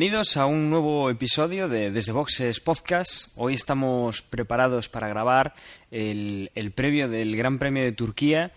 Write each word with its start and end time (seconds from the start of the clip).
Bienvenidos 0.00 0.38
a 0.38 0.46
un 0.46 0.70
nuevo 0.70 1.10
episodio 1.10 1.68
de 1.68 1.90
Desde 1.90 2.12
Boxes 2.12 2.58
Podcast. 2.60 3.32
Hoy 3.36 3.52
estamos 3.52 4.22
preparados 4.22 4.88
para 4.88 5.08
grabar 5.08 5.52
el, 5.90 6.72
previo 6.74 7.06
del 7.06 7.36
Gran 7.36 7.58
Premio 7.58 7.82
de 7.82 7.92
Turquía 7.92 8.50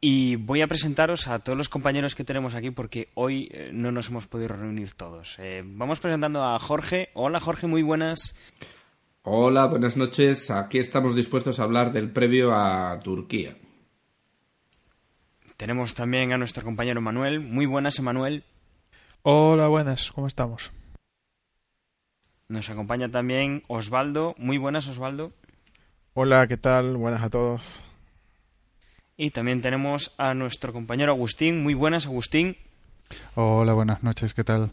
y 0.00 0.36
voy 0.36 0.62
a 0.62 0.68
presentaros 0.68 1.28
a 1.28 1.40
todos 1.40 1.58
los 1.58 1.68
compañeros 1.68 2.14
que 2.14 2.24
tenemos 2.24 2.54
aquí 2.54 2.70
porque 2.70 3.10
hoy 3.12 3.50
eh, 3.52 3.68
no 3.74 3.92
nos 3.92 4.08
hemos 4.08 4.26
podido 4.26 4.56
reunir 4.56 4.94
todos. 4.94 5.36
Eh, 5.38 5.62
vamos 5.66 6.00
presentando 6.00 6.42
a 6.42 6.58
Jorge. 6.58 7.10
Hola 7.12 7.40
Jorge, 7.40 7.66
muy 7.66 7.82
buenas. 7.82 8.34
Hola, 9.24 9.66
buenas 9.66 9.98
noches. 9.98 10.50
Aquí 10.50 10.78
estamos 10.78 11.14
dispuestos 11.14 11.60
a 11.60 11.64
hablar 11.64 11.92
del 11.92 12.08
previo 12.10 12.54
a 12.54 12.98
Turquía. 13.00 13.54
Tenemos 15.58 15.92
también 15.92 16.32
a 16.32 16.38
nuestro 16.38 16.64
compañero 16.64 17.02
Manuel. 17.02 17.40
Muy 17.40 17.66
buenas, 17.66 17.98
Emanuel. 17.98 18.44
Hola, 19.22 19.68
buenas, 19.68 20.12
¿cómo 20.12 20.26
estamos? 20.26 20.72
Nos 22.48 22.70
acompaña 22.70 23.10
también 23.10 23.62
Osvaldo. 23.68 24.34
Muy 24.38 24.56
buenas, 24.56 24.88
Osvaldo. 24.88 25.32
Hola, 26.14 26.46
¿qué 26.46 26.56
tal? 26.56 26.96
Buenas 26.96 27.22
a 27.22 27.28
todos. 27.28 27.84
Y 29.18 29.30
también 29.30 29.60
tenemos 29.60 30.14
a 30.16 30.32
nuestro 30.32 30.72
compañero 30.72 31.12
Agustín. 31.12 31.62
Muy 31.62 31.74
buenas, 31.74 32.06
Agustín. 32.06 32.56
Hola, 33.34 33.74
buenas 33.74 34.02
noches, 34.02 34.32
¿qué 34.32 34.42
tal? 34.42 34.72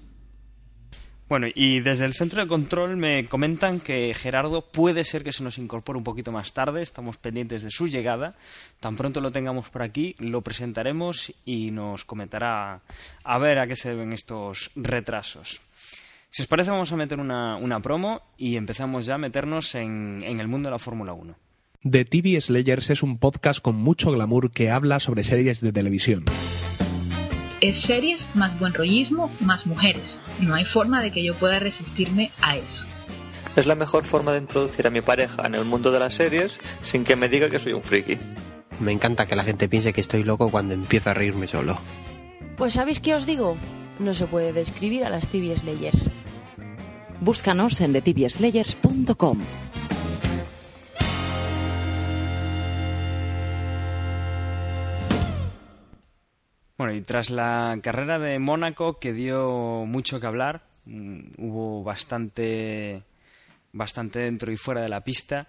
Bueno, 1.30 1.48
y 1.54 1.82
desde 1.82 2.06
el 2.06 2.14
centro 2.14 2.42
de 2.42 2.48
control 2.48 2.96
me 2.96 3.26
comentan 3.26 3.82
que 3.82 4.14
Gerardo 4.14 4.62
puede 4.62 5.04
ser 5.04 5.26
que 5.26 5.34
se 5.34 5.44
nos 5.44 5.58
incorpore 5.58 5.98
un 5.98 6.04
poquito 6.06 6.32
más 6.32 6.54
tarde, 6.54 6.82
estamos 6.82 7.18
pendientes 7.18 7.64
de 7.64 7.72
su 7.72 7.88
llegada. 7.88 8.36
Tan 8.80 8.96
pronto 8.96 9.20
lo 9.20 9.32
tengamos 9.32 9.70
por 9.70 9.82
aquí, 9.82 10.16
lo 10.20 10.42
presentaremos 10.42 11.34
y 11.44 11.72
nos 11.72 12.06
comentará 12.06 12.80
a 13.26 13.38
ver 13.40 13.60
a 13.60 13.68
qué 13.68 13.76
se 13.76 13.90
deben 13.90 14.14
estos 14.14 14.72
retrasos. 14.76 15.60
Si 16.30 16.44
os 16.44 16.48
parece, 16.48 16.72
vamos 16.72 16.94
a 16.94 16.96
meter 16.96 17.20
una, 17.20 17.80
promo 17.82 18.22
y 18.38 18.56
empezamos 18.56 19.06
ya 19.06 19.16
a 19.16 19.18
meternos 19.18 19.76
en, 19.76 20.20
en 20.24 20.40
el 20.40 20.48
mundo 20.48 20.68
de 20.68 20.72
la 20.72 20.80
Fórmula 20.80 21.12
1. 21.12 21.36
The 21.84 22.06
TV 22.06 22.40
Slayers 22.40 22.90
es 22.90 23.04
un 23.04 23.18
podcast 23.18 23.62
con 23.62 23.76
mucho 23.76 24.12
glamour 24.12 24.52
que 24.52 24.72
habla 24.72 25.00
sobre 25.02 25.26
series 25.26 25.60
de 25.60 25.74
televisión. 25.74 26.26
Es 27.60 27.82
series 27.82 28.28
más 28.36 28.60
buen 28.60 28.74
rollismo 28.74 29.32
más 29.40 29.66
mujeres. 29.66 30.20
No 30.40 30.54
hay 30.54 30.66
forma 30.66 31.02
de 31.02 31.12
que 31.12 31.24
yo 31.24 31.34
pueda 31.34 31.58
resistirme 31.58 32.32
a 32.42 32.56
eso. 32.58 32.86
Es 33.56 33.66
la 33.66 33.74
mejor 33.74 34.04
forma 34.04 34.32
de 34.34 34.40
introducir 34.40 34.86
a 34.86 34.92
mi 34.92 35.02
pareja 35.02 35.48
en 35.48 35.56
el 35.56 35.66
mundo 35.66 35.92
de 35.92 36.00
las 36.00 36.14
series 36.14 36.60
sin 36.84 37.04
que 37.04 37.16
me 37.16 37.30
diga 37.30 37.50
que 37.50 37.58
soy 37.58 37.74
un 37.74 37.82
friki. 37.82 38.20
Me 38.80 38.92
encanta 38.92 39.26
que 39.26 39.36
la 39.36 39.44
gente 39.44 39.68
piense 39.68 39.92
que 39.92 40.02
estoy 40.02 40.24
loco 40.24 40.52
cuando 40.52 40.76
empiezo 40.76 41.10
a 41.10 41.16
reírme 41.16 41.48
solo. 41.48 41.80
Pues 42.58 42.74
¿sabéis 42.74 43.00
qué 43.00 43.16
os 43.16 43.26
digo? 43.26 43.58
No 43.98 44.14
se 44.14 44.28
puede 44.28 44.54
describir 44.54 45.04
a 45.04 45.10
las 45.10 45.26
TV 45.26 45.58
Slayers. 45.58 46.12
Búscanos 47.22 47.82
en 47.82 47.94
thetibieslayers.com. 47.94 49.40
Y 56.92 57.02
tras 57.02 57.30
la 57.30 57.78
carrera 57.82 58.20
de 58.20 58.40
Mónaco, 58.40 59.00
que 59.00 59.14
dio 59.14 59.86
mucho 59.86 60.20
que 60.20 60.28
hablar, 60.28 60.64
mm, 60.86 61.32
hubo 61.38 61.84
bastante, 61.84 63.04
bastante 63.72 64.20
dentro 64.20 64.52
y 64.52 64.58
fuera 64.58 64.82
de 64.82 64.90
la 64.90 65.02
pista, 65.02 65.48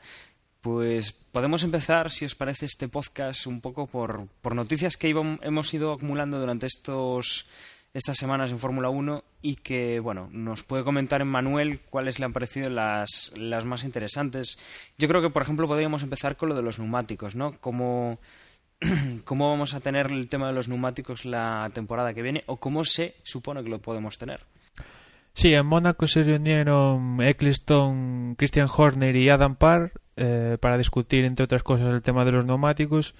pues 0.60 1.12
podemos 1.12 1.62
empezar, 1.62 2.10
si 2.10 2.24
os 2.24 2.34
parece, 2.34 2.66
este 2.66 2.88
podcast 2.88 3.46
un 3.46 3.60
poco 3.60 3.86
por, 3.86 4.26
por 4.42 4.54
noticias 4.54 4.96
que 4.96 5.08
hemos 5.08 5.72
ido 5.72 5.92
acumulando 5.92 6.40
durante 6.40 6.66
estos, 6.66 7.46
estas 7.94 8.16
semanas 8.16 8.50
en 8.50 8.58
Fórmula 8.58 8.90
1 8.90 9.24
y 9.40 9.56
que, 9.56 10.00
bueno, 10.00 10.28
nos 10.32 10.64
puede 10.64 10.84
comentar 10.84 11.20
en 11.20 11.28
Manuel 11.28 11.80
cuáles 11.80 12.18
le 12.18 12.24
han 12.24 12.32
parecido 12.32 12.68
las, 12.68 13.32
las 13.36 13.64
más 13.64 13.84
interesantes. 13.84 14.58
Yo 14.98 15.08
creo 15.08 15.22
que, 15.22 15.30
por 15.30 15.42
ejemplo, 15.42 15.68
podríamos 15.68 16.02
empezar 16.02 16.36
con 16.36 16.48
lo 16.48 16.54
de 16.54 16.62
los 16.62 16.78
neumáticos, 16.78 17.34
¿no? 17.34 17.52
Como 17.60 18.18
cómo 19.24 19.50
vamos 19.50 19.74
a 19.74 19.80
tener 19.80 20.10
el 20.10 20.28
tema 20.28 20.48
de 20.48 20.54
los 20.54 20.68
neumáticos 20.68 21.24
la 21.24 21.70
temporada 21.74 22.14
que 22.14 22.22
viene 22.22 22.44
o 22.46 22.56
cómo 22.56 22.84
se 22.84 23.14
supone 23.22 23.62
que 23.62 23.70
lo 23.70 23.80
podemos 23.80 24.18
tener. 24.18 24.40
Sí, 25.34 25.54
en 25.54 25.66
Mónaco 25.66 26.06
se 26.06 26.22
reunieron 26.24 27.22
Eccleston, 27.22 28.34
Christian 28.36 28.68
Horner 28.74 29.14
y 29.14 29.28
Adam 29.28 29.54
Parr 29.56 29.92
eh, 30.16 30.58
para 30.60 30.78
discutir, 30.78 31.24
entre 31.24 31.44
otras 31.44 31.62
cosas, 31.62 31.94
el 31.94 32.02
tema 32.02 32.24
de 32.24 32.32
los 32.32 32.44
neumáticos. 32.44 33.14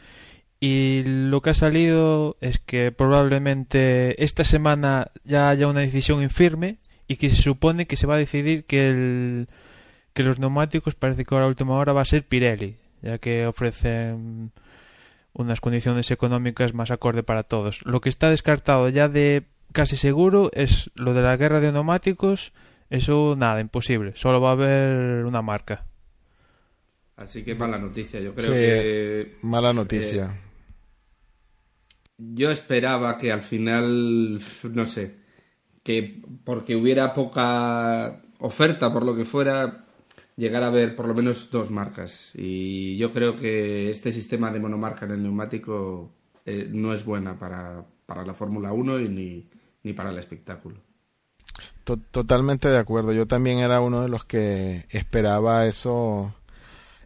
Y 0.60 1.04
lo 1.04 1.41
que 1.41 1.50
ha 1.50 1.54
salido 1.54 2.36
es 2.41 2.58
que 2.58 2.91
probablemente 2.91 4.24
esta 4.24 4.42
semana 4.42 5.12
ya 5.22 5.48
haya 5.48 5.68
una 5.68 5.80
decisión 5.80 6.20
infirme 6.20 6.78
y 7.06 7.16
que 7.16 7.30
se 7.30 7.41
supone 7.41 7.86
que 7.86 7.97
se 7.97 8.08
va 8.08 8.16
a 8.16 8.18
decidir 8.18 8.64
que, 8.64 8.88
el, 8.88 9.48
que 10.12 10.24
los 10.24 10.41
neumáticos 10.41 10.97
parece 10.97 11.24
que 11.24 11.34
ahora 11.34 11.47
a 11.47 11.50
última 11.50 11.74
hora 11.74 11.92
va 11.92 12.02
a 12.02 12.04
ser 12.04 12.24
Pirelli, 12.26 12.76
ya 13.00 13.18
que 13.18 13.47
ofrecen 13.47 14.50
unas 15.33 15.61
condiciones 15.61 16.11
económicas 16.11 16.75
más 16.75 16.91
acorde 16.91 17.22
para 17.22 17.43
todos. 17.43 17.84
Lo 17.84 18.00
que 18.00 18.09
está 18.09 18.31
descartado 18.31 18.89
ya 18.89 19.09
de 19.09 19.44
casi 19.72 19.97
seguro 19.97 20.50
es 20.53 20.91
lo 20.94 21.15
de 21.15 21.22
la 21.22 21.37
guerra 21.37 21.61
de 21.61 21.72
neumáticos. 21.72 22.53
Eso 22.91 23.37
nada, 23.37 23.61
imposible. 23.61 24.12
Solo 24.16 24.41
va 24.41 24.50
a 24.50 24.53
haber 24.53 25.25
una 25.25 25.43
marca. 25.43 25.84
Así 27.16 27.44
que 27.44 27.55
mala 27.55 27.78
noticia. 27.78 28.21
Yo 28.21 28.34
creo 28.34 28.53
que. 28.53 29.37
Mala 29.43 29.72
noticia. 29.72 30.25
Eh, 30.27 30.49
yo 32.19 32.50
esperaba 32.50 33.16
que 33.19 33.33
al 33.33 33.43
final, 33.43 34.41
no 34.72 34.87
sé, 34.87 35.16
que 35.83 36.22
porque 36.45 36.77
hubiera 36.77 37.15
poca 37.15 38.22
oferta 38.41 38.93
por 38.93 39.05
lo 39.05 39.16
que 39.16 39.25
fuera, 39.25 39.87
llegar 40.38 40.62
a 40.62 40.71
ver 40.71 40.94
por 40.94 41.06
lo 41.06 41.15
menos 41.15 41.50
dos 41.50 41.71
marcas. 41.71 42.32
Y 42.34 42.97
yo 42.97 43.12
creo 43.12 43.37
que 43.37 43.91
este 43.91 44.12
sistema 44.12 44.50
de 44.50 44.60
monomarca 44.60 45.04
en 45.04 45.12
el 45.12 45.22
neumático 45.22 46.12
eh, 46.47 46.69
no 46.71 46.94
es 46.94 47.04
buena 47.04 47.38
para, 47.38 47.84
para 48.06 48.25
la 48.25 48.32
Fórmula 48.32 48.72
1 48.72 49.00
y 49.00 49.09
ni, 49.09 49.50
ni 49.82 49.93
para 49.93 50.10
el 50.10 50.18
espectáculo. 50.18 50.80
Totalmente 52.10 52.68
de 52.68 52.78
acuerdo. 52.78 53.12
Yo 53.12 53.27
también 53.27 53.59
era 53.59 53.80
uno 53.80 54.03
de 54.03 54.09
los 54.09 54.24
que 54.24 54.84
esperaba 54.91 55.66
eso, 55.66 56.34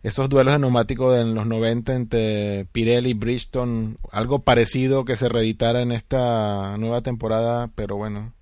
esos 0.03 0.29
duelos 0.29 0.53
de 0.55 0.59
neumáticos 0.59 1.15
de 1.15 1.25
los 1.25 1.47
90 1.47 1.95
entre 1.95 2.67
Pirelli 2.73 3.11
y 3.11 3.15
Bridgestone, 3.15 3.95
algo 4.11 4.41
parecido 4.41 5.05
que 5.05 5.17
se 5.17 5.29
reeditara 5.29 5.83
en 5.83 5.93
esta 5.93 6.77
nueva 6.79 7.01
temporada, 7.01 7.71
pero 7.77 7.97
bueno. 7.97 8.35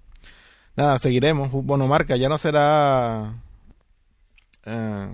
Nada, 0.76 0.98
seguiremos. 0.98 1.52
Monomarca 1.52 2.16
ya 2.16 2.30
no 2.30 2.38
será 2.38 3.34
eh, 4.66 5.08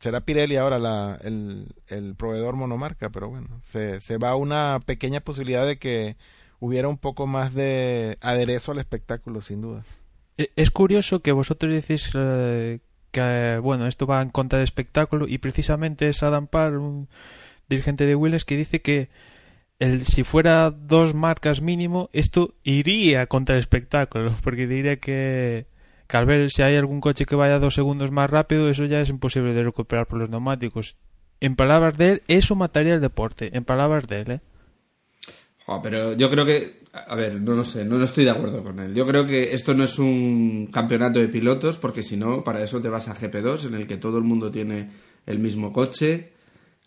será 0.00 0.20
Pirelli 0.20 0.56
ahora 0.56 0.78
la, 0.78 1.18
el, 1.22 2.14
proveedor 2.16 2.56
monomarca, 2.56 3.10
pero 3.10 3.30
bueno, 3.30 3.60
se, 3.62 4.00
se 4.00 4.18
va 4.18 4.36
una 4.36 4.80
pequeña 4.84 5.20
posibilidad 5.20 5.66
de 5.66 5.78
que 5.78 6.16
hubiera 6.60 6.88
un 6.88 6.98
poco 6.98 7.26
más 7.26 7.54
de 7.54 8.18
aderezo 8.20 8.72
al 8.72 8.78
espectáculo, 8.78 9.40
sin 9.40 9.62
duda. 9.62 9.84
E, 10.36 10.50
es 10.56 10.70
curioso 10.70 11.20
que 11.20 11.32
vosotros 11.32 11.72
decís 11.72 12.10
eh, 12.14 12.80
que, 13.12 13.58
bueno, 13.62 13.86
esto 13.86 14.06
va 14.06 14.22
en 14.22 14.30
contra 14.30 14.58
del 14.58 14.64
espectáculo 14.64 15.26
y 15.28 15.38
precisamente 15.38 16.08
es 16.08 16.22
Adam 16.22 16.48
Parr, 16.48 16.76
un 16.76 17.08
dirigente 17.68 18.06
de 18.06 18.14
Willis, 18.14 18.44
que 18.44 18.56
dice 18.56 18.82
que 18.82 19.08
el, 19.78 20.04
si 20.04 20.22
fuera 20.22 20.70
dos 20.70 21.14
marcas 21.14 21.60
mínimo, 21.60 22.10
esto 22.12 22.54
iría 22.62 23.26
contra 23.26 23.56
el 23.56 23.60
espectáculo, 23.60 24.34
porque 24.42 24.66
diría 24.66 24.96
que 24.96 25.66
que 26.06 26.16
al 26.16 26.26
ver 26.26 26.50
si 26.50 26.62
hay 26.62 26.76
algún 26.76 27.00
coche 27.00 27.24
que 27.24 27.36
vaya 27.36 27.58
dos 27.58 27.74
segundos 27.74 28.10
más 28.10 28.30
rápido, 28.30 28.68
eso 28.68 28.84
ya 28.84 29.00
es 29.00 29.08
imposible 29.08 29.54
de 29.54 29.64
recuperar 29.64 30.06
por 30.06 30.18
los 30.18 30.30
neumáticos. 30.30 30.96
En 31.40 31.56
palabras 31.56 31.96
de 31.98 32.12
él, 32.12 32.22
eso 32.28 32.54
mataría 32.54 32.94
el 32.94 33.00
deporte. 33.00 33.56
En 33.56 33.64
palabras 33.64 34.06
de 34.06 34.20
él, 34.20 34.30
¿eh? 34.30 34.40
pero 35.82 36.14
yo 36.14 36.30
creo 36.30 36.44
que, 36.44 36.82
a 36.92 37.14
ver, 37.14 37.40
no 37.40 37.54
lo 37.54 37.64
sé, 37.64 37.84
no, 37.84 38.02
estoy 38.02 38.24
de 38.24 38.30
acuerdo 38.30 38.62
con 38.62 38.78
él. 38.80 38.94
Yo 38.94 39.06
creo 39.06 39.26
que 39.26 39.54
esto 39.54 39.74
no 39.74 39.84
es 39.84 39.98
un 39.98 40.68
campeonato 40.72 41.18
de 41.18 41.28
pilotos, 41.28 41.78
porque 41.78 42.02
si 42.02 42.16
no, 42.16 42.44
para 42.44 42.62
eso 42.62 42.80
te 42.80 42.88
vas 42.88 43.08
a 43.08 43.14
GP2, 43.14 43.68
en 43.68 43.74
el 43.74 43.86
que 43.86 43.96
todo 43.96 44.18
el 44.18 44.24
mundo 44.24 44.50
tiene 44.50 44.90
el 45.26 45.38
mismo 45.38 45.72
coche, 45.72 46.32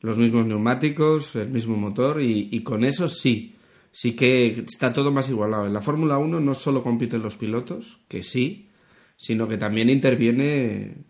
los 0.02 0.18
mismos 0.18 0.46
neumáticos, 0.46 1.36
el 1.36 1.50
mismo 1.50 1.76
motor, 1.76 2.22
y, 2.22 2.50
y 2.52 2.62
con 2.62 2.84
eso 2.84 3.08
sí, 3.08 3.56
sí 3.92 4.16
que 4.16 4.64
está 4.68 4.94
todo 4.94 5.12
más 5.12 5.30
igualado. 5.30 5.66
En 5.66 5.74
la 5.74 5.82
Fórmula 5.82 6.20
1 6.20 6.40
no 6.40 6.54
solo 6.54 6.84
compiten 6.84 7.24
los 7.24 7.36
pilotos, 7.36 8.00
que 8.08 8.22
sí, 8.22 8.67
sino 9.18 9.48
que 9.48 9.58
también 9.58 9.90
interviene 9.90 11.04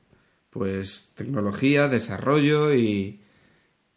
pues 0.50 1.10
tecnología, 1.14 1.88
desarrollo 1.88 2.74
y, 2.74 3.22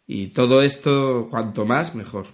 y 0.05 0.27
todo 0.27 0.61
esto 0.61 1.27
cuanto 1.29 1.65
más 1.65 1.95
mejor. 1.95 2.27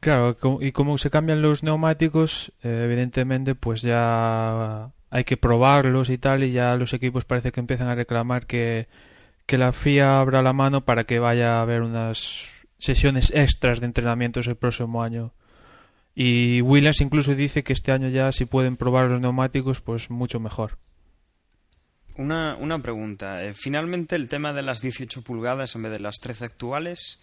Claro, 0.00 0.36
y 0.60 0.72
como 0.72 0.98
se 0.98 1.10
cambian 1.10 1.42
los 1.42 1.62
neumáticos, 1.62 2.52
eh, 2.62 2.82
evidentemente 2.84 3.54
pues 3.54 3.82
ya 3.82 4.92
hay 5.10 5.24
que 5.24 5.36
probarlos 5.36 6.10
y 6.10 6.18
tal 6.18 6.44
y 6.44 6.52
ya 6.52 6.76
los 6.76 6.92
equipos 6.92 7.24
parece 7.24 7.52
que 7.52 7.60
empiezan 7.60 7.88
a 7.88 7.94
reclamar 7.94 8.46
que, 8.46 8.86
que 9.46 9.58
la 9.58 9.72
FIA 9.72 10.20
abra 10.20 10.42
la 10.42 10.52
mano 10.52 10.84
para 10.84 11.04
que 11.04 11.18
vaya 11.18 11.56
a 11.56 11.62
haber 11.62 11.82
unas 11.82 12.50
sesiones 12.78 13.32
extras 13.34 13.80
de 13.80 13.86
entrenamientos 13.86 14.46
el 14.46 14.56
próximo 14.56 15.02
año 15.02 15.32
Y 16.14 16.60
Williams 16.60 17.00
incluso 17.00 17.34
dice 17.34 17.64
que 17.64 17.72
este 17.72 17.90
año 17.92 18.08
ya 18.08 18.30
si 18.32 18.44
pueden 18.44 18.76
probar 18.76 19.08
los 19.08 19.20
neumáticos, 19.20 19.80
pues 19.80 20.10
mucho 20.10 20.38
mejor. 20.38 20.78
Una, 22.16 22.56
una 22.60 22.78
pregunta. 22.78 23.44
Eh, 23.44 23.54
finalmente, 23.54 24.14
el 24.14 24.28
tema 24.28 24.52
de 24.52 24.62
las 24.62 24.80
18 24.80 25.22
pulgadas 25.22 25.74
en 25.74 25.82
vez 25.82 25.92
de 25.92 25.98
las 25.98 26.16
13 26.20 26.44
actuales, 26.44 27.20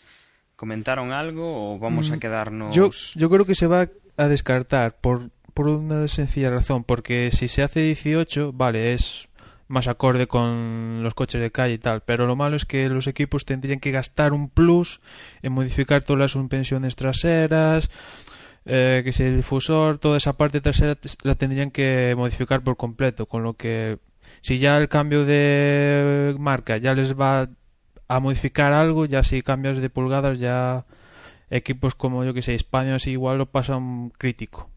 ¿comentaron 0.58 1.14
algo 1.14 1.74
o 1.74 1.80
vamos 1.80 2.12
a 2.12 2.18
Mm, 2.18 2.20
quedarnos...? 2.20 2.76
Yo, 2.76 2.90
yo 3.16 3.30
creo 3.30 3.46
que 3.46 3.56
se 3.56 3.68
va 3.68 3.88
a 4.18 4.28
descartar 4.28 4.98
por, 5.00 5.30
por 5.54 5.70
una 5.70 6.08
sencilla 6.10 6.50
razón, 6.50 6.84
porque 6.84 7.32
si 7.32 7.48
se 7.48 7.64
hace 7.64 7.80
18, 7.82 8.52
vale, 8.52 8.92
es 8.94 9.30
más 9.70 9.88
acorde 9.88 10.28
con 10.28 11.02
los 11.02 11.14
coches 11.14 11.42
de 11.42 11.52
calle 11.52 11.76
y 11.76 11.78
tal, 11.78 12.02
pero 12.02 12.28
lo 12.28 12.36
malo 12.36 12.58
es 12.58 12.66
que 12.66 12.90
los 12.90 13.08
equipos 13.08 13.46
tendrían 13.46 13.80
que 13.80 13.92
gastar 13.92 14.34
un 14.34 14.50
plus 14.50 15.00
en 15.42 15.54
modificar 15.54 16.02
todas 16.02 16.20
las 16.20 16.32
suspensiones 16.32 16.98
traseras, 16.98 17.90
eh, 18.66 19.02
que 19.04 19.12
si 19.12 19.24
el 19.24 19.38
difusor, 19.38 19.98
toda 19.98 20.18
esa 20.18 20.38
parte 20.38 20.62
trasera 20.62 20.98
la 21.24 21.36
tendrían 21.36 21.72
que 21.72 22.14
modificar 22.16 22.64
por 22.64 22.78
completo, 22.78 23.26
con 23.26 23.44
lo 23.44 23.54
que 23.56 23.98
si 24.42 24.60
ya 24.60 24.78
el 24.78 24.88
cambio 24.88 25.26
de 25.26 26.36
marca 26.40 26.78
ya 26.78 26.94
les 26.94 27.20
va 27.20 27.50
a 28.08 28.20
modificar 28.20 28.74
algo, 28.74 29.06
ya 29.06 29.24
si 29.24 29.42
cambias 29.42 29.80
de 29.80 29.90
pulgadas 29.90 30.40
ya 30.40 30.86
equipos 31.50 31.96
como 31.96 32.24
yo 32.24 32.34
que 32.34 32.42
sé, 32.42 32.56
España 32.56 32.98
igual 33.06 33.38
lo 33.38 33.52
pasan 33.52 34.12
crítico. 34.18 34.70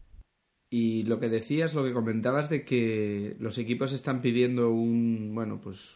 Y 0.69 1.03
lo 1.03 1.19
que 1.19 1.29
decías, 1.29 1.73
lo 1.73 1.83
que 1.83 1.93
comentabas 1.93 2.49
de 2.49 2.65
que 2.65 3.35
los 3.39 3.57
equipos 3.57 3.93
están 3.93 4.21
pidiendo 4.21 4.71
un, 4.71 5.33
bueno, 5.33 5.61
pues 5.61 5.95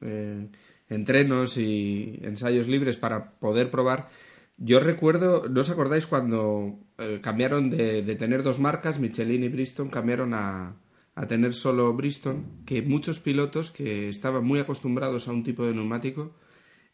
eh, 0.00 0.48
entrenos 0.88 1.58
y 1.58 2.20
ensayos 2.22 2.68
libres 2.68 2.96
para 2.96 3.38
poder 3.38 3.70
probar. 3.70 4.08
Yo 4.56 4.80
recuerdo, 4.80 5.48
¿no 5.48 5.60
os 5.60 5.70
acordáis 5.70 6.06
cuando 6.06 6.78
eh, 6.98 7.20
cambiaron 7.22 7.70
de, 7.70 8.02
de 8.02 8.14
tener 8.16 8.42
dos 8.42 8.60
marcas, 8.60 9.00
Michelin 9.00 9.42
y 9.42 9.48
Bristol, 9.48 9.90
cambiaron 9.90 10.32
a, 10.32 10.76
a 11.14 11.26
tener 11.26 11.54
solo 11.54 11.92
Bristol? 11.92 12.44
Que 12.64 12.82
muchos 12.82 13.18
pilotos 13.18 13.70
que 13.70 14.08
estaban 14.08 14.44
muy 14.44 14.60
acostumbrados 14.60 15.26
a 15.26 15.32
un 15.32 15.42
tipo 15.42 15.66
de 15.66 15.74
neumático 15.74 16.34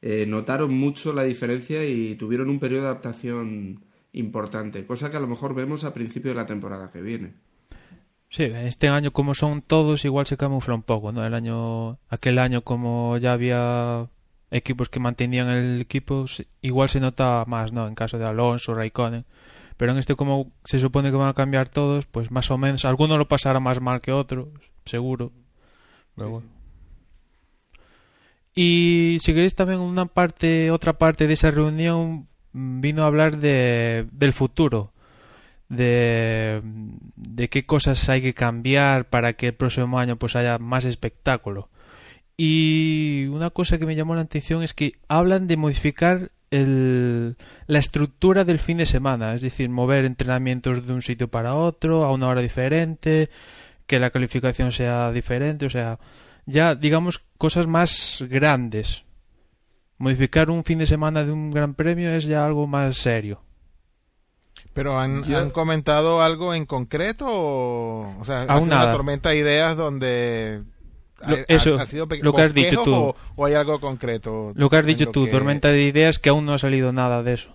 eh, 0.03 0.25
notaron 0.27 0.73
mucho 0.73 1.13
la 1.13 1.25
diferencia 1.25 1.85
y 1.85 2.15
tuvieron 2.15 2.49
un 2.49 2.59
periodo 2.59 2.85
de 2.85 2.89
adaptación 2.89 3.85
importante, 4.13 4.87
cosa 4.87 5.11
que 5.11 5.19
a 5.19 5.21
lo 5.21 5.27
mejor 5.27 5.55
vemos 5.55 5.85
a 5.85 5.93
principio 5.93 6.31
de 6.31 6.37
la 6.37 6.47
temporada 6.47 6.91
que 6.91 7.03
viene. 7.03 7.35
Sí, 8.31 8.45
este 8.45 8.89
año 8.89 9.13
como 9.13 9.35
son 9.35 9.61
todos 9.61 10.05
igual 10.05 10.27
se 10.27 10.37
camufla 10.37 10.75
un 10.75 10.83
poco, 10.83 11.13
¿no? 11.13 11.25
El 11.27 11.35
año 11.35 11.99
aquel 12.09 12.39
año 12.39 12.63
como 12.63 13.19
ya 13.19 13.33
había 13.33 14.09
equipos 14.51 14.89
que 14.89 15.01
mantenían 15.01 15.49
el 15.49 15.81
equipo, 15.81 16.27
igual 16.61 16.89
se 16.89 17.01
notaba 17.01 17.45
más, 17.45 17.73
¿no? 17.73 17.87
En 17.87 17.95
caso 17.95 18.19
de 18.19 18.27
Alonso, 18.27 18.75
Raikkonen. 18.75 19.25
Pero 19.77 19.93
en 19.93 19.99
este 19.99 20.15
como 20.15 20.53
se 20.65 20.79
supone 20.79 21.11
que 21.11 21.17
van 21.17 21.29
a 21.29 21.35
cambiar 21.35 21.69
todos, 21.69 22.07
pues 22.07 22.31
más 22.31 22.51
o 22.51 22.59
menos 22.59 22.85
alguno 22.85 23.17
lo 23.17 23.29
pasará 23.29 23.61
más 23.61 23.81
mal 23.81 24.01
que 24.01 24.13
otro, 24.13 24.51
seguro. 24.85 25.33
Pero 26.17 26.31
bueno. 26.31 26.49
Y 28.55 29.17
si 29.21 29.33
queréis 29.33 29.55
también 29.55 29.81
una 29.81 30.07
parte, 30.07 30.71
otra 30.71 30.95
parte 30.95 31.27
de 31.27 31.35
esa 31.35 31.51
reunión 31.51 32.29
vino 32.53 33.05
a 33.05 33.07
hablar 33.07 33.39
de, 33.39 34.07
del 34.13 34.33
futuro, 34.33 34.93
de, 35.69 36.61
de 37.17 37.49
qué 37.49 37.65
cosas 37.65 38.09
hay 38.09 38.21
que 38.21 38.35
cambiar 38.35 39.09
para 39.09 39.35
que 39.35 39.47
el 39.49 39.55
próximo 39.55 39.99
año 39.99 40.17
pues 40.17 40.37
haya 40.37 40.59
más 40.59 40.85
espectáculo. 40.85 41.71
Y 42.43 43.27
una 43.27 43.51
cosa 43.51 43.77
que 43.77 43.85
me 43.85 43.95
llamó 43.95 44.15
la 44.15 44.23
atención 44.23 44.63
es 44.63 44.73
que 44.73 44.95
hablan 45.09 45.47
de 45.47 45.59
modificar 45.59 46.31
el, 46.51 47.37
la 47.67 47.79
estructura 47.79 48.45
del 48.45 48.59
fin 48.59 48.79
de 48.79 48.87
semana, 48.87 49.35
es 49.35 49.43
decir, 49.43 49.69
mover 49.69 50.07
entrenamientos 50.07 50.87
de 50.87 50.95
un 50.95 51.03
sitio 51.03 51.29
para 51.29 51.55
otro 51.55 52.03
a 52.05 52.13
una 52.13 52.29
hora 52.29 52.41
diferente, 52.41 53.29
que 53.87 53.99
la 53.99 54.09
calificación 54.09 54.73
sea 54.73 55.13
diferente, 55.13 55.67
o 55.67 55.71
sea, 55.71 55.99
ya 56.47 56.75
digamos 56.75 57.21
cosas 57.37 57.67
más 57.67 58.25
grandes. 58.31 59.05
Modificar 59.99 60.49
un 60.49 60.65
fin 60.65 60.79
de 60.79 60.87
semana 60.87 61.25
de 61.25 61.33
un 61.33 61.51
gran 61.51 61.75
premio 61.75 62.11
es 62.15 62.25
ya 62.25 62.47
algo 62.47 62.67
más 62.67 62.97
serio. 62.97 63.43
Pero 64.73 64.99
han, 64.99 65.25
Yo- 65.25 65.37
han 65.39 65.51
comentado 65.51 66.23
algo 66.23 66.55
en 66.55 66.65
concreto 66.65 67.27
o, 67.29 68.19
o 68.19 68.25
sea, 68.25 68.45
ha 68.45 68.55
Aún 68.55 68.69
una 68.69 68.91
tormenta 68.93 69.29
de 69.29 69.37
ideas 69.37 69.77
donde 69.77 70.63
Lo- 71.27 71.37
eso, 71.49 71.75
ha 71.79 71.87
sido 71.87 72.07
lo 72.23 72.33
que 72.33 72.43
has 72.43 72.55
dicho 72.55 72.83
tú. 72.83 72.95
o, 72.95 73.17
o 73.37 73.45
hay 73.45 73.55
algo 73.55 73.79
concreto. 73.81 74.53
Lo 74.55 74.71
que 74.71 74.77
has 74.77 74.87
dicho 74.87 75.11
tú, 75.11 75.25
que- 75.27 75.31
tormenta 75.31 75.69
de 75.69 75.83
ideas, 75.83 76.19
que 76.19 76.31
aún 76.31 76.47
no 76.47 76.55
ha 76.55 76.59
salido 76.59 76.93
nada 76.93 77.23
de 77.23 77.35
eso. 77.35 77.51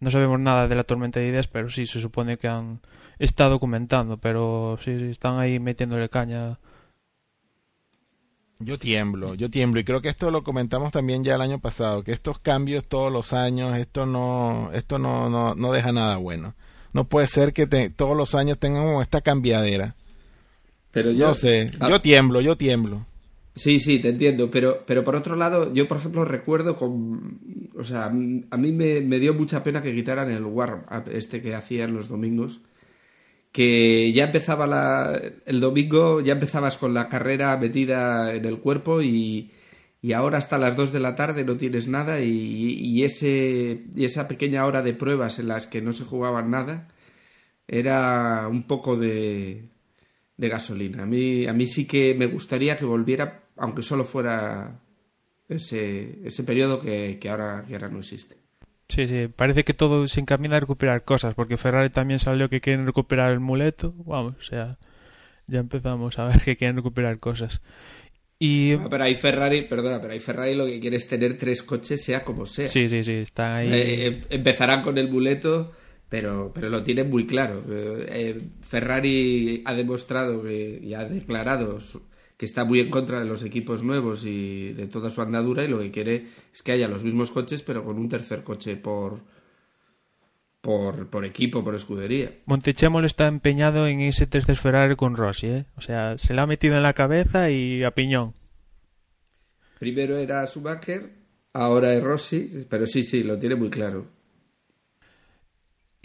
No 0.00 0.10
sabemos 0.10 0.38
nada 0.40 0.68
de 0.68 0.74
la 0.74 0.84
tormenta 0.84 1.20
de 1.20 1.28
ideas, 1.28 1.46
pero 1.46 1.70
sí 1.70 1.86
se 1.86 2.00
supone 2.00 2.36
que 2.36 2.48
han 2.48 2.80
estado 3.18 3.58
comentando, 3.60 4.16
pero 4.18 4.76
sí, 4.82 4.98
sí, 4.98 5.04
están 5.10 5.38
ahí 5.38 5.60
metiéndole 5.60 6.08
caña. 6.08 6.58
Yo 8.60 8.78
tiemblo, 8.78 9.34
yo 9.34 9.50
tiemblo 9.50 9.80
y 9.80 9.84
creo 9.84 10.00
que 10.00 10.08
esto 10.08 10.30
lo 10.30 10.42
comentamos 10.44 10.92
también 10.92 11.24
ya 11.24 11.34
el 11.34 11.40
año 11.42 11.58
pasado, 11.58 12.02
que 12.04 12.12
estos 12.12 12.38
cambios 12.38 12.86
todos 12.86 13.12
los 13.12 13.32
años, 13.32 13.76
esto 13.78 14.06
no, 14.06 14.70
esto 14.72 14.98
no, 14.98 15.28
no, 15.28 15.54
no 15.54 15.72
deja 15.72 15.92
nada 15.92 16.16
bueno. 16.18 16.54
No 16.92 17.04
puede 17.04 17.26
ser 17.26 17.52
que 17.52 17.66
te- 17.66 17.90
todos 17.90 18.16
los 18.16 18.34
años 18.34 18.58
tengamos 18.58 19.02
esta 19.02 19.20
cambiadera. 19.20 19.96
Pero 20.94 21.10
yo 21.10 21.18
yo- 21.28 21.34
sé, 21.34 21.70
Ah. 21.80 21.90
yo 21.90 22.00
tiemblo, 22.00 22.40
yo 22.40 22.56
tiemblo. 22.56 23.04
Sí, 23.56 23.78
sí, 23.78 24.00
te 24.00 24.08
entiendo, 24.08 24.50
pero, 24.50 24.82
pero 24.86 25.04
por 25.04 25.14
otro 25.14 25.36
lado, 25.36 25.72
yo 25.74 25.86
por 25.86 25.98
ejemplo 25.98 26.24
recuerdo 26.24 26.74
con... 26.74 27.38
O 27.78 27.84
sea, 27.84 28.06
a 28.06 28.10
mí 28.10 28.72
me, 28.72 29.00
me 29.00 29.18
dio 29.20 29.32
mucha 29.34 29.62
pena 29.62 29.80
que 29.82 29.94
quitaran 29.94 30.30
el 30.30 30.44
warm-up 30.44 31.08
este 31.12 31.40
que 31.42 31.54
hacían 31.54 31.94
los 31.94 32.08
domingos, 32.08 32.62
que 33.52 34.12
ya 34.12 34.24
empezaba 34.24 34.66
la, 34.66 35.20
el 35.46 35.60
domingo, 35.60 36.20
ya 36.20 36.32
empezabas 36.32 36.76
con 36.76 36.94
la 36.94 37.08
carrera 37.08 37.56
metida 37.56 38.34
en 38.34 38.44
el 38.44 38.58
cuerpo 38.58 39.02
y, 39.02 39.52
y 40.02 40.12
ahora 40.12 40.38
hasta 40.38 40.58
las 40.58 40.74
2 40.76 40.92
de 40.92 41.00
la 41.00 41.14
tarde 41.14 41.44
no 41.44 41.56
tienes 41.56 41.86
nada 41.86 42.20
y, 42.20 42.30
y, 42.80 43.04
ese, 43.04 43.84
y 43.94 44.04
esa 44.04 44.26
pequeña 44.26 44.66
hora 44.66 44.82
de 44.82 44.94
pruebas 44.94 45.38
en 45.38 45.46
las 45.48 45.68
que 45.68 45.80
no 45.82 45.92
se 45.92 46.02
jugaban 46.04 46.50
nada 46.50 46.88
era 47.68 48.48
un 48.48 48.66
poco 48.66 48.96
de, 48.96 49.68
de 50.36 50.48
gasolina. 50.48 51.02
A 51.02 51.06
mí, 51.06 51.46
a 51.46 51.52
mí 51.52 51.66
sí 51.66 51.86
que 51.86 52.14
me 52.14 52.26
gustaría 52.26 52.76
que 52.76 52.84
volviera, 52.84 53.44
aunque 53.56 53.82
solo 53.82 54.04
fuera 54.04 54.80
ese, 55.48 56.18
ese 56.24 56.44
periodo 56.44 56.80
que, 56.80 57.18
que, 57.20 57.28
ahora, 57.28 57.64
que 57.66 57.74
ahora 57.74 57.88
no 57.88 57.98
existe. 57.98 58.36
Sí, 58.88 59.06
sí, 59.08 59.28
parece 59.34 59.64
que 59.64 59.74
todo 59.74 60.06
se 60.06 60.20
encamina 60.20 60.56
a 60.56 60.60
recuperar 60.60 61.04
cosas, 61.04 61.34
porque 61.34 61.56
Ferrari 61.56 61.90
también 61.90 62.18
salió 62.18 62.48
que 62.48 62.60
quieren 62.60 62.86
recuperar 62.86 63.32
el 63.32 63.40
muleto. 63.40 63.94
Vamos, 64.04 64.36
o 64.38 64.42
sea, 64.42 64.78
ya 65.46 65.60
empezamos 65.60 66.18
a 66.18 66.26
ver 66.26 66.42
que 66.42 66.56
quieren 66.56 66.76
recuperar 66.76 67.18
cosas. 67.18 67.62
Y... 68.38 68.72
Ah, 68.72 68.88
pero 68.90 69.04
hay 69.04 69.14
Ferrari, 69.14 69.62
perdona, 69.62 70.00
pero 70.00 70.12
hay 70.12 70.20
Ferrari 70.20 70.54
lo 70.54 70.66
que 70.66 70.80
quiere 70.80 70.96
es 70.96 71.08
tener 71.08 71.38
tres 71.38 71.62
coches, 71.62 72.04
sea 72.04 72.24
como 72.24 72.44
sea. 72.44 72.68
Sí, 72.68 72.88
sí, 72.88 73.02
sí, 73.02 73.12
están 73.12 73.52
ahí. 73.52 73.68
Eh, 73.72 74.22
empezarán 74.28 74.82
con 74.82 74.98
el 74.98 75.08
muleto, 75.08 75.72
pero, 76.08 76.52
pero 76.54 76.68
lo 76.68 76.82
tienen 76.82 77.10
muy 77.10 77.26
claro. 77.26 77.62
Eh, 77.68 78.06
eh, 78.08 78.38
Ferrari 78.62 79.62
ha 79.64 79.74
demostrado 79.74 80.42
que, 80.42 80.80
y 80.82 80.94
ha 80.94 81.04
declarado 81.04 81.78
que 82.36 82.46
está 82.46 82.64
muy 82.64 82.80
en 82.80 82.90
contra 82.90 83.20
de 83.20 83.26
los 83.26 83.42
equipos 83.42 83.82
nuevos 83.82 84.24
y 84.24 84.72
de 84.72 84.86
toda 84.86 85.10
su 85.10 85.22
andadura 85.22 85.64
y 85.64 85.68
lo 85.68 85.78
que 85.78 85.90
quiere 85.90 86.28
es 86.52 86.62
que 86.62 86.72
haya 86.72 86.88
los 86.88 87.04
mismos 87.04 87.30
coches 87.30 87.62
pero 87.62 87.84
con 87.84 87.98
un 87.98 88.08
tercer 88.08 88.42
coche 88.42 88.76
por 88.76 89.20
por, 90.64 91.08
por 91.08 91.26
equipo, 91.26 91.62
por 91.62 91.74
escudería. 91.74 92.30
Montechemol 92.46 93.04
está 93.04 93.26
empeñado 93.26 93.86
en 93.86 94.00
ese 94.00 94.26
tercer 94.26 94.56
Ferrari 94.56 94.96
con 94.96 95.14
Rossi, 95.14 95.48
¿eh? 95.48 95.64
O 95.76 95.82
sea, 95.82 96.16
se 96.16 96.32
le 96.32 96.40
ha 96.40 96.46
metido 96.46 96.74
en 96.76 96.82
la 96.82 96.94
cabeza 96.94 97.50
y 97.50 97.84
a 97.84 97.90
piñón. 97.90 98.32
Primero 99.78 100.16
era 100.16 100.46
Schumacher, 100.46 101.10
ahora 101.52 101.92
es 101.92 102.02
Rossi, 102.02 102.66
pero 102.70 102.86
sí, 102.86 103.02
sí, 103.02 103.22
lo 103.22 103.38
tiene 103.38 103.56
muy 103.56 103.68
claro. 103.68 104.06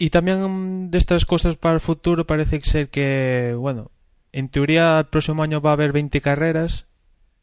Y 0.02 0.08
también 0.08 0.90
de 0.90 0.96
estas 0.96 1.26
cosas 1.26 1.56
para 1.56 1.74
el 1.74 1.80
futuro 1.80 2.26
parece 2.26 2.58
ser 2.62 2.88
que, 2.88 3.54
bueno, 3.54 3.90
en 4.32 4.48
teoría 4.48 4.98
el 4.98 5.04
próximo 5.08 5.42
año 5.42 5.60
va 5.60 5.70
a 5.70 5.72
haber 5.74 5.92
20 5.92 6.22
carreras 6.22 6.86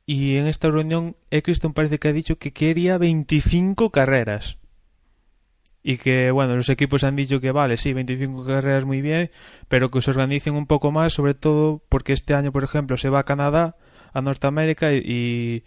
y 0.07 0.37
en 0.37 0.47
esta 0.47 0.71
reunión 0.71 1.15
Eccleston 1.29 1.73
parece 1.73 1.99
que 1.99 2.07
ha 2.07 2.13
dicho 2.13 2.39
que 2.39 2.53
quería 2.53 2.97
25 2.97 3.91
carreras. 3.91 4.57
Y 5.83 5.99
que, 5.99 6.31
bueno, 6.31 6.55
los 6.55 6.69
equipos 6.69 7.03
han 7.03 7.15
dicho 7.15 7.39
que 7.39 7.51
vale, 7.51 7.77
sí, 7.77 7.93
25 7.93 8.43
carreras 8.43 8.85
muy 8.85 9.03
bien, 9.03 9.29
pero 9.67 9.89
que 9.89 10.01
se 10.01 10.09
organicen 10.09 10.55
un 10.55 10.65
poco 10.65 10.91
más, 10.91 11.13
sobre 11.13 11.35
todo 11.35 11.83
porque 11.89 12.11
este 12.11 12.33
año, 12.33 12.51
por 12.51 12.63
ejemplo, 12.63 12.97
se 12.97 13.09
va 13.09 13.19
a 13.19 13.25
Canadá, 13.25 13.75
a 14.13 14.21
Norteamérica 14.21 14.93
y, 14.93 15.63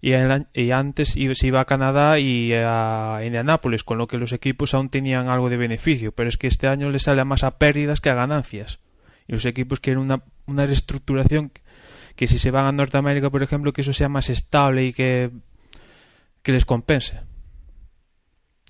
y 0.00 0.70
antes 0.70 1.08
se 1.08 1.46
iba 1.46 1.60
a 1.60 1.64
Canadá 1.64 2.18
y 2.18 2.52
a 2.54 3.20
Indianápolis, 3.24 3.82
con 3.82 3.98
lo 3.98 4.06
que 4.06 4.16
los 4.16 4.32
equipos 4.32 4.74
aún 4.74 4.90
tenían 4.90 5.28
algo 5.28 5.50
de 5.50 5.56
beneficio, 5.56 6.12
pero 6.12 6.28
es 6.28 6.36
que 6.36 6.46
este 6.46 6.68
año 6.68 6.90
les 6.90 7.02
sale 7.02 7.24
más 7.24 7.42
a 7.42 7.58
pérdidas 7.58 8.00
que 8.00 8.10
a 8.10 8.14
ganancias. 8.14 8.78
Y 9.26 9.32
los 9.32 9.44
equipos 9.44 9.80
quieren 9.80 10.00
una, 10.00 10.22
una 10.46 10.66
reestructuración 10.66 11.50
que 12.14 12.26
si 12.26 12.38
se 12.38 12.50
van 12.50 12.66
a 12.66 12.72
Norteamérica, 12.72 13.30
por 13.30 13.42
ejemplo, 13.42 13.72
que 13.72 13.80
eso 13.80 13.92
sea 13.92 14.08
más 14.08 14.30
estable 14.30 14.86
y 14.86 14.92
que, 14.92 15.30
que 16.42 16.52
les 16.52 16.64
compense. 16.64 17.20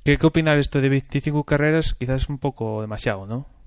¿Qué, 0.05 0.17
¿Qué 0.17 0.27
opinar 0.27 0.59
esto 0.59 0.81
de 0.81 0.89
25 0.89 1.45
carreras? 1.45 1.95
Quizás 1.95 2.23
es 2.23 2.29
un 2.29 2.39
poco 2.39 2.81
demasiado, 2.81 3.27
¿no? 3.27 3.58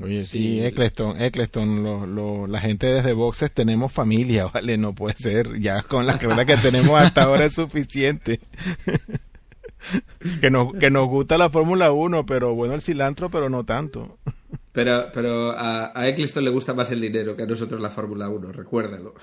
Oye, 0.00 0.26
sí, 0.26 0.64
Eccleston, 0.64 1.20
Eccleston, 1.20 1.82
lo, 1.82 2.06
lo, 2.06 2.46
la 2.46 2.60
gente 2.60 2.86
desde 2.86 3.12
boxes 3.14 3.50
tenemos 3.52 3.92
familia, 3.92 4.46
¿vale? 4.54 4.78
No 4.78 4.94
puede 4.94 5.16
ser, 5.16 5.58
ya 5.60 5.82
con 5.82 6.06
la 6.06 6.18
carrera 6.18 6.44
que 6.44 6.56
tenemos 6.56 7.00
hasta 7.00 7.24
ahora 7.24 7.44
es 7.44 7.54
suficiente. 7.54 8.40
que, 10.40 10.50
nos, 10.50 10.72
que 10.74 10.90
nos 10.90 11.08
gusta 11.08 11.36
la 11.36 11.50
Fórmula 11.50 11.90
1, 11.90 12.26
pero 12.26 12.54
bueno 12.54 12.74
el 12.74 12.82
cilantro, 12.82 13.28
pero 13.28 13.48
no 13.48 13.64
tanto. 13.64 14.18
Pero, 14.72 15.06
pero 15.12 15.50
a, 15.50 15.92
a 15.98 16.08
Eccleston 16.08 16.44
le 16.44 16.50
gusta 16.50 16.74
más 16.74 16.90
el 16.92 17.00
dinero 17.00 17.36
que 17.36 17.42
a 17.42 17.46
nosotros 17.46 17.80
la 17.80 17.90
Fórmula 17.90 18.28
1, 18.28 18.52
recuérdalo. 18.52 19.14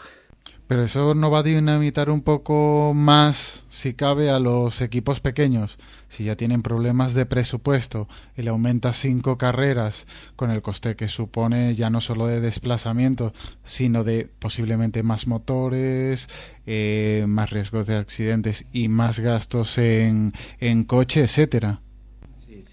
Pero 0.68 0.84
eso 0.84 1.14
no 1.14 1.30
va 1.30 1.40
a 1.40 1.44
dinamitar 1.44 2.10
un 2.10 2.22
poco 2.22 2.94
más, 2.94 3.64
si 3.70 3.94
cabe, 3.94 4.30
a 4.30 4.40
los 4.40 4.82
equipos 4.82 5.20
pequeños. 5.20 5.78
Si 6.10 6.24
ya 6.24 6.36
tienen 6.36 6.62
problemas 6.62 7.14
de 7.14 7.26
presupuesto 7.26 8.08
y 8.38 8.42
le 8.42 8.50
aumenta 8.50 8.94
cinco 8.94 9.38
carreras 9.38 10.06
con 10.36 10.52
el 10.52 10.62
coste 10.62 10.96
que 10.96 11.08
supone 11.08 11.76
ya 11.76 11.90
no 11.90 12.02
solo 12.02 12.28
de 12.28 12.42
desplazamiento, 12.42 13.34
sino 13.66 14.04
de 14.04 14.30
posiblemente 14.40 15.04
más 15.04 15.28
motores, 15.28 16.30
eh, 16.66 17.26
más 17.28 17.50
riesgos 17.50 17.88
de 17.88 17.98
accidentes 17.98 18.66
y 18.72 18.88
más 18.88 19.20
gastos 19.20 19.78
en, 19.78 20.34
en 20.60 20.84
coche, 20.84 21.22
etcétera. 21.24 21.82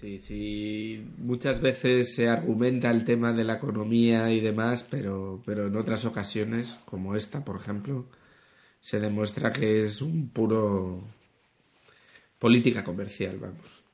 Sí, 0.03 0.19
sí, 0.19 1.07
muchas 1.17 1.61
veces 1.61 2.13
se 2.13 2.27
argumenta 2.27 2.91
el 2.91 3.05
tema 3.05 3.31
de 3.31 3.45
la 3.45 3.53
economía 3.53 4.29
y 4.33 4.41
demás, 4.41 4.85
pero, 4.89 5.41
pero 5.45 5.67
en 5.67 5.77
otras 5.77 6.03
ocasiones, 6.03 6.81
como 6.83 7.15
esta, 7.15 7.45
por 7.45 7.55
ejemplo, 7.55 8.05
se 8.81 8.99
demuestra 8.99 9.53
que 9.53 9.83
es 9.83 10.01
un 10.01 10.27
puro 10.27 11.05
política 12.43 12.83
comercial, 12.83 13.37
vamos. 13.39 13.85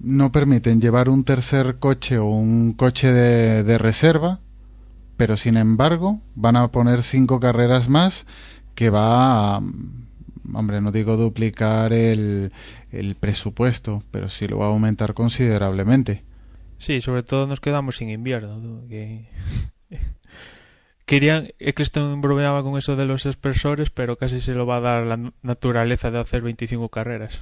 No 0.00 0.32
permiten 0.32 0.80
llevar 0.80 1.08
un 1.08 1.22
tercer 1.22 1.78
coche 1.78 2.18
o 2.18 2.24
un 2.24 2.72
coche 2.72 3.12
de, 3.12 3.62
de 3.62 3.78
reserva, 3.78 4.40
pero 5.16 5.36
sin 5.36 5.56
embargo 5.56 6.20
van 6.34 6.56
a 6.56 6.66
poner 6.72 7.04
cinco 7.04 7.38
carreras 7.38 7.88
más 7.88 8.26
que 8.74 8.90
va 8.90 9.54
a, 9.54 9.62
hombre, 10.52 10.80
no 10.80 10.90
digo 10.90 11.16
duplicar 11.16 11.92
el, 11.92 12.50
el 12.90 13.14
presupuesto, 13.14 14.02
pero 14.10 14.28
sí 14.30 14.48
lo 14.48 14.58
va 14.58 14.66
a 14.66 14.70
aumentar 14.70 15.14
considerablemente. 15.14 16.24
Sí, 16.78 17.00
sobre 17.00 17.22
todo 17.22 17.46
nos 17.46 17.60
quedamos 17.60 17.98
sin 17.98 18.10
invierno. 18.10 18.82
Que... 18.88 19.28
Querían, 21.10 21.52
Eccleston 21.58 22.20
bromeaba 22.20 22.62
con 22.62 22.78
eso 22.78 22.94
de 22.94 23.04
los 23.04 23.26
expresores, 23.26 23.90
pero 23.90 24.14
casi 24.14 24.40
se 24.40 24.52
lo 24.52 24.64
va 24.64 24.76
a 24.76 24.80
dar 24.80 25.06
la 25.06 25.32
naturaleza 25.42 26.08
de 26.12 26.20
hacer 26.20 26.40
25 26.40 26.88
carreras. 26.88 27.40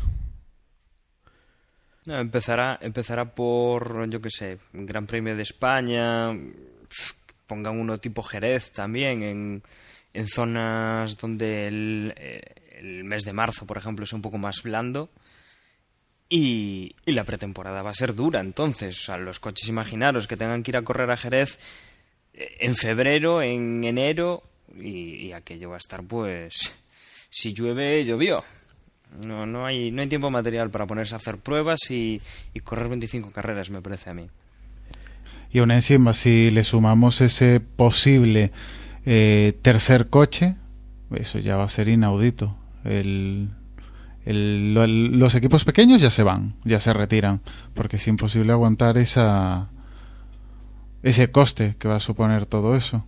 Empezará, 2.07 2.79
empezará 2.81 3.35
por, 3.35 4.09
yo 4.09 4.23
qué 4.23 4.31
sé, 4.31 4.59
Gran 4.73 5.07
Premio 5.07 5.37
de 5.37 5.43
España, 5.43 6.35
pongan 7.47 7.79
uno 7.79 7.99
tipo 7.99 8.23
Jerez 8.23 8.73
también, 8.73 9.23
en, 9.23 9.63
en 10.15 10.29
zonas 10.29 11.19
donde 11.19 11.69
el, 11.69 13.05
mes 13.05 13.25
de 13.27 13.35
marzo, 13.35 13.67
por 13.67 13.77
ejemplo, 13.77 14.05
es 14.05 14.15
un 14.15 14.23
poco 14.23 14.39
más 14.39 14.63
blando 14.63 15.11
y, 16.31 16.97
la 17.05 17.25
pretemporada 17.25 17.83
va 17.83 17.91
a 17.91 17.95
ser 17.95 18.15
dura, 18.15 18.41
entonces. 18.41 19.07
O 19.11 19.19
los 19.19 19.41
coches, 19.41 19.69
imaginaros 19.69 20.27
que 20.27 20.39
tengan 20.39 20.63
que 20.63 20.71
ir 20.71 20.79
a 20.79 20.85
correr 20.85 21.11
a 21.11 21.19
Jerez 21.19 21.59
en 22.61 22.75
febrero, 22.77 23.43
en 23.43 23.85
enero, 23.85 24.43
y, 24.81 25.33
aquello 25.33 25.71
va 25.71 25.77
a 25.77 25.79
estar, 25.79 26.03
pues. 26.03 26.75
Si 27.31 27.53
llueve, 27.53 28.05
llovió. 28.05 28.45
No, 29.27 29.47
no, 29.47 29.67
hay, 29.67 29.91
no 29.91 30.03
hay 30.03 30.09
tiempo 30.09 30.31
material 30.31 30.71
para 30.71 30.87
ponerse 30.87 31.15
a 31.15 31.19
hacer 31.19 31.39
pruebas 31.39 31.79
y, 31.91 32.21
correr 32.63 32.89
25 32.89 33.33
carreras, 33.33 33.71
me 33.71 33.81
parece 33.81 34.11
a 34.11 34.15
mí. 34.15 34.29
Y 35.51 35.61
aún 35.61 35.71
encima, 35.71 36.13
si 36.15 36.51
le 36.51 36.63
sumamos 36.65 37.21
ese 37.21 37.61
posible 37.61 38.53
eh, 39.07 39.59
tercer 39.63 40.09
coche, 40.09 40.57
eso 41.15 41.39
ya 41.39 41.57
va 41.57 41.65
a 41.65 41.69
ser 41.71 41.89
inaudito. 41.89 42.55
El, 42.85 43.49
los 44.27 45.35
equipos 45.35 45.65
pequeños 45.65 46.03
ya 46.03 46.11
se 46.11 46.23
van, 46.23 46.55
ya 46.65 46.81
se 46.81 46.93
retiran, 46.93 47.41
porque 47.75 47.97
es 47.97 48.07
imposible 48.07 48.53
aguantar 48.53 48.99
esa 48.99 49.71
ese 51.03 51.31
coste 51.31 51.77
que 51.79 51.89
va 51.89 51.97
a 51.97 52.01
suponer 52.01 52.47
todo 52.47 52.77
eso. 52.77 53.07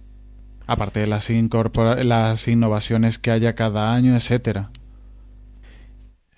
Aparte 0.67 1.01
de 1.01 1.07
las, 1.07 1.29
las 1.31 2.49
innovaciones 2.49 3.19
que 3.19 3.31
haya 3.31 3.55
cada 3.55 3.93
año, 3.93 4.17
etcétera. 4.17 4.71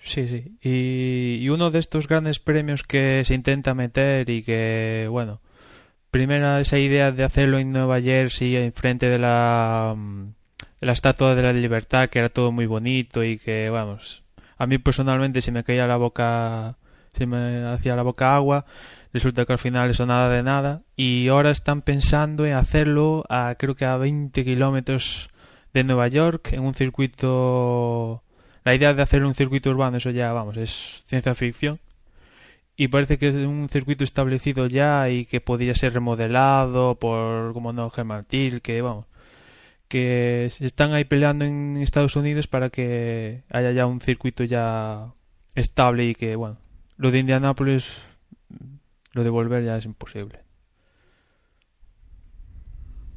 Sí, 0.03 0.27
sí. 0.27 0.57
Y, 0.61 1.49
uno 1.49 1.71
de 1.71 1.79
estos 1.79 2.07
grandes 2.07 2.39
premios 2.39 2.83
que 2.83 3.23
se 3.23 3.35
intenta 3.35 3.73
meter 3.73 4.29
y 4.29 4.43
que, 4.43 5.07
bueno, 5.09 5.41
primero 6.11 6.57
esa 6.57 6.77
idea 6.77 7.11
de 7.11 7.23
hacerlo 7.23 7.57
en 7.57 7.71
Nueva 7.71 8.01
Jersey, 8.01 8.55
enfrente 8.57 9.07
de 9.09 9.19
la, 9.19 9.95
de 10.81 10.85
la 10.87 10.91
Estatua 10.91 11.35
de 11.35 11.43
la 11.43 11.53
Libertad, 11.53 12.09
que 12.09 12.19
era 12.19 12.29
todo 12.29 12.51
muy 12.51 12.65
bonito 12.65 13.23
y 13.23 13.37
que, 13.37 13.69
vamos, 13.69 14.23
a 14.57 14.67
mí 14.67 14.77
personalmente 14.77 15.41
se 15.41 15.51
me 15.51 15.63
caía 15.63 15.87
la 15.87 15.97
boca, 15.97 16.77
se 17.13 17.25
me 17.25 17.65
hacía 17.67 17.95
la 17.95 18.03
boca 18.03 18.35
agua, 18.35 18.65
resulta 19.13 19.45
que 19.45 19.53
al 19.53 19.59
final 19.59 19.89
eso 19.89 20.05
nada 20.05 20.29
de 20.29 20.43
nada, 20.43 20.81
y 20.95 21.27
ahora 21.27 21.51
están 21.51 21.81
pensando 21.81 22.45
en 22.45 22.53
hacerlo 22.53 23.23
a 23.29 23.55
creo 23.57 23.75
que 23.75 23.85
a 23.85 23.97
20 23.97 24.43
kilómetros 24.43 25.29
de 25.73 25.83
Nueva 25.83 26.07
York, 26.07 26.53
en 26.53 26.63
un 26.63 26.73
circuito... 26.73 28.23
La 28.63 28.73
idea 28.73 28.93
de 28.93 29.01
hacer 29.01 29.25
un 29.25 29.33
circuito 29.33 29.69
urbano, 29.69 29.97
eso 29.97 30.09
ya, 30.09 30.31
vamos, 30.31 30.55
es 30.55 31.03
ciencia 31.05 31.35
ficción. 31.35 31.79
Y 32.75 32.87
parece 32.87 33.17
que 33.17 33.27
es 33.27 33.35
un 33.35 33.67
circuito 33.69 34.03
establecido 34.03 34.67
ya 34.67 35.09
y 35.09 35.25
que 35.25 35.41
podría 35.41 35.75
ser 35.75 35.93
remodelado 35.93 36.95
por, 36.95 37.53
como 37.53 37.73
no, 37.73 37.89
Gemartil, 37.89 38.61
que 38.61 38.81
vamos, 38.81 39.05
que 39.87 40.45
están 40.45 40.93
ahí 40.93 41.03
peleando 41.03 41.45
en 41.45 41.77
Estados 41.77 42.15
Unidos 42.15 42.47
para 42.47 42.69
que 42.69 43.43
haya 43.51 43.71
ya 43.71 43.85
un 43.85 44.01
circuito 44.01 44.43
ya 44.43 45.13
estable 45.53 46.05
y 46.05 46.15
que, 46.15 46.35
bueno, 46.35 46.57
lo 46.97 47.11
de 47.11 47.19
Indianápolis, 47.19 48.01
lo 49.13 49.23
de 49.23 49.29
volver 49.29 49.63
ya 49.63 49.77
es 49.77 49.85
imposible. 49.85 50.39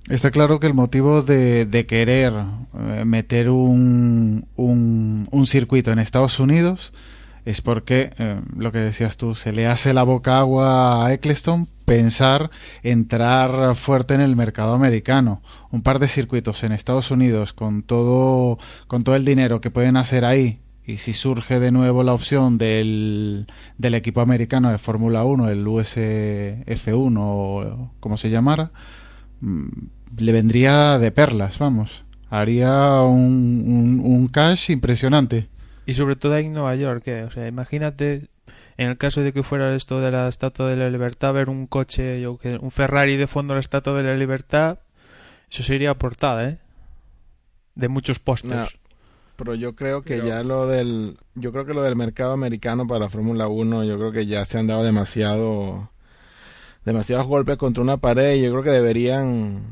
Está 0.08 0.30
claro 0.30 0.60
que 0.60 0.68
el 0.68 0.74
motivo 0.74 1.22
de, 1.22 1.66
de 1.66 1.84
querer 1.86 2.32
eh, 2.78 3.04
meter 3.04 3.50
un, 3.50 4.46
un, 4.54 5.28
un, 5.32 5.46
circuito 5.46 5.90
en 5.90 5.98
Estados 5.98 6.38
Unidos 6.38 6.92
es 7.44 7.60
porque, 7.60 8.12
eh, 8.18 8.40
lo 8.56 8.70
que 8.70 8.78
decías 8.78 9.16
tú, 9.16 9.34
se 9.34 9.52
le 9.52 9.66
hace 9.66 9.92
la 9.92 10.04
boca 10.04 10.38
agua 10.38 11.06
a 11.06 11.12
Eccleston 11.12 11.68
pensar 11.84 12.50
entrar 12.82 13.74
fuerte 13.74 14.14
en 14.14 14.20
el 14.20 14.36
mercado 14.36 14.74
americano. 14.74 15.42
Un 15.70 15.82
par 15.82 15.98
de 15.98 16.08
circuitos 16.08 16.62
en 16.62 16.72
Estados 16.72 17.10
Unidos 17.10 17.52
con 17.52 17.82
todo, 17.82 18.58
con 18.86 19.02
todo 19.02 19.16
el 19.16 19.24
dinero 19.24 19.60
que 19.60 19.70
pueden 19.70 19.96
hacer 19.96 20.24
ahí. 20.24 20.60
Y 20.86 20.98
si 20.98 21.14
surge 21.14 21.58
de 21.58 21.72
nuevo 21.72 22.04
la 22.04 22.14
opción 22.14 22.58
del, 22.58 23.46
del 23.76 23.94
equipo 23.94 24.20
americano 24.20 24.70
de 24.70 24.78
Fórmula 24.78 25.24
1, 25.24 25.48
el 25.48 25.66
USF1 25.66 27.16
o 27.18 27.90
como 27.98 28.16
se 28.16 28.30
llamara, 28.30 28.70
mm, 29.40 29.68
le 30.18 30.32
vendría 30.32 30.98
de 30.98 31.10
perlas, 31.10 31.58
vamos. 31.58 32.04
Haría 32.30 33.00
un, 33.02 33.64
un, 33.66 34.00
un 34.04 34.28
cash 34.28 34.70
impresionante. 34.70 35.48
Y 35.86 35.94
sobre 35.94 36.14
todo 36.14 36.36
en 36.36 36.52
Nueva 36.52 36.76
York, 36.76 37.04
o 37.26 37.30
sea, 37.32 37.48
imagínate 37.48 38.28
en 38.76 38.90
el 38.90 38.98
caso 38.98 39.22
de 39.22 39.32
que 39.32 39.42
fuera 39.42 39.74
esto 39.74 40.00
de 40.00 40.10
la 40.10 40.28
Estatua 40.28 40.68
de 40.68 40.76
la 40.76 40.90
Libertad, 40.90 41.32
ver 41.32 41.48
un 41.48 41.66
coche, 41.66 42.20
yo 42.20 42.36
que 42.36 42.56
un 42.56 42.70
Ferrari 42.70 43.16
de 43.16 43.26
fondo 43.26 43.54
de 43.54 43.56
la 43.56 43.60
Estatua 43.60 43.94
de 43.94 44.04
la 44.04 44.16
Libertad, 44.16 44.80
eso 45.50 45.62
sería 45.62 45.94
portada, 45.94 46.48
¿eh? 46.48 46.58
De 47.74 47.88
muchos 47.88 48.18
pósters. 48.18 48.76
Pero 49.36 49.54
yo 49.54 49.74
creo 49.74 50.02
que 50.02 50.18
ya 50.26 50.42
lo 50.42 50.66
del 50.66 51.18
yo 51.34 51.52
creo 51.52 51.66
que 51.66 51.74
lo 51.74 51.82
del 51.82 51.96
mercado 51.96 52.32
americano 52.32 52.86
para 52.86 53.00
la 53.00 53.08
Fórmula 53.08 53.48
1, 53.48 53.84
yo 53.84 53.96
creo 53.98 54.12
que 54.12 54.26
ya 54.26 54.44
se 54.44 54.58
han 54.58 54.66
dado 54.66 54.82
demasiado 54.82 55.90
demasiados 56.84 57.26
golpes 57.26 57.56
contra 57.56 57.82
una 57.82 57.98
pared 57.98 58.36
y 58.36 58.42
yo 58.42 58.50
creo 58.50 58.62
que 58.62 58.70
deberían 58.70 59.62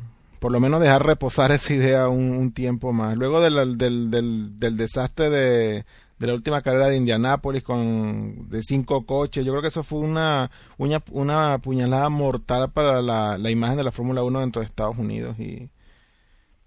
por 0.40 0.52
lo 0.52 0.61
menos 0.61 0.80
dejar 0.80 1.06
reposar 1.06 1.52
esa 1.52 1.73
idea 1.73 2.09
un, 2.09 2.52
tiempo 2.52 2.92
más. 2.92 3.16
Luego 3.16 3.40
del, 3.40 3.78
del, 3.78 4.59
del 4.59 4.76
desastre 4.76 5.30
de, 5.30 5.85
de 6.18 6.26
la 6.26 6.35
última 6.35 6.62
carrera 6.62 6.88
de 6.88 6.97
Indianápolis 6.97 7.62
con 7.62 8.49
de 8.49 8.62
cinco 8.62 9.04
coches. 9.04 9.44
Yo 9.44 9.52
creo 9.52 9.62
que 9.62 9.68
eso 9.68 9.83
fue 9.83 10.00
una, 10.00 10.50
una, 10.78 11.02
una 11.11 11.59
puñalada 11.59 12.09
mortal 12.09 12.71
para 12.73 13.02
la, 13.02 13.38
la 13.38 13.50
imagen 13.50 13.76
de 13.76 13.85
la 13.85 13.92
Fórmula 13.92 14.23
1 14.23 14.40
dentro 14.40 14.61
de 14.61 14.66
Estados 14.66 14.99
Unidos 14.99 15.38
y 15.38 15.71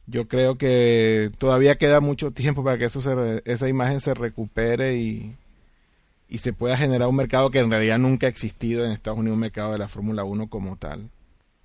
yo 0.07 0.27
creo 0.27 0.57
que 0.57 1.31
todavía 1.37 1.77
queda 1.77 1.99
mucho 1.99 2.31
tiempo 2.33 2.63
para 2.63 2.77
que 2.77 2.85
eso 2.85 2.99
esa 3.45 3.69
imagen 3.69 3.99
se 3.99 4.13
recupere 4.13 4.97
y, 4.97 5.35
y 6.29 6.39
se 6.39 6.53
pueda 6.53 6.77
generar 6.77 7.07
un 7.07 7.15
mercado 7.15 7.51
que 7.51 7.59
en 7.59 7.71
realidad 7.71 7.99
nunca 7.99 8.27
ha 8.27 8.29
existido 8.29 8.85
en 8.85 8.91
Estados 8.91 9.19
Unidos, 9.19 9.35
un 9.35 9.41
mercado 9.41 9.73
de 9.73 9.77
la 9.77 9.87
Fórmula 9.87 10.23
1 10.23 10.47
como 10.49 10.77
tal. 10.77 11.09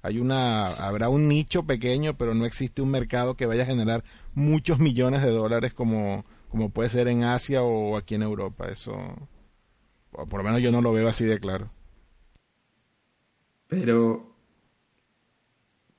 Hay 0.03 0.19
una, 0.19 0.67
habrá 0.67 1.09
un 1.09 1.29
nicho 1.29 1.63
pequeño, 1.63 2.15
pero 2.17 2.35
no 2.35 2.45
existe 2.45 2.83
un 2.83 2.91
mercado 2.91 3.37
que 3.37 3.47
vaya 3.47 3.63
a 3.63 3.67
generar 3.67 4.03
muchos 4.35 4.81
millones 4.81 5.23
de 5.23 5.31
dólares 5.31 5.73
como, 5.73 6.25
como 6.49 6.71
puede 6.71 6.91
ser 6.91 7.07
en 7.07 7.23
Asia 7.23 7.63
o 7.63 7.97
aquí 7.97 8.17
en 8.17 8.23
Europa. 8.23 8.67
Eso, 8.69 8.97
por 10.11 10.39
lo 10.39 10.43
menos 10.43 10.61
yo 10.61 10.73
no 10.73 10.83
lo 10.83 10.93
veo 10.93 11.07
así 11.07 11.25
de 11.25 11.39
claro. 11.39 11.71
Pero 13.69 14.35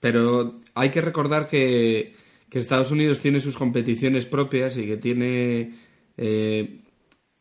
Pero 0.01 0.59
hay 0.75 0.91
que 0.91 0.99
recordar 0.99 1.47
que, 1.47 2.13
que 2.53 2.59
Estados 2.59 2.91
Unidos 2.91 3.19
tiene 3.19 3.39
sus 3.39 3.57
competiciones 3.57 4.27
propias 4.27 4.77
y 4.77 4.85
que 4.85 4.97
tiene 4.97 5.73
eh, 6.17 6.81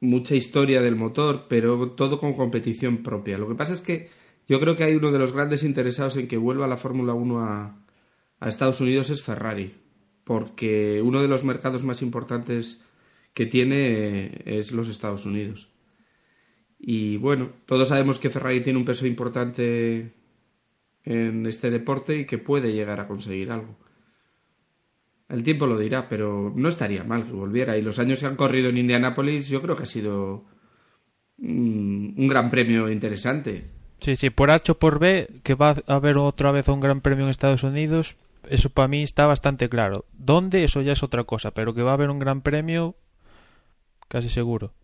mucha 0.00 0.34
historia 0.34 0.80
del 0.80 0.96
motor, 0.96 1.48
pero 1.50 1.90
todo 1.90 2.18
con 2.18 2.32
competición 2.32 3.02
propia. 3.02 3.36
Lo 3.36 3.46
que 3.46 3.54
pasa 3.54 3.74
es 3.74 3.82
que 3.82 4.08
yo 4.48 4.58
creo 4.58 4.74
que 4.74 4.84
hay 4.84 4.94
uno 4.94 5.12
de 5.12 5.18
los 5.18 5.32
grandes 5.32 5.64
interesados 5.64 6.16
en 6.16 6.28
que 6.28 6.38
vuelva 6.38 6.66
la 6.66 6.78
Fórmula 6.78 7.12
1 7.12 7.40
a, 7.40 7.84
a 8.40 8.48
Estados 8.48 8.80
Unidos 8.80 9.10
es 9.10 9.20
Ferrari, 9.20 9.74
porque 10.24 11.02
uno 11.04 11.20
de 11.20 11.28
los 11.28 11.44
mercados 11.44 11.84
más 11.84 12.00
importantes 12.00 12.80
que 13.34 13.44
tiene 13.44 14.40
es 14.46 14.72
los 14.72 14.88
Estados 14.88 15.26
Unidos. 15.26 15.68
Y 16.78 17.18
bueno, 17.18 17.50
todos 17.66 17.90
sabemos 17.90 18.18
que 18.18 18.30
Ferrari 18.30 18.62
tiene 18.62 18.78
un 18.78 18.86
peso 18.86 19.06
importante 19.06 20.10
en 21.04 21.44
este 21.44 21.70
deporte 21.70 22.16
y 22.16 22.24
que 22.24 22.38
puede 22.38 22.72
llegar 22.72 22.98
a 22.98 23.06
conseguir 23.06 23.50
algo. 23.50 23.76
El 25.32 25.42
tiempo 25.42 25.66
lo 25.66 25.78
dirá, 25.78 26.08
pero 26.08 26.52
no 26.54 26.68
estaría 26.68 27.04
mal 27.04 27.24
que 27.24 27.32
volviera. 27.32 27.76
Y 27.76 27.82
los 27.82 27.98
años 27.98 28.20
que 28.20 28.26
han 28.26 28.36
corrido 28.36 28.68
en 28.68 28.78
Indianápolis, 28.78 29.48
yo 29.48 29.62
creo 29.62 29.76
que 29.76 29.84
ha 29.84 29.86
sido 29.86 30.44
un, 31.38 32.14
un 32.16 32.28
gran 32.28 32.50
premio 32.50 32.90
interesante. 32.90 33.70
Sí, 33.98 34.14
sí, 34.14 34.30
por 34.30 34.50
H 34.50 34.72
o 34.72 34.78
por 34.78 34.98
B, 34.98 35.40
que 35.42 35.54
va 35.54 35.76
a 35.86 35.94
haber 35.94 36.18
otra 36.18 36.52
vez 36.52 36.68
un 36.68 36.80
gran 36.80 37.00
premio 37.00 37.24
en 37.24 37.30
Estados 37.30 37.62
Unidos, 37.62 38.16
eso 38.48 38.70
para 38.70 38.88
mí 38.88 39.02
está 39.02 39.26
bastante 39.26 39.68
claro. 39.68 40.04
¿Dónde? 40.12 40.64
Eso 40.64 40.82
ya 40.82 40.92
es 40.92 41.02
otra 41.02 41.24
cosa, 41.24 41.52
pero 41.52 41.72
que 41.74 41.82
va 41.82 41.92
a 41.92 41.94
haber 41.94 42.10
un 42.10 42.18
gran 42.18 42.42
premio, 42.42 42.96
casi 44.08 44.28
seguro. 44.28 44.74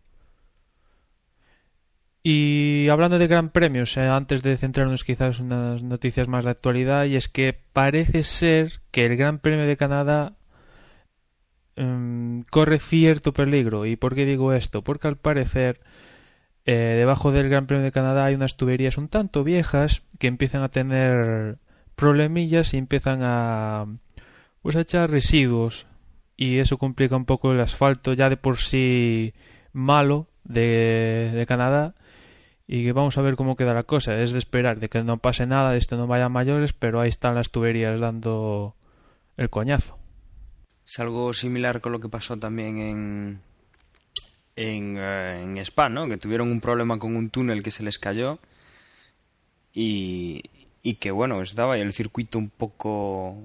Y 2.23 2.89
hablando 2.89 3.19
de 3.19 3.27
gran 3.27 3.51
premios, 3.51 3.97
eh, 3.97 4.03
antes 4.03 4.43
de 4.43 4.57
centrarnos 4.57 5.05
quizás 5.05 5.41
en 5.41 5.47
unas 5.47 5.83
noticias 5.83 6.29
más 6.29 6.45
de 6.45 6.51
actualidad, 6.51 7.05
y 7.05 7.17
es 7.17 7.29
que 7.29 7.59
parece 7.73 8.23
ser 8.23 8.81
que 8.91 9.07
el 9.07 9.17
Gran 9.17 9.39
Premio 9.39 9.67
de 9.67 9.77
Canadá 9.77 10.38
em, 11.79 12.43
corre 12.45 12.79
cierto 12.79 13.33
peligro. 13.33 13.87
¿Y 13.87 13.97
por 13.97 14.15
qué 14.15 14.27
digo 14.27 14.53
esto? 14.53 14.83
Porque 14.83 15.09
al 15.09 15.17
parecer 15.17 15.81
eh, 16.67 16.95
debajo 16.99 17.33
del 17.33 17.49
Gran 17.49 17.67
Premio 17.67 17.85
de 17.85 17.93
Canadá 17.93 18.27
hay 18.27 18.35
unas 18.35 18.57
tuberías 18.57 18.99
un 18.99 19.09
tanto 19.09 19.45
viejas 19.45 20.03
que 20.19 20.27
empiezan 20.27 20.63
a 20.63 20.71
tener 20.71 21.59
problemillas 21.97 22.75
y 22.75 22.79
empiezan 22.79 23.21
a 23.23 23.87
pues 24.63 24.77
a 24.77 24.81
echar 24.81 25.11
residuos 25.11 25.87
y 26.37 26.59
eso 26.59 26.79
complica 26.79 27.17
un 27.17 27.25
poco 27.25 27.53
el 27.53 27.61
asfalto 27.61 28.13
ya 28.13 28.29
de 28.29 28.37
por 28.37 28.59
sí 28.59 29.35
malo 29.73 30.29
de, 30.45 31.33
de 31.35 31.47
Canadá 31.47 31.95
y 32.67 32.85
que 32.85 32.93
vamos 32.93 33.17
a 33.17 33.23
ver 33.23 33.35
cómo 33.37 33.57
queda 33.57 33.73
la 33.73 33.85
cosa. 33.85 34.21
Es 34.21 34.33
de 34.33 34.39
esperar 34.39 34.79
de 34.79 34.91
que 34.91 35.03
no 35.03 35.19
pase 35.19 35.47
nada, 35.47 35.73
de 35.73 35.79
esto 35.79 35.97
no 35.97 36.07
vaya 36.07 36.27
a 36.27 36.29
mayores, 36.29 36.75
pero 36.75 37.01
ahí 37.01 37.09
están 37.09 37.35
las 37.35 37.51
tuberías 37.51 37.99
dando 37.99 38.77
el 39.39 39.49
coñazo. 39.49 39.99
Es 40.89 40.99
algo 41.01 41.35
similar 41.35 41.83
con 41.83 41.93
lo 41.93 42.01
que 42.01 42.09
pasó 42.09 42.39
también 42.39 42.79
en, 42.79 43.41
en, 44.57 44.97
eh, 44.97 45.43
en 45.43 45.59
Spa, 45.59 45.91
¿no? 45.91 46.09
Que 46.09 46.17
tuvieron 46.17 46.51
un 46.51 46.61
problema 46.63 46.99
con 46.99 47.15
un 47.15 47.29
túnel 47.29 47.63
que 47.63 47.71
se 47.71 47.83
les 47.83 47.99
cayó 47.99 48.39
y, 49.75 50.43
y 50.83 50.95
que, 50.95 51.11
bueno, 51.11 51.43
estaba 51.43 51.77
el 51.77 51.93
circuito 51.93 52.39
un 52.39 52.49
poco, 52.49 53.37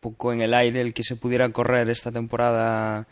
poco 0.00 0.32
en 0.32 0.40
el 0.40 0.54
aire, 0.54 0.80
el 0.80 0.94
que 0.94 1.04
se 1.04 1.16
pudiera 1.16 1.48
correr 1.50 1.90
esta 1.90 2.10
temporada 2.10 3.06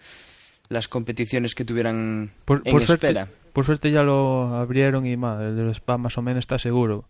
las 0.70 0.88
competiciones 0.88 1.54
que 1.54 1.66
tuvieran 1.66 2.30
Por, 2.46 2.62
en 2.64 2.72
por 2.72 2.82
espera. 2.82 3.26
suerte, 3.26 3.50
por 3.52 3.64
suerte 3.66 3.90
ya 3.90 4.02
lo 4.02 4.54
abrieron 4.54 5.06
y 5.06 5.16
más, 5.18 5.42
el 5.42 5.54
de 5.54 5.64
los 5.64 5.76
Spa 5.76 5.98
más 5.98 6.16
o 6.16 6.22
menos 6.22 6.40
está 6.40 6.58
seguro. 6.58 7.08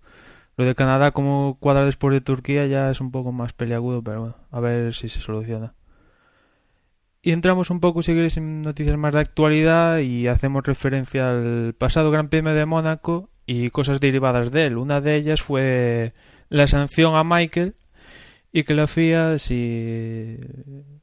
Lo 0.56 0.64
de 0.64 0.74
Canadá 0.74 1.12
como 1.12 1.56
cuadra 1.60 1.84
después 1.84 2.12
de 2.12 2.20
Turquía 2.20 2.66
ya 2.66 2.90
es 2.90 3.00
un 3.00 3.12
poco 3.12 3.30
más 3.30 3.52
peliagudo, 3.52 4.02
pero 4.02 4.20
bueno, 4.20 4.36
a 4.50 4.58
ver 4.58 4.92
si 4.94 5.08
se 5.08 5.20
soluciona. 5.20 5.74
Y 7.28 7.32
entramos 7.32 7.68
un 7.68 7.78
poco, 7.78 8.00
si 8.00 8.14
queréis, 8.14 8.38
en 8.38 8.62
noticias 8.62 8.96
más 8.96 9.12
de 9.12 9.20
actualidad 9.20 9.98
y 9.98 10.28
hacemos 10.28 10.64
referencia 10.64 11.28
al 11.28 11.74
pasado 11.76 12.10
Gran 12.10 12.30
Premio 12.30 12.54
de 12.54 12.64
Mónaco 12.64 13.28
y 13.44 13.68
cosas 13.68 14.00
derivadas 14.00 14.50
de 14.50 14.64
él. 14.64 14.78
Una 14.78 15.02
de 15.02 15.16
ellas 15.16 15.42
fue 15.42 16.14
la 16.48 16.66
sanción 16.66 17.16
a 17.16 17.24
Michael 17.24 17.74
y 18.50 18.62
que 18.62 18.72
la 18.72 18.86
FIA, 18.86 19.38
si 19.38 20.38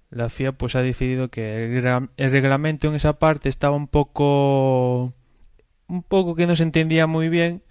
la 0.10 0.30
FIA 0.30 0.54
pues 0.54 0.76
ha 0.76 0.82
decidido 0.82 1.30
que 1.30 1.66
el, 1.66 2.10
el 2.18 2.32
reglamento 2.32 2.88
en 2.88 2.96
esa 2.96 3.20
parte 3.20 3.48
estaba 3.48 3.76
un 3.76 3.88
poco 3.88 5.14
un 5.88 6.02
poco 6.02 6.34
que 6.34 6.48
no 6.48 6.56
se 6.56 6.64
entendía 6.64 7.06
muy 7.06 7.30
bien 7.30 7.62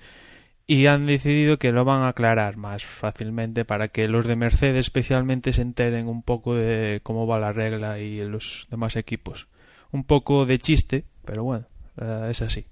y 0.67 0.87
han 0.87 1.07
decidido 1.07 1.59
que 1.59 1.73
lo 1.73 1.85
van 1.85 2.03
a 2.03 2.09
aclarar 2.09 2.57
más 2.57 2.85
fácilmente 2.85 3.65
para 3.65 3.89
que 3.89 4.09
los 4.09 4.27
de 4.27 4.37
Mercedes 4.37 4.87
especialmente 4.87 5.53
se 5.53 5.63
enteren 5.63 6.09
un 6.09 6.23
poco 6.23 6.55
de 6.55 7.01
cómo 7.03 7.27
va 7.27 7.39
la 7.39 7.53
regla 7.53 7.99
y 7.99 8.19
los 8.25 8.67
demás 8.71 8.97
equipos. 8.97 9.47
Un 9.93 10.05
poco 10.05 10.47
de 10.47 10.59
chiste, 10.59 11.05
pero 11.25 11.45
bueno, 11.45 11.67
eh, 12.01 12.29
es 12.31 12.41
así. 12.43 12.65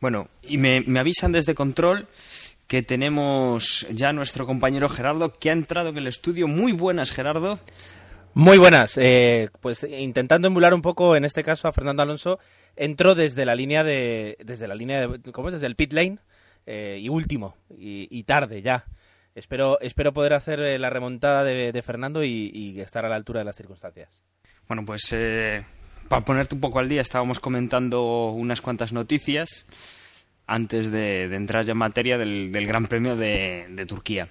Bueno, 0.00 0.28
y 0.42 0.58
me, 0.58 0.80
me 0.80 0.98
avisan 0.98 1.32
desde 1.32 1.54
control 1.54 2.08
que 2.66 2.82
tenemos 2.82 3.86
ya 3.92 4.10
a 4.10 4.12
nuestro 4.12 4.46
compañero 4.46 4.88
Gerardo 4.88 5.38
que 5.38 5.50
ha 5.50 5.52
entrado 5.52 5.90
en 5.90 5.98
el 5.98 6.06
estudio. 6.06 6.48
Muy 6.48 6.72
buenas, 6.72 7.10
Gerardo. 7.10 7.60
Muy 8.34 8.58
buenas. 8.58 8.96
Eh, 8.96 9.50
pues 9.60 9.84
intentando 9.84 10.48
emular 10.48 10.72
un 10.72 10.82
poco, 10.82 11.16
en 11.16 11.24
este 11.24 11.42
caso, 11.42 11.68
a 11.68 11.72
Fernando 11.72 12.02
Alonso, 12.02 12.38
entró 12.76 13.14
desde 13.14 13.44
la 13.44 13.54
línea 13.54 13.82
de, 13.82 14.36
desde 14.44 14.68
la 14.68 14.74
línea 14.74 15.06
de, 15.06 15.32
¿cómo 15.32 15.48
es? 15.48 15.54
Desde 15.54 15.66
el 15.66 15.74
pit 15.74 15.92
lane 15.92 16.18
eh, 16.66 16.98
y 17.00 17.08
último 17.08 17.56
y, 17.76 18.22
tarde 18.24 18.62
ya. 18.62 18.84
Espero, 19.34 19.80
espero 19.80 20.12
poder 20.12 20.32
hacer 20.34 20.60
eh, 20.60 20.78
la 20.78 20.90
remontada 20.90 21.44
de, 21.44 21.82
Fernando 21.82 22.24
y, 22.24 22.80
estar 22.80 23.04
a 23.04 23.08
la 23.08 23.16
altura 23.16 23.40
de 23.40 23.44
las 23.44 23.56
circunstancias. 23.56 24.22
Bueno, 24.68 24.84
pues 24.84 25.12
eh, 25.12 25.64
para 26.08 26.24
ponerte 26.24 26.54
un 26.54 26.60
poco 26.60 26.78
al 26.78 26.88
día, 26.88 27.00
estábamos 27.00 27.40
comentando 27.40 28.30
unas 28.30 28.60
cuantas 28.60 28.92
noticias 28.92 29.66
antes 30.46 30.90
de, 30.90 31.24
entrar 31.34 31.64
ya 31.64 31.72
en 31.72 31.78
materia 31.78 32.18
del, 32.18 32.50
Gran 32.66 32.86
Premio 32.86 33.16
de, 33.16 33.84
Turquía. 33.88 34.28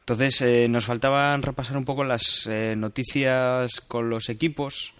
Entonces, 0.00 0.40
eh, 0.40 0.68
nos 0.68 0.84
faltaban 0.86 1.42
repasar 1.42 1.76
un 1.76 1.84
poco 1.84 2.04
las 2.04 2.48
noticias 2.76 3.80
con 3.80 4.08
los 4.08 4.28
equipos. 4.28 4.94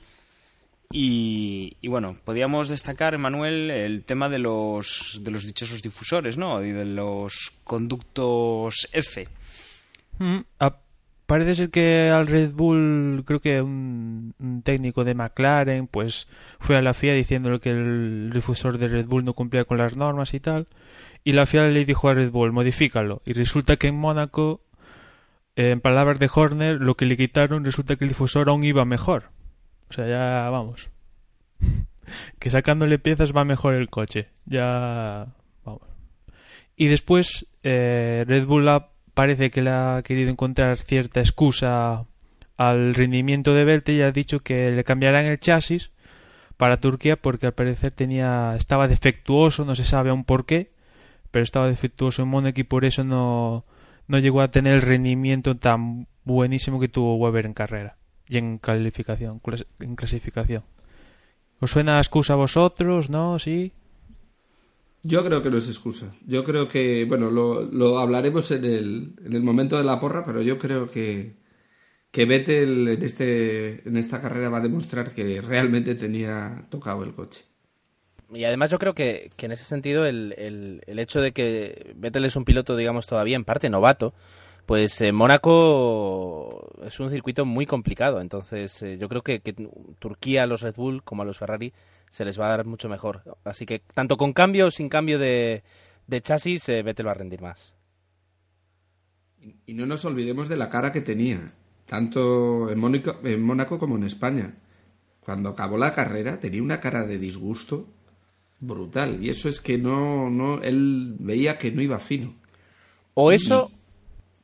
Y, 0.91 1.77
y 1.83 1.89
bueno, 1.89 2.17
podíamos 2.25 2.69
destacar, 2.69 3.19
Manuel, 3.19 3.71
el 3.71 4.05
tema 4.05 4.31
de 4.31 4.39
los, 4.39 5.21
de 5.23 5.31
los 5.31 5.45
dichosos 5.45 5.83
difusores, 5.83 6.39
¿no? 6.39 6.65
Y 6.65 6.71
de 6.71 6.87
los 6.87 7.53
conductos 7.65 8.89
F. 8.93 9.29
Mm, 10.19 10.39
parece 11.27 11.55
ser 11.55 11.71
que 11.71 12.09
al 12.09 12.27
Red 12.27 12.53
Bull, 12.53 13.23
creo 13.27 13.41
que 13.41 13.61
un, 13.61 14.35
un 14.39 14.63
técnico 14.63 15.05
de 15.05 15.13
McLaren, 15.13 15.89
pues 15.89 16.27
fue 16.59 16.77
a 16.77 16.83
la 16.83 16.95
FIA 16.95 17.13
diciéndole 17.13 17.61
que 17.61 17.71
el 17.71 18.31
difusor 18.33 18.79
de 18.79 18.89
Red 18.89 19.07
Bull 19.07 19.27
no 19.27 19.35
cumplía 19.35 19.67
con 19.67 19.77
las 19.77 19.95
normas 19.99 20.33
y 20.33 20.41
tal. 20.41 20.69
Y 21.23 21.33
la 21.33 21.45
FIA 21.45 21.65
le 21.65 21.85
dijo 21.85 22.09
a 22.09 22.15
Red 22.15 22.31
Bull, 22.31 22.53
modifícalo. 22.53 23.21
Y 23.27 23.35
resulta 23.35 23.77
que 23.77 23.89
en 23.89 23.97
Mónaco, 23.97 24.63
en 25.55 25.83
palabras 25.83 26.19
de 26.19 26.31
Horner, 26.35 26.81
lo 26.81 26.97
que 26.97 27.05
le 27.05 27.19
quitaron 27.19 27.63
resulta 27.63 27.97
que 27.97 28.07
el 28.07 28.11
difusor 28.11 28.49
aún 28.49 28.65
iba 28.65 28.87
mejor. 28.87 29.37
O 29.91 29.93
sea, 29.93 30.07
ya 30.07 30.51
vamos. 30.51 30.91
que 32.39 32.51
sacándole 32.51 32.99
piezas 32.99 33.37
va 33.37 33.45
mejor 33.45 33.75
el 33.75 33.91
coche. 33.91 34.29
Ya 34.45 35.29
vamos. 35.65 35.83
Y 36.77 36.87
después 36.87 37.47
eh, 37.63 38.25
Red 38.27 38.47
Bull 38.47 38.69
parece 39.15 39.51
que 39.51 39.63
le 39.63 39.71
ha 39.71 40.03
querido 40.05 40.31
encontrar 40.31 40.79
cierta 40.79 41.21
excusa 41.21 42.07
al 42.57 42.95
rendimiento 42.95 43.55
de 43.55 43.65
Vettel 43.65 43.97
y 43.97 44.03
ha 44.03 44.13
dicho 44.13 44.41
que 44.41 44.71
le 44.71 44.85
cambiarán 44.85 45.27
el 45.27 45.39
chasis 45.39 45.91
para 46.57 46.81
Turquía 46.81 47.17
porque 47.17 47.47
al 47.47 47.55
parecer 47.55 47.93
tenía 47.93 48.55
estaba 48.57 48.89
defectuoso, 48.89 49.65
no 49.65 49.75
se 49.75 49.85
sabe 49.85 50.11
aún 50.11 50.25
por 50.25 50.45
qué, 50.45 50.73
pero 51.31 51.45
estaba 51.45 51.69
defectuoso 51.69 52.23
en 52.23 52.29
Mónaco 52.29 52.61
y 52.61 52.65
por 52.65 52.85
eso 52.85 53.05
no, 53.05 53.65
no 54.09 54.19
llegó 54.19 54.41
a 54.41 54.51
tener 54.51 54.75
el 54.75 54.83
rendimiento 54.83 55.57
tan 55.57 56.09
buenísimo 56.25 56.81
que 56.81 56.89
tuvo 56.89 57.17
Weber 57.17 57.47
en 57.47 57.55
carrera 57.55 57.97
y 58.29 58.39
en 58.39 58.59
calificación, 58.59 59.41
en 59.81 59.97
clasificación. 59.97 60.63
¿Os 61.61 61.71
suena 61.71 61.99
excusa 61.99 62.35
a 62.35 62.37
vosotros? 62.37 63.11
¿No? 63.11 63.39
¿Sí? 63.39 63.73
Yo 65.03 65.25
creo 65.25 65.43
que 65.43 65.51
no 65.51 65.57
es 65.57 65.69
excusa. 65.69 66.13
Yo 66.27 66.45
creo 66.45 66.69
que, 66.69 67.05
bueno, 67.05 67.31
lo, 67.31 67.63
lo 67.63 67.99
hablaremos 67.99 68.51
en 68.51 68.65
el, 68.65 69.13
en 69.25 69.33
el 69.33 69.43
momento 69.43 69.77
de 69.77 69.85
la 69.85 70.01
porra, 70.01 70.25
pero 70.25 70.43
yo 70.43 70.59
creo 70.59 70.89
que, 70.89 71.35
que 72.11 72.25
Vettel 72.27 72.89
en, 72.89 73.03
este, 73.03 73.89
en 73.89 73.97
esta 73.97 74.21
carrera 74.21 74.51
va 74.51 74.59
a 74.59 74.63
demostrar 74.63 75.13
que 75.13 75.41
realmente 75.41 75.95
tenía 75.95 76.67
tocado 76.71 77.05
el 77.05 77.15
coche. 77.15 77.45
Y 78.31 78.45
además 78.45 78.71
yo 78.71 78.79
creo 78.79 78.95
que, 78.95 79.31
que 79.37 79.47
en 79.47 79.53
ese 79.53 79.65
sentido 79.65 80.05
el, 80.05 80.35
el, 80.37 80.83
el 80.87 80.99
hecho 80.99 81.21
de 81.23 81.33
que 81.33 81.95
Vettel 81.97 82.27
es 82.27 82.37
un 82.37 82.45
piloto, 82.45 82.77
digamos, 82.77 83.07
todavía 83.07 83.37
en 83.37 83.45
parte 83.45 83.71
novato, 83.71 84.13
pues 84.67 85.01
eh, 85.01 85.13
Mónaco 85.13 86.38
es 86.85 87.01
un 87.01 87.11
circuito 87.11 87.45
muy 87.45 87.67
complicado. 87.67 88.21
Entonces 88.21 88.83
eh, 88.83 88.99
yo 88.99 89.09
creo 89.09 89.23
que, 89.23 89.41
que 89.41 89.55
Turquía 89.99 90.45
a 90.45 90.47
los 90.47 90.61
Red 90.61 90.75
Bull 90.77 91.03
como 91.03 91.23
a 91.23 91.25
los 91.25 91.39
Ferrari 91.39 91.73
se 92.11 92.25
les 92.25 92.39
va 92.39 92.47
a 92.47 92.57
dar 92.57 92.67
mucho 92.67 92.89
mejor. 92.89 93.23
Así 93.45 93.67
que 93.67 93.81
tanto 93.81 94.17
con 94.17 94.33
cambio 94.33 94.67
o 94.67 94.71
sin 94.71 94.89
cambio 94.89 95.19
de, 95.19 95.63
de 96.07 96.23
chasis, 96.23 96.69
eh, 96.69 96.83
Vettel 96.83 97.07
va 97.07 97.13
a 97.13 97.15
rendir 97.15 97.41
más. 97.41 97.75
Y 99.67 99.75
no 99.75 99.87
nos 99.87 100.05
olvidemos 100.05 100.49
de 100.49 100.57
la 100.57 100.69
cara 100.69 100.93
que 100.93 101.01
tenía, 101.01 101.47
tanto 101.87 102.71
en 102.71 102.79
Mónaco, 102.79 103.19
en 103.23 103.43
Mónaco 103.43 103.79
como 103.79 103.97
en 103.97 104.05
España. 104.05 104.55
Cuando 105.21 105.51
acabó 105.51 105.77
la 105.79 105.95
carrera 105.95 106.41
tenía 106.41 106.63
una 106.63 106.81
cara 106.81 107.05
de 107.05 107.19
disgusto 107.19 107.87
brutal. 108.61 109.23
Y 109.23 109.31
eso 109.31 109.49
es 109.49 109.61
que 109.61 109.79
no, 109.79 110.31
no, 110.31 110.61
él 110.63 111.15
veía 111.19 111.59
que 111.59 111.71
no 111.71 111.83
iba 111.83 111.99
fino. 111.99 112.35
O 113.15 113.33
eso... 113.33 113.71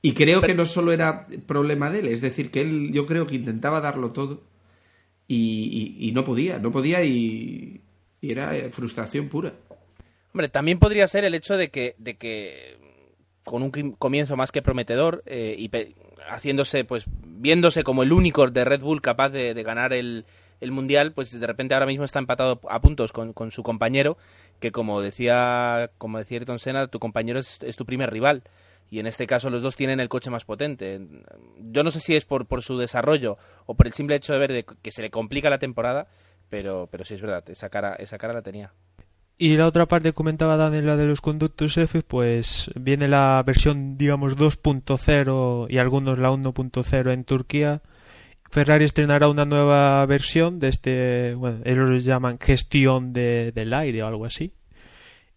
Y, 0.07 0.13
creo 0.13 0.43
que 0.43 0.55
no 0.55 0.67
solo 0.67 0.93
era 0.93 1.27
problema 1.47 1.89
de 1.89 2.01
él, 2.01 2.09
es 2.09 2.21
decir, 2.21 2.51
que 2.51 2.61
él 2.61 2.93
yo 2.93 3.07
creo 3.07 3.27
que 3.27 3.37
intentaba 3.37 3.81
darlo 3.81 4.13
todo 4.13 4.43
y, 5.27 5.97
y, 5.99 6.13
no 6.13 6.25
podía, 6.25 6.59
no 6.59 6.71
podía 6.71 7.03
y, 7.03 7.81
y 8.21 8.31
era 8.31 8.53
frustración 8.71 9.31
pura. 9.31 9.55
Hombre, 10.35 10.51
también 10.51 10.79
podría 10.79 11.09
ser 11.09 11.25
el 11.25 11.35
hecho 11.35 11.57
de 11.57 11.71
que, 11.71 11.95
de 11.97 12.17
que 12.17 12.77
con 13.45 13.63
un 13.63 13.71
comienzo 13.93 14.37
más 14.37 14.53
que 14.53 14.61
prometedor 14.61 15.23
eh, 15.25 15.57
y 15.59 15.71
haciéndose, 16.29 16.85
pues, 16.85 17.05
viéndose 17.25 17.83
como 17.83 18.03
el 18.03 18.13
único 18.13 18.47
de 18.51 18.65
Red 18.67 18.81
Bull 18.81 19.01
capaz 19.01 19.31
de, 19.31 19.55
ganar 19.63 19.95
el, 19.95 20.27
el, 20.61 20.71
mundial, 20.71 21.13
pues 21.13 21.39
de 21.39 21.47
repente 21.47 21.73
ahora 21.73 21.87
mismo 21.87 22.05
está 22.05 22.19
empatado 22.19 22.61
a 22.69 22.81
puntos 22.83 23.11
con, 23.13 23.33
con 23.33 23.53
su 23.53 23.63
compañero, 23.63 24.19
que 24.61 24.71
como 24.71 25.01
decía, 25.01 25.93
como 25.97 26.19
decía 26.19 26.37
Ayrton 26.37 26.59
Senna, 26.59 26.89
tu 26.89 26.99
compañero 26.99 27.39
es, 27.39 27.63
es 27.63 27.77
tu 27.77 27.87
primer 27.87 28.11
rival 28.11 28.43
y 28.91 29.01
en 29.01 29.07
este 29.07 29.27
caso 29.27 29.51
los 29.51 29.63
dos 29.63 29.77
tienen 29.77 30.01
el 30.01 30.09
coche 30.09 30.31
más 30.31 30.45
potente. 30.45 31.01
Yo 31.59 31.83
no 31.83 31.91
sé 31.91 32.01
si 32.01 32.15
es 32.15 32.25
por, 32.25 32.47
por 32.47 32.63
su 32.63 32.79
desarrollo 32.79 33.39
o 33.67 33.75
por 33.75 33.87
el 33.87 33.93
simple 33.93 34.17
hecho 34.17 34.33
de 34.33 34.39
ver 34.39 34.65
que 34.65 34.93
se 34.93 35.03
le 35.03 35.11
complica 35.11 35.51
la 35.51 35.59
temporada, 35.59 36.07
pero, 36.49 36.89
pero 36.91 37.05
sí 37.05 37.15
es 37.15 37.21
verdad, 37.21 37.49
esa 37.51 37.69
cara, 37.69 37.95
esa 37.95 38.19
cara 38.19 38.35
la 38.35 38.43
tenía. 38.43 38.73
Y 39.37 39.57
la 39.57 39.67
otra 39.67 39.87
parte 39.87 40.13
comentaba 40.13 40.57
Daniel, 40.57 40.87
la 40.87 40.97
de 40.97 41.07
los 41.07 41.21
conductos 41.21 41.77
F, 41.77 42.03
pues 42.03 42.71
viene 42.77 43.09
la 43.09 43.43
versión, 43.45 43.99
digamos, 43.99 44.37
2.0 44.37 45.67
y 45.69 45.79
algunos 45.79 46.19
la 46.19 46.31
1.0 46.31 47.13
en 47.13 47.25
Turquía. 47.25 47.83
Ferrari 48.53 48.85
estrenará 48.85 49.27
una 49.27 49.45
nueva 49.45 50.07
versión 50.07 50.61
de 50.61 50.69
este, 50.69 51.35
bueno, 51.35 51.63
ellos 51.65 52.05
llaman 52.05 52.39
gestión 52.39 53.13
de, 53.13 53.51
del 53.53 53.75
aire 53.75 54.05
o 54.05 54.07
algo 54.07 54.25
así 54.25 54.53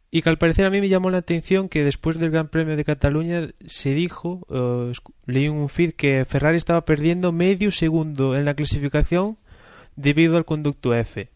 y 0.10 0.22
que 0.22 0.30
al 0.30 0.38
parecer 0.38 0.66
a 0.66 0.70
mí 0.70 0.80
me 0.80 0.90
llamó 0.90 1.10
la 1.10 1.18
atención 1.18 1.68
que 1.68 1.84
después 1.84 2.18
del 2.18 2.32
Gran 2.32 2.48
Premio 2.48 2.78
de 2.78 2.86
Cataluña 2.86 3.50
se 3.66 3.94
dijo, 3.94 4.46
uh, 4.50 4.92
leí 5.26 5.50
un 5.50 5.68
feed, 5.68 5.94
que 5.94 6.24
Ferrari 6.26 6.58
estaba 6.58 6.86
perdiendo 6.86 7.32
medio 7.32 7.72
segundo 7.72 8.36
en 8.36 8.46
la 8.46 8.54
clasificación 8.54 9.38
debido 9.96 10.38
al 10.38 10.46
conducto 10.46 10.94
F. 10.94 11.30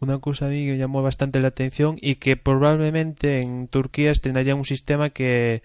Una 0.00 0.18
cosa 0.18 0.46
a 0.46 0.48
mí 0.48 0.66
que 0.66 0.72
me 0.72 0.78
llamó 0.78 1.02
bastante 1.02 1.40
la 1.40 1.48
atención 1.48 1.96
y 2.00 2.16
que 2.16 2.36
probablemente 2.36 3.40
en 3.40 3.68
Turquía 3.68 4.10
estrenaría 4.10 4.54
un 4.54 4.64
sistema 4.64 5.10
que, 5.10 5.62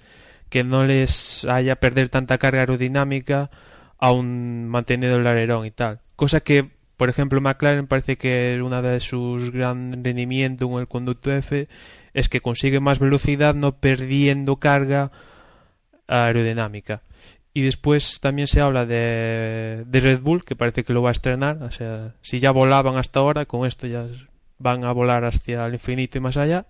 que 0.50 0.64
no 0.64 0.86
les 0.86 1.46
haya 1.46 1.78
perder 1.78 2.10
tanta 2.10 2.38
carga 2.38 2.62
aerodinámica 2.62 3.50
aún 3.98 4.68
manteniendo 4.68 5.18
el 5.18 5.28
alerón 5.28 5.66
y 5.66 5.72
tal. 5.72 6.00
Cosa 6.16 6.42
que 6.42 6.72
por 7.02 7.10
ejemplo, 7.10 7.42
McLaren 7.42 7.88
parece 7.88 8.16
que 8.16 8.62
una 8.64 8.84
de 8.84 9.00
sus 9.00 9.50
gran 9.50 10.04
rendimientos 10.04 10.70
en 10.70 10.78
el 10.78 10.88
conducto 10.88 11.34
F 11.34 11.68
es 12.14 12.30
que 12.30 12.42
consigue 12.42 12.80
más 12.80 13.00
velocidad 13.00 13.56
no 13.56 13.72
perdiendo 13.78 14.58
carga 14.58 15.12
aerodinámica. 16.06 17.02
Y 17.56 17.64
después 17.64 18.20
también 18.20 18.46
se 18.46 18.62
habla 18.62 18.86
de, 18.86 19.84
de, 19.88 20.00
Red 20.00 20.20
Bull, 20.22 20.46
que 20.46 20.56
parece 20.56 20.84
que 20.84 20.94
lo 20.94 21.02
va 21.02 21.10
a 21.10 21.14
estrenar. 21.14 21.64
O 21.64 21.72
sea, 21.72 22.14
si 22.22 22.38
ya 22.38 22.52
volaban 22.52 22.98
hasta 22.98 23.20
ahora, 23.20 23.48
con 23.48 23.66
esto 23.66 23.88
ya 23.88 24.06
van 24.60 24.84
a 24.86 24.92
volar 24.92 25.26
hacia 25.26 25.66
el 25.66 25.74
infinito 25.74 26.20
y 26.20 26.22
más 26.22 26.38
allá. 26.38 26.68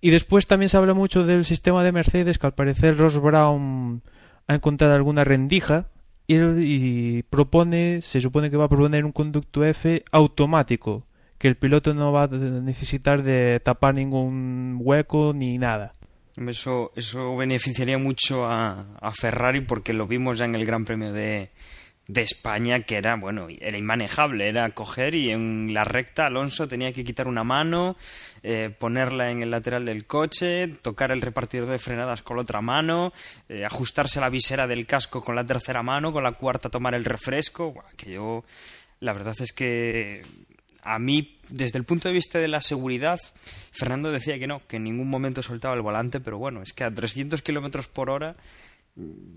Y 0.00 0.08
después 0.08 0.46
también 0.46 0.70
se 0.70 0.78
habla 0.78 0.94
mucho 0.94 1.26
del 1.26 1.44
sistema 1.44 1.84
de 1.84 1.92
Mercedes, 1.92 2.38
que 2.38 2.46
al 2.46 2.54
parecer 2.54 2.96
Ross 2.96 3.20
Brown 3.20 4.00
ha 4.46 4.54
encontrado 4.54 4.94
alguna 4.94 5.22
rendija 5.22 5.84
y, 6.34 7.22
propone, 7.24 8.00
se 8.02 8.20
supone 8.20 8.50
que 8.50 8.56
va 8.56 8.66
a 8.66 8.68
proponer 8.68 9.04
un 9.04 9.12
conducto 9.12 9.64
F 9.64 10.04
automático, 10.12 11.06
que 11.38 11.48
el 11.48 11.56
piloto 11.56 11.94
no 11.94 12.12
va 12.12 12.24
a 12.24 12.28
necesitar 12.28 13.22
de 13.22 13.60
tapar 13.60 13.94
ningún 13.94 14.78
hueco 14.80 15.32
ni 15.34 15.58
nada. 15.58 15.92
Eso, 16.36 16.92
eso 16.94 17.36
beneficiaría 17.36 17.98
mucho 17.98 18.46
a, 18.46 18.86
a 19.00 19.12
Ferrari 19.12 19.60
porque 19.60 19.92
lo 19.92 20.06
vimos 20.06 20.38
ya 20.38 20.44
en 20.44 20.54
el 20.54 20.64
Gran 20.64 20.84
Premio 20.84 21.12
de, 21.12 21.50
de 22.12 22.22
España 22.22 22.80
que 22.80 22.96
era, 22.96 23.14
bueno, 23.14 23.46
era 23.60 23.78
inmanejable, 23.78 24.48
era 24.48 24.68
coger 24.70 25.14
y 25.14 25.30
en 25.30 25.72
la 25.72 25.84
recta 25.84 26.26
Alonso 26.26 26.66
tenía 26.66 26.92
que 26.92 27.04
quitar 27.04 27.28
una 27.28 27.44
mano, 27.44 27.96
eh, 28.42 28.74
ponerla 28.76 29.30
en 29.30 29.42
el 29.42 29.50
lateral 29.50 29.84
del 29.84 30.04
coche, 30.06 30.66
tocar 30.82 31.12
el 31.12 31.20
repartidor 31.20 31.68
de 31.68 31.78
frenadas 31.78 32.22
con 32.22 32.36
la 32.36 32.42
otra 32.42 32.60
mano, 32.60 33.12
eh, 33.48 33.64
ajustarse 33.64 34.20
la 34.20 34.28
visera 34.28 34.66
del 34.66 34.86
casco 34.86 35.22
con 35.22 35.36
la 35.36 35.46
tercera 35.46 35.84
mano, 35.84 36.12
con 36.12 36.24
la 36.24 36.32
cuarta 36.32 36.68
tomar 36.68 36.94
el 36.94 37.04
refresco, 37.04 37.74
que 37.96 38.12
yo, 38.12 38.44
la 38.98 39.12
verdad 39.12 39.36
es 39.38 39.52
que 39.52 40.22
a 40.82 40.98
mí, 40.98 41.38
desde 41.48 41.78
el 41.78 41.84
punto 41.84 42.08
de 42.08 42.14
vista 42.14 42.40
de 42.40 42.48
la 42.48 42.60
seguridad, 42.60 43.20
Fernando 43.70 44.10
decía 44.10 44.38
que 44.38 44.48
no, 44.48 44.66
que 44.66 44.76
en 44.76 44.84
ningún 44.84 45.08
momento 45.08 45.42
soltaba 45.42 45.74
el 45.74 45.82
volante, 45.82 46.18
pero 46.18 46.38
bueno, 46.38 46.62
es 46.62 46.72
que 46.72 46.82
a 46.82 46.90
300 46.90 47.42
kilómetros 47.42 47.86
por 47.86 48.10
hora 48.10 48.34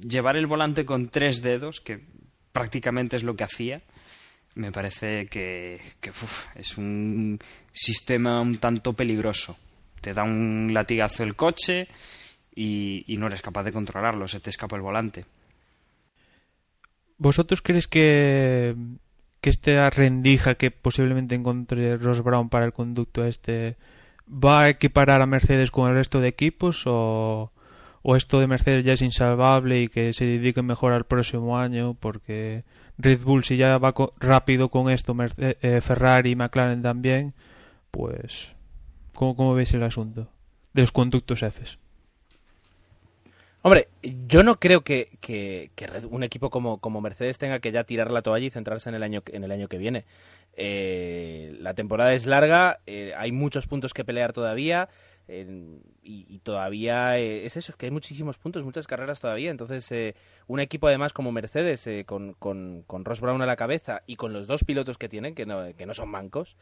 llevar 0.08 0.38
el 0.38 0.48
volante 0.48 0.86
con 0.86 1.10
tres 1.10 1.42
dedos, 1.42 1.80
que 1.80 2.02
prácticamente 2.54 3.18
es 3.18 3.24
lo 3.24 3.36
que 3.36 3.44
hacía, 3.44 3.82
me 4.56 4.72
parece 4.72 5.26
que, 5.28 5.82
es 6.56 6.78
un 6.78 7.40
sistema 7.74 8.40
un 8.40 8.58
tanto 8.58 8.94
peligroso. 8.94 9.58
Te 10.00 10.14
da 10.14 10.24
un 10.24 10.70
latigazo 10.72 11.24
el 11.24 11.36
coche 11.36 11.88
y, 12.56 13.04
no 13.18 13.28
eres 13.28 13.42
capaz 13.42 13.64
de 13.64 13.72
controlarlo, 13.72 14.28
se 14.28 14.40
te 14.40 14.50
escapa 14.50 14.76
el 14.76 14.82
volante. 14.82 15.26
¿Vosotros 17.18 17.62
creéis 17.62 17.88
que, 17.88 18.76
que 19.42 19.50
esta 19.50 19.90
rendija 19.90 20.56
que 20.56 20.72
posiblemente 20.72 21.36
encontre 21.36 21.98
Ross 21.98 22.22
Brown 22.22 22.50
para 22.50 22.66
el 22.66 22.74
conducto 22.74 23.26
este 23.26 23.78
va 24.28 24.64
a 24.64 24.70
equiparar 24.70 25.22
a 25.22 25.26
Mercedes 25.26 25.72
con 25.72 25.90
el 25.90 25.96
resto 25.96 26.20
de 26.20 26.28
equipos 26.28 26.84
o, 26.86 27.52
o 28.04 28.16
esto 28.18 28.40
de 28.40 28.48
Mercedes 28.48 28.86
ya 28.86 28.94
es 28.94 29.02
insalvable 29.02 29.82
y 29.82 29.88
que 29.88 30.14
se 30.14 30.26
dedique 30.26 30.62
mejor 30.62 30.92
al 30.92 31.06
próximo 31.06 31.58
año 31.58 31.96
porque 32.00 32.64
Red 32.98 33.24
Bull 33.24 33.46
si 33.46 33.58
ya 33.58 33.78
va 33.78 33.96
rápido 34.20 34.70
con 34.70 34.90
esto, 34.90 35.16
eh, 35.38 35.82
Ferrari 35.82 36.32
y 36.32 36.36
McLaren 36.36 36.82
también, 36.82 37.34
pues 37.90 38.52
¿cómo, 39.14 39.36
¿cómo 39.36 39.56
veis 39.56 39.74
el 39.74 39.84
asunto 39.84 40.30
de 40.74 40.82
los 40.82 40.92
conductos 40.92 41.40
Fs? 41.42 41.80
Hombre, 43.66 43.88
yo 44.28 44.44
no 44.44 44.60
creo 44.60 44.82
que, 44.82 45.18
que, 45.22 45.72
un 46.10 46.24
equipo 46.24 46.50
como, 46.50 46.80
como, 46.80 47.00
Mercedes 47.00 47.38
tenga 47.38 47.60
que 47.60 47.72
ya 47.72 47.86
tirar 47.86 48.12
la 48.12 48.22
toalla 48.22 48.46
y 48.46 48.50
centrarse 48.50 48.90
en 48.90 48.96
el 48.96 49.04
año, 49.04 49.24
en 49.28 49.46
el 49.46 49.52
año 49.54 49.70
que 49.70 49.78
viene. 49.78 50.04
Eh, 50.58 51.56
la 51.62 51.74
temporada 51.74 52.14
es 52.14 52.26
larga, 52.26 52.82
eh, 52.86 53.14
hay 53.18 53.32
muchos 53.32 53.66
puntos 53.66 53.94
que 53.94 54.04
pelear 54.04 54.34
todavía 54.34 54.90
y, 56.04 56.40
todavía 56.40 57.18
eh, 57.18 57.46
es 57.46 57.58
eso, 57.58 57.72
es 57.72 57.78
que 57.78 57.86
hay 57.86 57.92
muchísimos 57.92 58.38
puntos, 58.38 58.64
muchas 58.64 58.88
carreras 58.88 59.20
todavía. 59.20 59.52
Entonces, 59.52 59.90
eh, 59.92 60.16
un 60.48 60.60
equipo 60.60 60.88
además 60.88 61.14
como 61.14 61.32
Mercedes, 61.32 61.88
eh, 61.88 62.04
con, 62.06 62.34
con, 62.34 62.84
con, 62.86 63.06
Ross 63.06 63.22
Brown 63.22 63.42
a 63.42 63.46
la 63.46 63.56
cabeza 63.56 64.02
y 64.06 64.16
con 64.16 64.34
los 64.34 64.48
dos 64.48 64.64
pilotos 64.64 64.98
que 64.98 65.10
tienen, 65.10 65.36
que 65.36 65.46
no, 65.46 65.74
que 65.76 65.86
no 65.86 65.94
son 65.94 66.10
mancos, 66.10 66.56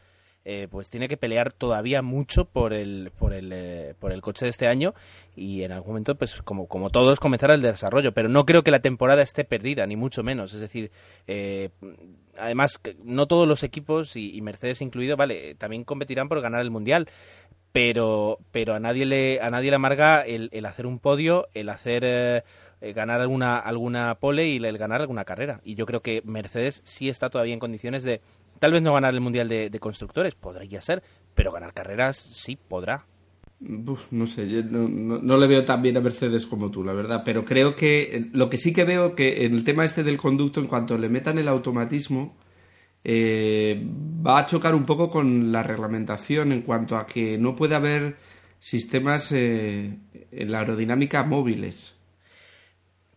pues 0.71 0.89
tiene 0.89 1.07
que 1.07 1.17
pelear 1.17 1.53
todavía 1.53 2.01
mucho 2.01 2.45
por 2.45 2.73
el, 2.73 3.11
por 3.19 3.31
el, 3.31 3.95
por 3.99 4.11
el 4.11 4.23
coche 4.23 4.45
de 4.45 4.49
este 4.49 4.65
año 4.65 4.95
y 5.35 5.61
en 5.61 5.71
algún 5.71 5.89
momento, 5.89 6.15
pues 6.15 6.41
como, 6.41 6.67
como 6.67 6.89
todos, 6.89 7.19
comenzar 7.19 7.51
el 7.51 7.61
desarrollo. 7.61 8.11
Pero 8.11 8.27
no 8.27 8.43
creo 8.43 8.63
que 8.63 8.71
la 8.71 8.79
temporada 8.79 9.21
esté 9.21 9.43
perdida, 9.43 9.85
ni 9.85 9.95
mucho 9.95 10.23
menos. 10.23 10.53
Es 10.55 10.59
decir, 10.59 10.91
además, 12.39 12.81
no 13.03 13.27
todos 13.27 13.47
los 13.47 13.61
equipos, 13.61 14.15
y, 14.15 14.35
y 14.35 14.41
Mercedes 14.41 14.81
incluido, 14.81 15.15
vale, 15.15 15.53
también 15.55 15.83
competirán 15.83 16.27
por 16.27 16.41
ganar 16.41 16.61
el 16.61 16.71
Mundial 16.71 17.07
pero, 17.71 18.39
pero 18.51 18.73
a 18.73 18.79
nadie 18.79 19.05
le, 19.05 19.41
a 19.41 19.49
nadie 19.49 19.69
le 19.69 19.75
amarga 19.75 20.21
el, 20.21 20.49
el 20.51 20.65
hacer 20.65 20.85
un 20.85 20.99
podio, 20.99 21.47
el 21.53 21.69
hacer 21.69 22.03
eh, 22.05 22.43
eh, 22.81 22.93
ganar 22.93 23.21
alguna, 23.21 23.59
alguna 23.59 24.15
pole 24.15 24.47
y 24.47 24.57
el 24.57 24.77
ganar 24.79 25.01
alguna 25.01 25.23
carrera. 25.23 25.61
Y 25.63 25.75
yo 25.75 25.85
creo 25.85 26.01
que 26.01 26.23
Mercedes 26.25 26.81
sí 26.83 27.09
está 27.09 27.29
todavía 27.29 27.53
en 27.53 27.59
condiciones 27.59 28.03
de, 28.03 28.21
tal 28.59 28.71
vez 28.71 28.81
no 28.81 28.93
ganar 28.93 29.13
el 29.13 29.21
Mundial 29.21 29.47
de, 29.47 29.79
Constructores, 29.79 30.35
podría 30.35 30.81
ser, 30.81 31.03
pero 31.35 31.51
ganar 31.51 31.73
carreras 31.73 32.17
sí 32.17 32.57
podrá. 32.67 33.05
no 33.59 34.25
sé, 34.25 34.63
no, 34.63 34.87
no, 34.87 35.37
le 35.37 35.47
veo 35.47 35.63
tan 35.63 35.83
bien 35.83 35.95
a 35.97 36.01
Mercedes 36.01 36.47
como 36.47 36.71
tú, 36.71 36.83
la 36.83 36.93
verdad, 36.93 37.21
pero 37.23 37.45
creo 37.45 37.75
que 37.75 38.01
eh, 38.01 38.29
lo 38.33 38.49
que 38.49 38.57
sí 38.57 38.73
que 38.73 38.83
veo 38.83 39.15
que 39.15 39.45
en 39.45 39.53
el 39.53 39.63
tema 39.63 39.85
este 39.85 40.03
del 40.03 40.17
conducto, 40.17 40.59
en 40.59 40.67
cuanto 40.67 40.97
le 40.97 41.07
metan 41.07 41.37
el 41.37 41.47
automatismo, 41.47 42.35
eh, 43.03 43.83
va 44.25 44.39
a 44.39 44.45
chocar 44.45 44.75
un 44.75 44.85
poco 44.85 45.09
con 45.09 45.51
la 45.51 45.63
reglamentación 45.63 46.51
en 46.51 46.61
cuanto 46.61 46.97
a 46.97 47.05
que 47.05 47.37
no 47.37 47.55
puede 47.55 47.75
haber 47.75 48.17
sistemas 48.59 49.31
eh, 49.31 49.97
en 50.31 50.51
la 50.51 50.59
aerodinámica 50.59 51.23
móviles. 51.23 51.95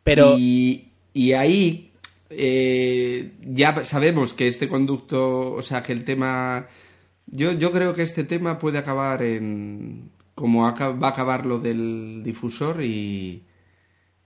Pero... 0.02 0.36
Y, 0.38 0.90
ahí 1.32 1.92
eh, 2.28 3.34
ya 3.40 3.84
sabemos 3.84 4.34
que 4.34 4.48
este 4.48 4.68
conducto, 4.68 5.52
o 5.52 5.62
sea, 5.62 5.82
que 5.82 5.92
el 5.92 6.04
tema... 6.04 6.66
Yo, 7.26 7.52
yo 7.52 7.70
creo 7.70 7.94
que 7.94 8.02
este 8.02 8.24
tema 8.24 8.58
puede 8.58 8.78
acabar 8.78 9.22
en... 9.22 10.10
como 10.34 10.62
va 10.62 10.68
a 10.70 11.10
acabar 11.10 11.46
lo 11.46 11.60
del 11.60 12.22
difusor 12.24 12.82
y, 12.82 13.44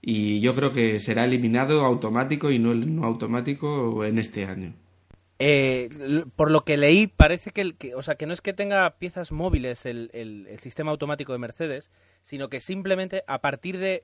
y 0.01 0.39
yo 0.39 0.55
creo 0.55 0.71
que 0.71 0.99
será 0.99 1.25
eliminado 1.25 1.85
automático 1.85 2.49
y 2.51 2.59
no, 2.59 2.73
no 2.73 3.05
automático 3.05 4.03
en 4.03 4.17
este 4.17 4.45
año. 4.45 4.73
Eh, 5.41 6.25
por 6.35 6.51
lo 6.51 6.61
que 6.61 6.75
leí, 6.75 7.07
parece 7.07 7.51
que, 7.51 7.61
el, 7.61 7.77
que, 7.77 7.95
o 7.95 8.03
sea, 8.03 8.15
que 8.15 8.25
no 8.25 8.33
es 8.33 8.41
que 8.41 8.51
tenga 8.51 8.97
piezas 8.97 9.31
móviles 9.31 9.85
el, 9.85 10.09
el, 10.13 10.59
sistema 10.59 10.91
automático 10.91 11.31
de 11.31 11.39
Mercedes, 11.39 11.91
sino 12.23 12.49
que 12.49 12.59
simplemente 12.59 13.23
a 13.25 13.39
partir 13.39 13.77
de, 13.77 14.03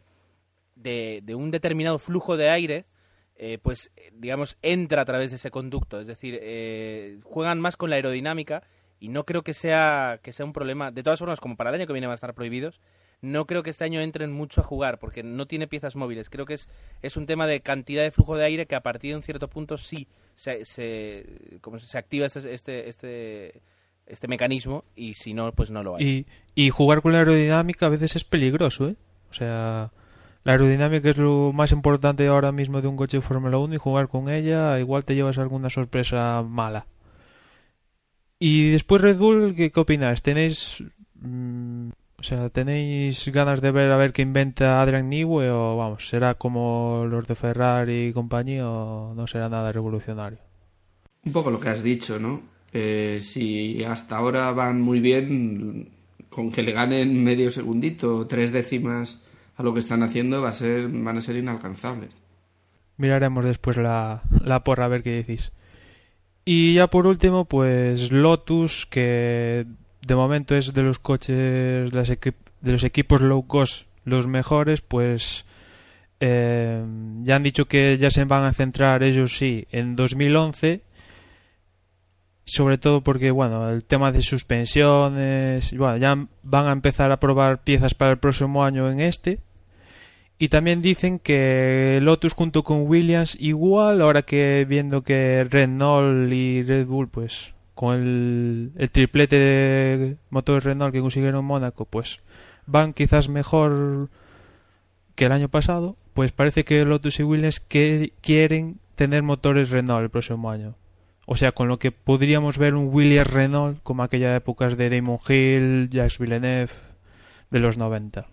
de, 0.75 1.19
de 1.23 1.35
un 1.35 1.51
determinado 1.51 1.99
flujo 1.99 2.37
de 2.37 2.49
aire, 2.49 2.85
eh, 3.35 3.59
pues 3.61 3.91
digamos 4.13 4.57
entra 4.61 5.01
a 5.01 5.05
través 5.05 5.31
de 5.31 5.35
ese 5.35 5.51
conducto. 5.51 5.99
Es 5.99 6.07
decir, 6.07 6.39
eh, 6.41 7.19
juegan 7.23 7.59
más 7.59 7.75
con 7.75 7.89
la 7.89 7.97
aerodinámica 7.97 8.63
y 8.97 9.09
no 9.09 9.25
creo 9.25 9.43
que 9.43 9.53
sea 9.53 10.21
que 10.23 10.31
sea 10.31 10.45
un 10.45 10.53
problema. 10.53 10.91
De 10.91 11.03
todas 11.03 11.19
formas, 11.19 11.41
como 11.41 11.57
para 11.57 11.69
el 11.69 11.75
año 11.75 11.87
que 11.87 11.93
viene 11.93 12.07
van 12.07 12.13
a 12.13 12.15
estar 12.15 12.33
prohibidos, 12.33 12.79
no 13.19 13.45
creo 13.45 13.61
que 13.61 13.71
este 13.71 13.83
año 13.83 13.99
entren 13.99 14.31
mucho 14.31 14.61
a 14.61 14.63
jugar 14.63 14.99
porque 14.99 15.21
no 15.21 15.47
tiene 15.47 15.67
piezas 15.67 15.97
móviles. 15.97 16.29
Creo 16.29 16.45
que 16.45 16.53
es, 16.53 16.69
es 17.01 17.17
un 17.17 17.25
tema 17.25 17.45
de 17.45 17.59
cantidad 17.59 18.03
de 18.03 18.11
flujo 18.11 18.37
de 18.37 18.45
aire 18.45 18.67
que 18.67 18.75
a 18.75 18.83
partir 18.83 19.11
de 19.11 19.17
un 19.17 19.23
cierto 19.23 19.49
punto 19.49 19.77
sí 19.77 20.07
se, 20.35 20.65
se, 20.65 21.59
como 21.61 21.79
se 21.79 21.97
activa 21.97 22.25
este, 22.25 22.53
este, 22.53 22.89
este, 22.89 23.61
este 24.05 24.27
mecanismo 24.27 24.83
y 24.95 25.13
si 25.13 25.33
no, 25.33 25.51
pues 25.53 25.71
no 25.71 25.83
lo 25.83 25.95
hay. 25.95 26.25
Y, 26.53 26.69
jugar 26.69 27.01
con 27.01 27.13
la 27.13 27.19
aerodinámica 27.19 27.87
a 27.87 27.89
veces 27.89 28.15
es 28.15 28.23
peligroso, 28.23 28.89
¿eh? 28.89 28.95
O 29.29 29.33
sea, 29.33 29.91
la 30.43 30.51
aerodinámica 30.51 31.09
es 31.09 31.17
lo 31.17 31.51
más 31.53 31.71
importante 31.71 32.27
ahora 32.27 32.51
mismo 32.51 32.81
de 32.81 32.87
un 32.87 32.97
coche 32.97 33.17
de 33.17 33.21
Fórmula 33.21 33.57
1 33.57 33.75
y 33.75 33.77
jugar 33.77 34.07
con 34.07 34.29
ella 34.29 34.79
igual 34.79 35.05
te 35.05 35.15
llevas 35.15 35.37
alguna 35.37 35.69
sorpresa 35.69 36.43
mala. 36.43 36.87
Y 38.37 38.71
después 38.71 39.01
Red 39.01 39.17
Bull, 39.17 39.55
¿qué, 39.55 39.71
qué 39.71 39.79
opináis? 39.79 40.21
¿Tenéis... 40.21 40.83
Mmm, 41.15 41.89
o 42.17 42.23
sea, 42.23 42.49
¿tenéis 42.49 43.27
ganas 43.27 43.61
de 43.61 43.71
ver 43.71 43.91
a 43.91 43.97
ver 43.97 44.13
qué 44.13 44.21
inventa 44.21 44.81
Adrian 44.81 45.09
Newey 45.09 45.49
o 45.49 45.77
vamos, 45.77 46.07
será 46.07 46.35
como 46.35 47.05
los 47.09 47.27
de 47.27 47.35
Ferrari 47.35 48.07
y 48.07 48.13
compañía 48.13 48.69
o 48.69 49.13
no 49.13 49.27
será 49.27 49.49
nada 49.49 49.71
revolucionario? 49.71 50.39
Un 51.25 51.31
poco 51.31 51.51
lo 51.51 51.59
que 51.59 51.69
has 51.69 51.83
dicho, 51.83 52.19
¿no? 52.19 52.41
Eh, 52.71 53.19
si 53.21 53.83
hasta 53.83 54.17
ahora 54.17 54.51
van 54.51 54.81
muy 54.81 54.99
bien, 54.99 55.89
con 56.29 56.51
que 56.51 56.63
le 56.63 56.71
ganen 56.71 57.23
medio 57.23 57.51
segundito, 57.51 58.27
tres 58.27 58.51
décimas 58.51 59.21
a 59.55 59.63
lo 59.63 59.73
que 59.73 59.79
están 59.79 60.03
haciendo, 60.03 60.41
va 60.41 60.49
a 60.49 60.53
ser, 60.53 60.87
van 60.89 61.17
a 61.17 61.21
ser 61.21 61.35
inalcanzables. 61.37 62.11
Miraremos 62.97 63.45
después 63.45 63.77
la, 63.77 64.23
la 64.43 64.63
porra 64.63 64.85
a 64.85 64.89
ver 64.89 65.03
qué 65.03 65.11
decís. 65.11 65.51
Y 66.43 66.75
ya 66.75 66.87
por 66.87 67.07
último, 67.07 67.45
pues 67.45 68.11
Lotus, 68.11 68.85
que 68.85 69.65
de 70.05 70.15
momento 70.15 70.55
es 70.55 70.73
de 70.73 70.83
los 70.83 70.99
coches, 70.99 71.91
de, 71.91 72.33
los 72.61 72.83
equipos 72.83 73.21
low 73.21 73.47
cost 73.47 73.87
los 74.03 74.27
mejores, 74.27 74.81
pues 74.81 75.45
eh, 76.19 76.83
ya 77.23 77.35
han 77.35 77.43
dicho 77.43 77.65
que 77.65 77.97
ya 77.97 78.11
se 78.11 78.23
van 78.25 78.43
a 78.43 78.53
centrar 78.53 79.01
ellos 79.01 79.37
sí 79.37 79.67
en 79.71 79.95
2011 79.95 80.83
sobre 82.45 82.77
todo 82.77 83.01
porque 83.01 83.31
bueno 83.31 83.69
el 83.71 83.83
tema 83.83 84.11
de 84.11 84.21
suspensiones 84.21 85.75
bueno 85.75 85.97
ya 85.97 86.27
van 86.43 86.67
a 86.67 86.71
empezar 86.71 87.11
a 87.11 87.19
probar 87.19 87.63
piezas 87.63 87.95
para 87.95 88.11
el 88.11 88.17
próximo 88.17 88.63
año 88.63 88.89
en 88.89 88.99
este. 88.99 89.39
Y 90.37 90.49
también 90.49 90.81
dicen 90.81 91.17
que 91.17 91.99
Lotus 92.01 92.33
junto 92.33 92.63
con 92.63 92.87
Williams 92.87 93.37
igual 93.39 94.01
ahora 94.01 94.21
que 94.21 94.65
viendo 94.67 95.01
que 95.01 95.47
Renault 95.49 96.31
y 96.31 96.61
Red 96.61 96.87
Bull 96.87 97.07
pues 97.07 97.54
con 97.75 98.71
el, 98.77 98.89
triplete 98.91 99.37
de 99.37 100.17
motores 100.29 100.63
Renault 100.63 100.93
que 100.93 101.01
consiguieron 101.01 101.41
en 101.41 101.45
Mónaco 101.45 101.85
pues 101.85 102.21
van 102.65 102.93
quizás 102.93 103.29
mejor 103.29 104.09
que 105.13 105.25
el 105.25 105.31
año 105.31 105.49
pasado 105.49 105.97
pues 106.13 106.31
parece 106.31 106.65
que 106.65 106.83
Lotus 106.85 107.19
y 107.19 107.23
Williams 107.23 107.59
que 107.59 108.13
quieren 108.21 108.79
tener 108.95 109.21
motores 109.21 109.69
Renault 109.69 110.03
el 110.03 110.09
próximo 110.09 110.49
año 110.49 110.75
o 111.25 111.35
sea, 111.35 111.51
con 111.53 111.67
lo 111.67 111.79
que 111.79 111.91
podríamos 111.91 112.57
ver 112.57 112.75
un 112.75 112.93
Williams 112.93 113.31
Renault 113.31 113.79
como 113.81 114.03
aquellas 114.03 114.37
épocas 114.37 114.77
de 114.77 114.89
Damon 114.89 115.19
Hill, 115.27 115.89
Jacques 115.89 116.19
Villeneuve 116.19 116.71
de 117.49 117.59
los 117.59 117.77
90. 117.77 118.27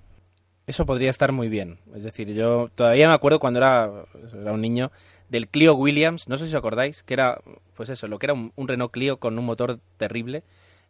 Eso 0.67 0.87
podría 0.87 1.11
estar 1.11 1.33
muy 1.33 1.49
bien. 1.49 1.79
Es 1.95 2.05
decir, 2.05 2.33
yo 2.33 2.71
todavía 2.75 3.09
me 3.09 3.15
acuerdo 3.15 3.41
cuando 3.41 3.59
era 3.59 3.91
un 4.53 4.61
niño 4.61 4.93
del 5.33 5.49
Clio 5.49 5.75
Williams, 5.75 6.29
no 6.29 6.37
sé 6.37 6.45
si 6.45 6.51
os 6.51 6.59
acordáis, 6.59 7.03
que 7.03 7.15
era, 7.15 7.41
pues 7.75 7.89
eso, 7.89 8.07
lo 8.07 8.19
que 8.19 8.27
era 8.27 8.35
un, 8.35 8.69
Renault 8.69 8.93
Clio 8.93 9.17
con 9.17 9.39
un 9.39 9.47
motor 9.47 9.81
terrible. 9.97 10.45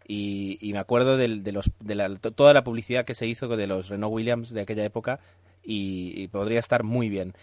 Y, 0.04 0.58
me 0.72 0.80
acuerdo 0.80 1.16
de, 1.16 1.28
de, 1.38 1.52
los, 1.52 1.70
de 1.78 1.94
la, 1.94 2.12
toda 2.16 2.52
la 2.52 2.64
publicidad 2.64 3.04
que 3.04 3.14
se 3.14 3.28
hizo 3.28 3.46
de 3.46 3.66
los 3.68 3.88
Renault 3.88 4.12
Williams 4.12 4.50
de 4.50 4.62
aquella 4.62 4.84
época 4.84 5.20
y, 5.62 6.26
podría 6.28 6.58
estar 6.58 6.82
muy 6.82 7.08
bien. 7.08 7.34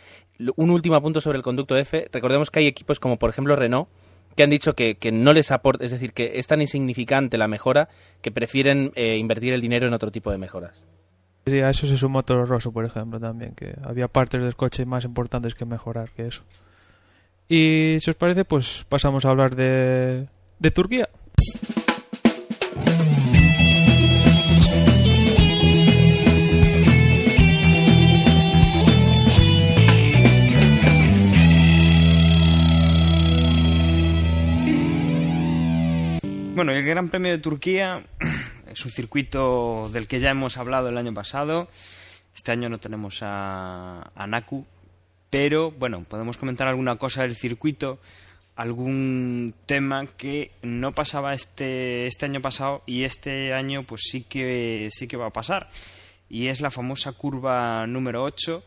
Un 0.57 0.69
último 0.71 1.01
punto 1.01 1.21
sobre 1.21 1.37
el 1.37 1.43
conducto 1.43 1.77
F. 1.77 2.09
Recordemos 2.11 2.51
que 2.51 2.59
hay 2.59 2.67
equipos 2.67 2.99
como 2.99 3.17
por 3.17 3.29
ejemplo 3.29 3.55
Renault 3.55 3.87
que 4.35 4.43
han 4.43 4.49
dicho 4.49 4.75
que, 4.75 4.95
que 4.95 5.13
no 5.13 5.31
les 5.31 5.51
aporta, 5.51 5.85
es 5.85 5.91
decir, 5.91 6.11
que 6.11 6.33
es 6.35 6.47
tan 6.47 6.61
insignificante 6.61 7.37
la 7.37 7.47
mejora 7.47 7.87
que 8.21 8.31
prefieren 8.31 8.91
eh, 8.95 9.17
invertir 9.17 9.53
el 9.53 9.61
dinero 9.61 9.87
en 9.87 9.93
otro 9.93 10.11
tipo 10.11 10.31
de 10.31 10.37
mejoras. 10.37 10.85
Sí, 11.45 11.61
a 11.61 11.69
eso 11.69 11.87
se 11.87 11.97
sumó 11.97 12.23
Toro 12.23 12.45
Rosso, 12.45 12.71
por 12.71 12.85
ejemplo, 12.85 13.19
también, 13.19 13.55
que 13.55 13.73
había 13.83 14.09
partes 14.09 14.41
del 14.41 14.55
coche 14.55 14.85
más 14.85 15.05
importantes 15.05 15.55
que 15.55 15.65
mejorar 15.65 16.11
que 16.11 16.27
eso. 16.27 16.43
Y 17.51 17.97
si 17.99 18.11
os 18.11 18.15
parece, 18.15 18.45
pues 18.45 18.85
pasamos 18.87 19.25
a 19.25 19.29
hablar 19.29 19.55
de, 19.55 20.27
de 20.59 20.71
Turquía. 20.71 21.09
Bueno, 36.53 36.73
el 36.73 36.83
Gran 36.83 37.09
Premio 37.09 37.31
de 37.31 37.39
Turquía 37.39 38.05
es 38.71 38.85
un 38.85 38.91
circuito 38.91 39.89
del 39.91 40.07
que 40.07 40.19
ya 40.19 40.29
hemos 40.29 40.57
hablado 40.57 40.89
el 40.89 40.97
año 40.99 41.15
pasado. 41.15 41.67
Este 42.35 42.51
año 42.51 42.69
no 42.69 42.77
tenemos 42.77 43.23
a, 43.23 44.11
a 44.13 44.27
Naku, 44.27 44.67
pero 45.29 45.71
bueno, 45.71 46.03
podemos 46.07 46.37
comentar 46.37 46.67
alguna 46.67 46.97
cosa 46.97 47.21
del 47.21 47.35
circuito, 47.35 47.99
algún 48.55 49.53
tema 49.65 50.05
que 50.17 50.51
no 50.61 50.91
pasaba 50.91 51.33
este, 51.33 52.07
este 52.07 52.25
año 52.25 52.41
pasado 52.41 52.83
y 52.85 53.03
este 53.03 53.53
año 53.53 53.83
pues 53.83 54.01
sí 54.09 54.23
que, 54.23 54.89
sí 54.91 55.07
que 55.07 55.17
va 55.17 55.27
a 55.27 55.33
pasar. 55.33 55.69
Y 56.29 56.47
es 56.47 56.61
la 56.61 56.71
famosa 56.71 57.13
curva 57.13 57.87
número 57.87 58.23
8 58.23 58.63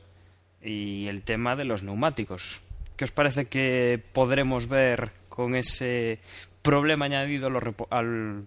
y 0.62 1.08
el 1.08 1.22
tema 1.22 1.56
de 1.56 1.64
los 1.64 1.82
neumáticos. 1.82 2.60
¿Qué 2.96 3.04
os 3.04 3.10
parece 3.10 3.46
que 3.46 4.02
podremos 4.12 4.68
ver 4.68 5.12
con 5.28 5.54
ese 5.56 6.20
problema 6.62 7.04
añadido 7.04 7.48
al, 7.90 8.46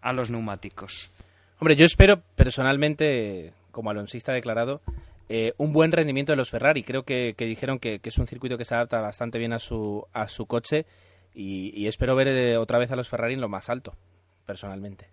a 0.00 0.12
los 0.12 0.30
neumáticos? 0.30 1.10
Hombre, 1.58 1.76
yo 1.76 1.86
espero 1.86 2.20
personalmente, 2.34 3.52
como 3.70 3.90
alonsista 3.90 4.32
declarado, 4.32 4.82
eh, 5.28 5.54
un 5.58 5.72
buen 5.72 5.92
rendimiento 5.92 6.32
de 6.32 6.36
los 6.36 6.50
Ferrari. 6.50 6.82
Creo 6.82 7.04
que, 7.04 7.34
dijeron 7.38 7.78
que, 7.78 8.00
es 8.02 8.18
un 8.18 8.26
circuito 8.26 8.56
que 8.56 8.64
se 8.64 8.74
adapta 8.74 9.00
bastante 9.00 9.38
bien 9.38 9.52
a 9.52 9.58
su, 9.58 10.06
a 10.12 10.28
su 10.28 10.46
coche 10.46 10.86
y, 11.34 11.72
y 11.78 11.86
espero 11.86 12.14
ver 12.14 12.28
eh, 12.28 12.56
otra 12.56 12.78
vez 12.78 12.90
a 12.90 12.96
los 12.96 13.08
Ferrari 13.08 13.34
en 13.34 13.40
lo 13.40 13.48
más 13.48 13.68
alto, 13.68 13.94
personalmente. 14.44 15.08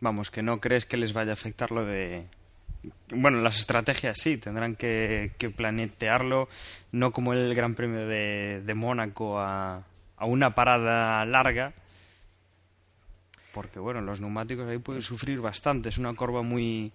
Vamos, 0.00 0.30
que 0.30 0.42
no 0.42 0.60
crees 0.60 0.86
que 0.86 0.96
les 0.96 1.12
vaya 1.12 1.30
a 1.30 1.34
afectar 1.34 1.70
lo 1.72 1.84
de... 1.84 2.26
Bueno, 3.10 3.40
las 3.40 3.58
estrategias 3.58 4.18
sí, 4.20 4.38
tendrán 4.38 4.76
que, 4.76 5.32
que 5.36 5.50
planetearlo, 5.50 6.48
no 6.92 7.10
como 7.10 7.32
el 7.32 7.52
Gran 7.54 7.74
Premio 7.74 8.06
de, 8.06 8.62
de 8.64 8.74
Mónaco 8.74 9.40
a, 9.40 9.82
a 10.16 10.26
una 10.26 10.54
parada 10.54 11.24
larga, 11.24 11.72
porque 13.52 13.80
bueno, 13.80 14.00
los 14.00 14.20
neumáticos 14.20 14.68
ahí 14.68 14.78
pueden 14.78 15.02
sufrir 15.02 15.40
bastante, 15.40 15.88
es 15.88 15.98
una 15.98 16.14
curva 16.14 16.42
muy, 16.42 16.92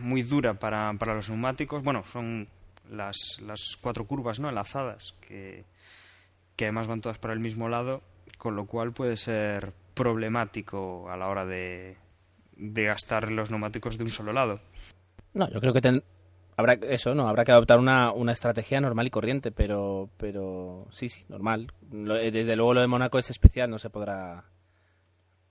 muy 0.00 0.22
dura 0.22 0.54
para, 0.54 0.92
para 0.94 1.14
los 1.14 1.28
neumáticos, 1.28 1.82
bueno, 1.82 2.02
son 2.04 2.48
las, 2.90 3.40
las 3.44 3.76
cuatro 3.80 4.06
curvas 4.06 4.40
no 4.40 4.48
enlazadas, 4.48 5.14
que, 5.20 5.64
que 6.56 6.64
además 6.66 6.86
van 6.86 7.00
todas 7.00 7.18
para 7.18 7.34
el 7.34 7.40
mismo 7.40 7.68
lado, 7.68 8.02
con 8.38 8.56
lo 8.56 8.66
cual 8.66 8.92
puede 8.92 9.16
ser 9.16 9.72
problemático 9.94 11.10
a 11.10 11.16
la 11.16 11.28
hora 11.28 11.44
de, 11.44 11.96
de 12.56 12.84
gastar 12.84 13.30
los 13.30 13.50
neumáticos 13.50 13.98
de 13.98 14.04
un 14.04 14.10
solo 14.10 14.32
lado. 14.32 14.60
No, 15.34 15.50
yo 15.50 15.60
creo 15.60 15.72
que 15.72 15.80
ten, 15.80 16.02
habrá 16.56 16.74
eso, 16.74 17.14
no, 17.14 17.28
habrá 17.28 17.44
que 17.44 17.52
adoptar 17.52 17.78
una, 17.78 18.12
una 18.12 18.32
estrategia 18.32 18.80
normal 18.80 19.06
y 19.06 19.10
corriente, 19.10 19.52
pero, 19.52 20.10
pero 20.16 20.88
sí, 20.92 21.08
sí, 21.08 21.24
normal. 21.28 21.72
Desde 21.80 22.56
luego 22.56 22.74
lo 22.74 22.80
de 22.80 22.86
Mónaco 22.86 23.18
es 23.18 23.30
especial, 23.30 23.70
no 23.70 23.78
se 23.78 23.90
podrá, 23.90 24.44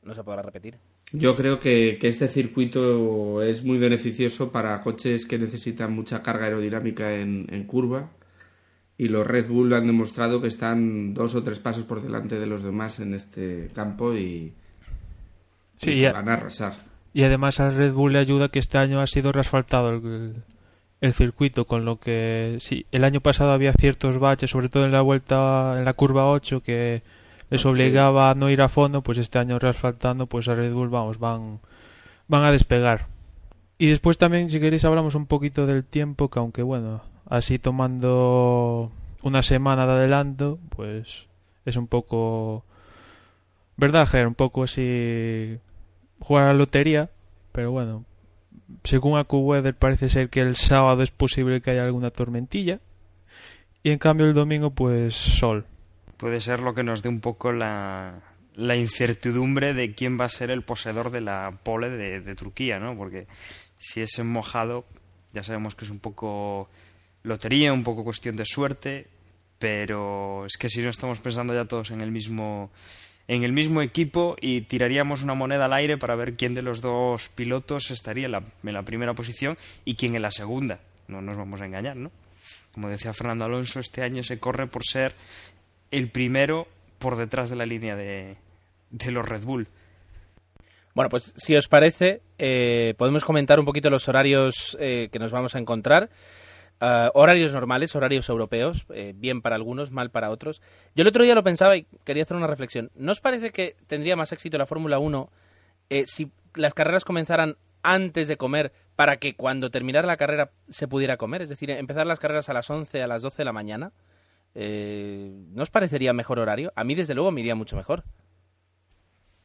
no 0.02 0.14
se 0.14 0.24
podrá 0.24 0.42
repetir. 0.42 0.80
Yo 1.12 1.36
creo 1.36 1.60
que, 1.60 1.98
que, 2.00 2.08
este 2.10 2.28
circuito 2.28 3.42
es 3.42 3.64
muy 3.64 3.78
beneficioso 3.78 4.52
para 4.52 4.82
coches 4.82 5.26
que 5.26 5.38
necesitan 5.38 5.94
mucha 5.94 6.22
carga 6.22 6.46
aerodinámica 6.46 7.16
en, 7.16 7.48
en 7.50 7.64
curva 7.64 8.12
y 8.98 9.10
los 9.10 9.26
Red 9.26 9.48
Bull 9.48 9.74
han 9.74 9.88
demostrado 9.88 10.42
que 10.42 10.48
están 10.48 11.14
dos 11.14 11.36
o 11.36 11.44
tres 11.44 11.60
pasos 11.60 11.84
por 11.84 12.02
delante 12.02 12.40
de 12.40 12.48
los 12.48 12.64
demás 12.64 13.00
en 13.00 13.14
este 13.14 13.70
campo 13.74 14.16
y, 14.16 14.54
sí, 15.80 15.92
y 15.92 16.06
y 16.06 16.12
van 16.12 16.28
a 16.30 16.34
arrasar. 16.34 16.74
Y 17.14 17.24
además 17.24 17.60
al 17.60 17.76
Red 17.76 17.94
Bull 17.94 18.14
le 18.14 18.20
ayuda 18.20 18.50
que 18.50 18.60
este 18.60 18.78
año 18.78 19.00
ha 19.00 19.08
sido 19.08 19.32
reasfaltado 19.32 19.92
el, 19.92 20.44
el 21.00 21.14
circuito, 21.14 21.66
con 21.66 21.86
lo 21.86 22.00
que 22.00 22.58
sí, 22.60 22.86
el 22.92 23.04
año 23.04 23.22
pasado 23.22 23.52
había 23.52 23.74
ciertos 23.74 24.18
baches, 24.18 24.50
sobre 24.50 24.70
todo 24.70 24.86
en 24.86 24.92
la 24.92 25.02
vuelta, 25.02 25.76
en 25.78 25.86
la 25.86 25.94
curva 25.94 26.30
8, 26.32 26.62
que 26.62 27.04
les 27.50 27.66
obligaba 27.66 28.30
a 28.30 28.36
no 28.36 28.50
ir 28.50 28.62
a 28.62 28.68
fondo, 28.68 29.02
pues 29.02 29.18
este 29.18 29.40
año 29.40 29.60
reasfaltando, 29.60 30.28
pues 30.28 30.48
a 30.48 30.56
Red 30.56 30.74
Bull, 30.74 30.90
vamos, 30.90 31.20
van, 31.20 31.60
van 32.28 32.44
a 32.44 32.52
despegar. 32.52 33.08
Y 33.78 33.88
después 33.88 34.18
también, 34.18 34.50
si 34.50 34.60
queréis, 34.60 34.86
hablamos 34.86 35.16
un 35.16 35.28
poquito 35.28 35.66
del 35.66 35.84
tiempo, 35.84 36.30
que 36.30 36.40
aunque 36.40 36.64
bueno, 36.64 37.02
así 37.30 37.60
tomando 37.60 38.92
una 39.22 39.42
semana 39.44 39.86
de 39.86 39.94
adelanto, 39.94 40.60
pues 40.76 41.28
es 41.66 41.76
un 41.76 41.88
poco... 41.88 42.64
¿Verdad, 43.78 44.08
Ger? 44.08 44.28
Un 44.28 44.36
poco 44.36 44.64
así... 44.64 45.60
jugar 46.20 46.46
a 46.46 46.48
la 46.48 46.54
lotería, 46.54 47.12
pero 47.52 47.72
bueno, 47.72 48.06
según 48.84 49.18
AccuWeather 49.18 49.76
parece 49.76 50.10
ser 50.10 50.30
que 50.30 50.42
el 50.42 50.56
sábado 50.56 51.04
es 51.04 51.12
posible 51.12 51.62
que 51.62 51.72
haya 51.72 51.86
alguna 51.86 52.10
tormentilla 52.10 52.80
y 53.84 53.92
en 53.92 54.00
cambio 54.00 54.26
el 54.26 54.34
domingo 54.34 54.72
pues 54.72 55.16
sol. 55.16 55.66
Puede 56.18 56.42
ser 56.42 56.60
lo 56.62 56.74
que 56.74 56.84
nos 56.84 57.04
dé 57.04 57.10
un 57.10 57.22
poco 57.22 57.52
la, 57.52 58.22
la 58.56 58.76
incertidumbre 58.76 59.74
de 59.74 59.94
quién 59.94 60.20
va 60.20 60.26
a 60.26 60.30
ser 60.30 60.50
el 60.50 60.64
poseedor 60.64 61.12
de 61.12 61.22
la 61.22 61.54
pole 61.64 61.90
de, 61.90 62.22
de 62.22 62.36
Turquía, 62.36 62.80
¿no? 62.80 62.98
Porque 62.98 63.28
si 63.78 64.02
es 64.02 64.18
en 64.18 64.28
mojado, 64.28 64.86
ya 65.34 65.44
sabemos 65.44 65.76
que 65.76 65.86
es 65.86 65.92
un 65.92 66.00
poco 66.00 66.70
lotería, 67.24 67.72
un 67.72 67.84
poco 67.84 68.04
cuestión 68.04 68.36
de 68.36 68.46
suerte, 68.46 69.08
pero 69.60 70.46
es 70.46 70.58
que 70.58 70.70
si 70.70 70.82
no 70.82 70.90
estamos 70.90 71.20
pensando 71.20 71.54
ya 71.54 71.66
todos 71.66 71.92
en 71.92 72.02
el 72.02 72.12
mismo 72.12 72.72
en 73.28 73.44
el 73.44 73.52
mismo 73.52 73.82
equipo 73.82 74.38
y 74.40 74.62
tiraríamos 74.62 75.22
una 75.22 75.34
moneda 75.34 75.66
al 75.66 75.74
aire 75.74 75.98
para 75.98 76.16
ver 76.16 76.36
quién 76.36 76.56
de 76.56 76.62
los 76.62 76.80
dos 76.80 77.28
pilotos 77.30 77.92
estaría 77.92 78.26
en 78.26 78.32
la, 78.32 78.44
en 78.64 78.74
la 78.74 78.84
primera 78.84 79.14
posición 79.14 79.58
y 79.84 79.96
quién 79.96 80.16
en 80.16 80.22
la 80.22 80.32
segunda. 80.32 80.80
No 81.10 81.22
nos 81.22 81.36
vamos 81.36 81.60
a 81.62 81.66
engañar, 81.66 81.98
¿no? 81.98 82.10
Como 82.72 82.90
decía 82.90 83.14
Fernando 83.14 83.44
Alonso, 83.44 83.82
este 83.82 84.02
año 84.02 84.24
se 84.24 84.40
corre 84.40 84.68
por 84.68 84.86
ser 84.86 85.14
el 85.92 86.10
primero 86.10 86.68
por 87.00 87.16
detrás 87.16 87.50
de 87.50 87.56
la 87.56 87.66
línea 87.66 87.96
de, 87.96 88.38
de 88.90 89.12
los 89.12 89.28
Red 89.28 89.44
Bull. 89.44 89.68
Bueno, 90.94 91.10
pues 91.10 91.34
si 91.38 91.56
os 91.56 91.68
parece, 91.68 92.22
eh, 92.40 92.96
podemos 92.98 93.24
comentar 93.24 93.60
un 93.60 93.66
poquito 93.66 93.90
los 93.90 94.08
horarios 94.08 94.76
eh, 94.80 95.10
que 95.12 95.20
nos 95.20 95.32
vamos 95.32 95.56
a 95.56 95.60
encontrar. 95.60 96.10
Uh, 96.80 97.10
horarios 97.16 97.54
normales, 97.54 97.96
horarios 97.96 98.30
europeos, 98.30 98.86
eh, 98.94 99.14
bien 99.16 99.42
para 99.42 99.56
algunos, 99.56 99.90
mal 99.90 100.12
para 100.12 100.30
otros. 100.30 100.62
Yo 100.96 101.02
el 101.02 101.08
otro 101.08 101.24
día 101.24 101.34
lo 101.34 101.44
pensaba 101.44 101.76
y 101.76 101.88
quería 102.04 102.22
hacer 102.22 102.38
una 102.38 102.46
reflexión. 102.46 102.92
¿No 102.94 103.14
os 103.14 103.20
parece 103.20 103.50
que 103.50 103.76
tendría 103.88 104.16
más 104.16 104.32
éxito 104.32 104.60
la 104.60 104.68
Fórmula 104.68 105.00
1 105.00 105.32
eh, 105.90 106.04
si 106.06 106.32
las 106.54 106.76
carreras 106.76 107.04
comenzaran 107.04 107.58
antes 107.82 108.28
de 108.28 108.38
comer 108.38 108.74
para 108.96 109.18
que 109.18 109.36
cuando 109.36 109.72
terminara 109.72 110.06
la 110.06 110.18
carrera 110.18 110.52
se 110.70 110.88
pudiera 110.88 111.18
comer? 111.18 111.42
Es 111.42 111.50
decir, 111.50 111.72
empezar 111.72 112.06
las 112.06 112.20
carreras 112.20 112.48
a 112.50 112.54
las 112.54 112.70
11, 112.70 113.02
a 113.02 113.08
las 113.08 113.24
12 113.24 113.38
de 113.38 113.46
la 113.46 113.54
mañana. 113.54 113.92
Eh, 114.56 115.32
¿No 115.54 115.64
os 115.64 115.70
parecería 115.70 116.14
mejor 116.14 116.40
horario? 116.40 116.72
A 116.76 116.84
mí, 116.84 116.96
desde 116.96 117.14
luego, 117.16 117.32
me 117.32 117.42
iría 117.42 117.56
mucho 117.56 117.76
mejor. 117.76 118.04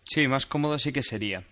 Sí, 0.04 0.26
más 0.28 0.46
cómodo 0.46 0.78
sí 0.78 0.92
que 0.92 1.02
sería. 1.02 1.44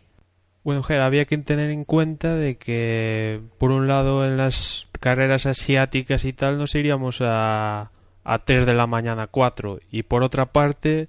Bueno, 0.62 0.82
Ger, 0.82 1.00
había 1.00 1.24
que 1.24 1.38
tener 1.38 1.70
en 1.70 1.84
cuenta 1.84 2.34
de 2.34 2.56
que, 2.56 3.40
por 3.58 3.70
un 3.70 3.88
lado, 3.88 4.26
en 4.26 4.36
las 4.36 4.86
carreras 5.00 5.46
asiáticas 5.46 6.24
y 6.24 6.32
tal, 6.32 6.58
nos 6.58 6.74
iríamos 6.74 7.20
a, 7.22 7.90
a 8.24 8.38
3 8.44 8.66
de 8.66 8.74
la 8.74 8.86
mañana, 8.86 9.26
4. 9.26 9.80
Y 9.90 10.02
por 10.02 10.22
otra 10.22 10.46
parte, 10.46 11.08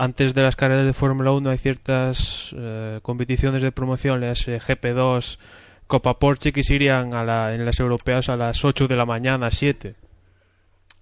antes 0.00 0.34
de 0.34 0.42
las 0.42 0.56
carreras 0.56 0.86
de 0.86 0.92
Fórmula 0.92 1.32
1 1.32 1.50
hay 1.50 1.58
ciertas 1.58 2.54
eh, 2.56 3.00
competiciones 3.02 3.62
de 3.62 3.72
promoción, 3.72 4.20
las 4.20 4.46
eh, 4.48 4.58
GP2, 4.58 5.38
Copa 5.86 6.18
Porsche, 6.18 6.52
que 6.52 6.62
se 6.62 6.74
irían 6.74 7.14
a 7.14 7.24
la, 7.24 7.54
en 7.54 7.64
las 7.64 7.80
europeas 7.80 8.28
a 8.28 8.36
las 8.36 8.64
8 8.64 8.88
de 8.88 8.96
la 8.96 9.04
mañana, 9.04 9.50
7. 9.50 9.94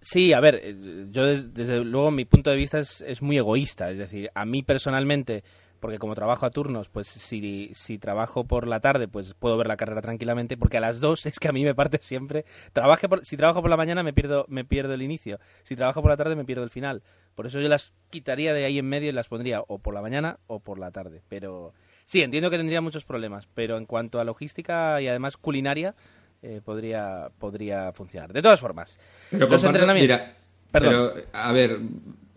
Sí, 0.07 0.33
a 0.33 0.39
ver, 0.39 0.61
eh, 0.63 1.07
yo 1.11 1.25
des, 1.27 1.53
desde 1.53 1.83
luego 1.83 2.13
mi 2.13 2.25
punto 2.25 2.51
de 2.51 2.57
vista 2.57 2.79
es, 2.79 3.01
es 3.01 3.23
muy 3.23 3.39
egoísta. 3.39 3.91
Es 3.91 3.99
decir, 3.99 4.31
a 4.37 4.45
mí 4.45 4.63
personalmente 4.63 5.43
porque 5.81 5.99
como 5.99 6.15
trabajo 6.15 6.47
a 6.47 6.51
turnos, 6.51 6.89
pues 6.89 7.09
si, 7.09 7.71
si 7.75 7.99
trabajo 7.99 8.45
por 8.45 8.69
la 8.69 8.79
tarde, 8.79 9.09
pues 9.09 9.35
puedo 9.35 9.57
ver 9.57 9.67
la 9.67 9.77
carrera 9.77 10.03
tranquilamente, 10.03 10.57
porque 10.57 10.77
a 10.77 10.81
las 10.81 11.01
dos 11.01 11.27
es 11.27 11.41
que 11.41 11.49
a 11.49 11.53
mí 11.53 11.65
me 11.65 11.75
parte 11.75 11.99
siempre. 12.01 12.45
Trabaje 12.73 13.09
por, 13.09 13.27
si 13.27 13.37
trabajo 13.37 13.63
por 13.63 13.71
la 13.71 13.77
mañana 13.77 14.05
me 14.05 14.13
pierdo, 14.13 14.47
me 14.49 14.65
pierdo 14.65 14.95
el 14.95 15.03
inicio, 15.03 15.41
si 15.65 15.75
trabajo 15.75 16.03
por 16.03 16.11
la 16.13 16.17
tarde 16.17 16.37
me 16.37 16.45
pierdo 16.45 16.63
el 16.63 16.71
final. 16.71 17.03
Por 17.35 17.47
eso 17.47 17.61
yo 17.61 17.69
las 17.69 17.93
quitaría 18.11 18.55
de 18.55 18.65
ahí 18.65 18.79
en 18.79 18.89
medio 18.89 19.09
y 19.11 19.13
las 19.13 19.29
pondría 19.29 19.61
o 19.67 19.79
por 19.79 19.93
la 19.93 20.03
mañana 20.03 20.39
o 20.47 20.61
por 20.61 20.79
la 20.79 20.93
tarde. 20.93 21.23
Pero 21.29 21.75
sí, 22.07 22.23
entiendo 22.23 22.49
que 22.49 22.59
tendría 22.59 22.81
muchos 22.81 23.05
problemas, 23.05 23.49
pero 23.55 23.77
en 23.77 23.87
cuanto 23.87 24.21
a 24.21 24.25
logística 24.25 25.01
y 25.03 25.09
además 25.09 25.37
culinaria, 25.37 25.95
eh, 26.43 26.61
podría, 26.65 27.29
podría 27.39 27.93
funcionar. 27.93 28.33
De 28.33 28.43
todas 28.43 28.61
formas, 28.61 28.99
pero 29.31 29.49
los 29.49 29.65
entrenamientos... 29.65 30.19
Mira, 30.19 30.37
Perdón. 30.71 31.13
Pero, 31.15 31.27
a 31.33 31.53
ver, 31.53 31.79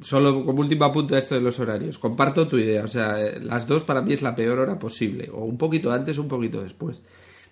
solo 0.02 0.44
como 0.44 0.62
último 0.62 0.86
apunto 0.86 1.16
a 1.16 1.20
esto 1.20 1.36
de 1.36 1.42
los 1.42 1.60
horarios. 1.60 2.00
Comparto 2.00 2.48
tu 2.48 2.58
idea. 2.58 2.84
O 2.84 2.88
sea, 2.88 3.18
las 3.42 3.68
dos 3.68 3.84
para 3.84 4.02
mí 4.02 4.14
es 4.14 4.22
la 4.22 4.36
peor 4.36 4.60
hora 4.60 4.80
posible. 4.80 5.30
O 5.34 5.44
un 5.44 5.58
poquito 5.58 5.92
antes 5.92 6.18
o 6.18 6.22
un 6.22 6.28
poquito 6.28 6.62
después. 6.62 7.02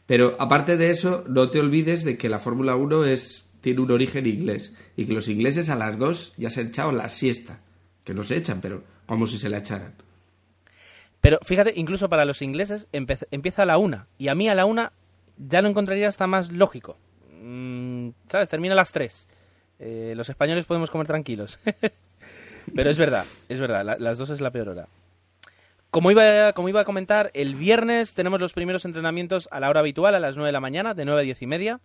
Pero 0.05 0.35
aparte 0.39 0.77
de 0.77 0.89
eso, 0.89 1.23
no 1.27 1.49
te 1.49 1.59
olvides 1.59 2.03
de 2.03 2.17
que 2.17 2.29
la 2.29 2.39
Fórmula 2.39 2.75
1 2.75 3.05
es, 3.05 3.49
tiene 3.61 3.81
un 3.81 3.91
origen 3.91 4.25
inglés. 4.25 4.75
Y 4.95 5.05
que 5.05 5.13
los 5.13 5.27
ingleses 5.27 5.69
a 5.69 5.75
las 5.75 5.97
dos 5.97 6.33
ya 6.37 6.49
se 6.49 6.61
han 6.61 6.67
echado 6.67 6.91
la 6.91 7.09
siesta. 7.09 7.59
Que 8.03 8.13
los 8.13 8.31
echan, 8.31 8.61
pero 8.61 8.83
como 9.05 9.27
si 9.27 9.37
se 9.37 9.49
la 9.49 9.57
echaran. 9.57 9.93
Pero 11.19 11.39
fíjate, 11.43 11.73
incluso 11.75 12.09
para 12.09 12.25
los 12.25 12.41
ingleses 12.41 12.87
empieza 12.91 13.63
a 13.63 13.65
la 13.65 13.77
una. 13.77 14.07
Y 14.17 14.29
a 14.29 14.35
mí 14.35 14.47
a 14.47 14.55
la 14.55 14.65
una 14.65 14.93
ya 15.37 15.61
lo 15.61 15.69
encontraría 15.69 16.07
hasta 16.07 16.27
más 16.27 16.51
lógico. 16.51 16.97
Mm, 17.41 18.09
¿Sabes? 18.29 18.49
Termina 18.49 18.73
a 18.73 18.77
las 18.77 18.91
tres. 18.91 19.27
Eh, 19.79 20.13
los 20.15 20.29
españoles 20.29 20.65
podemos 20.65 20.89
comer 20.89 21.07
tranquilos. 21.07 21.59
Pero 22.75 22.89
es 22.89 22.97
verdad, 22.97 23.25
es 23.47 23.59
verdad, 23.59 23.85
la, 23.85 23.97
las 23.97 24.17
dos 24.17 24.29
es 24.29 24.41
la 24.41 24.51
peor 24.51 24.69
hora. 24.69 24.87
Como 25.89 26.11
iba, 26.11 26.51
como 26.53 26.67
iba 26.67 26.81
a 26.81 26.85
comentar, 26.85 27.31
el 27.33 27.55
viernes 27.55 28.13
tenemos 28.13 28.41
los 28.41 28.53
primeros 28.53 28.83
entrenamientos 28.83 29.47
a 29.51 29.59
la 29.61 29.69
hora 29.69 29.79
habitual, 29.79 30.15
a 30.15 30.19
las 30.19 30.35
9 30.35 30.49
de 30.49 30.51
la 30.51 30.59
mañana, 30.59 30.93
de 30.93 31.05
9 31.05 31.21
a 31.21 31.23
10 31.23 31.41
y 31.41 31.47
media, 31.47 31.79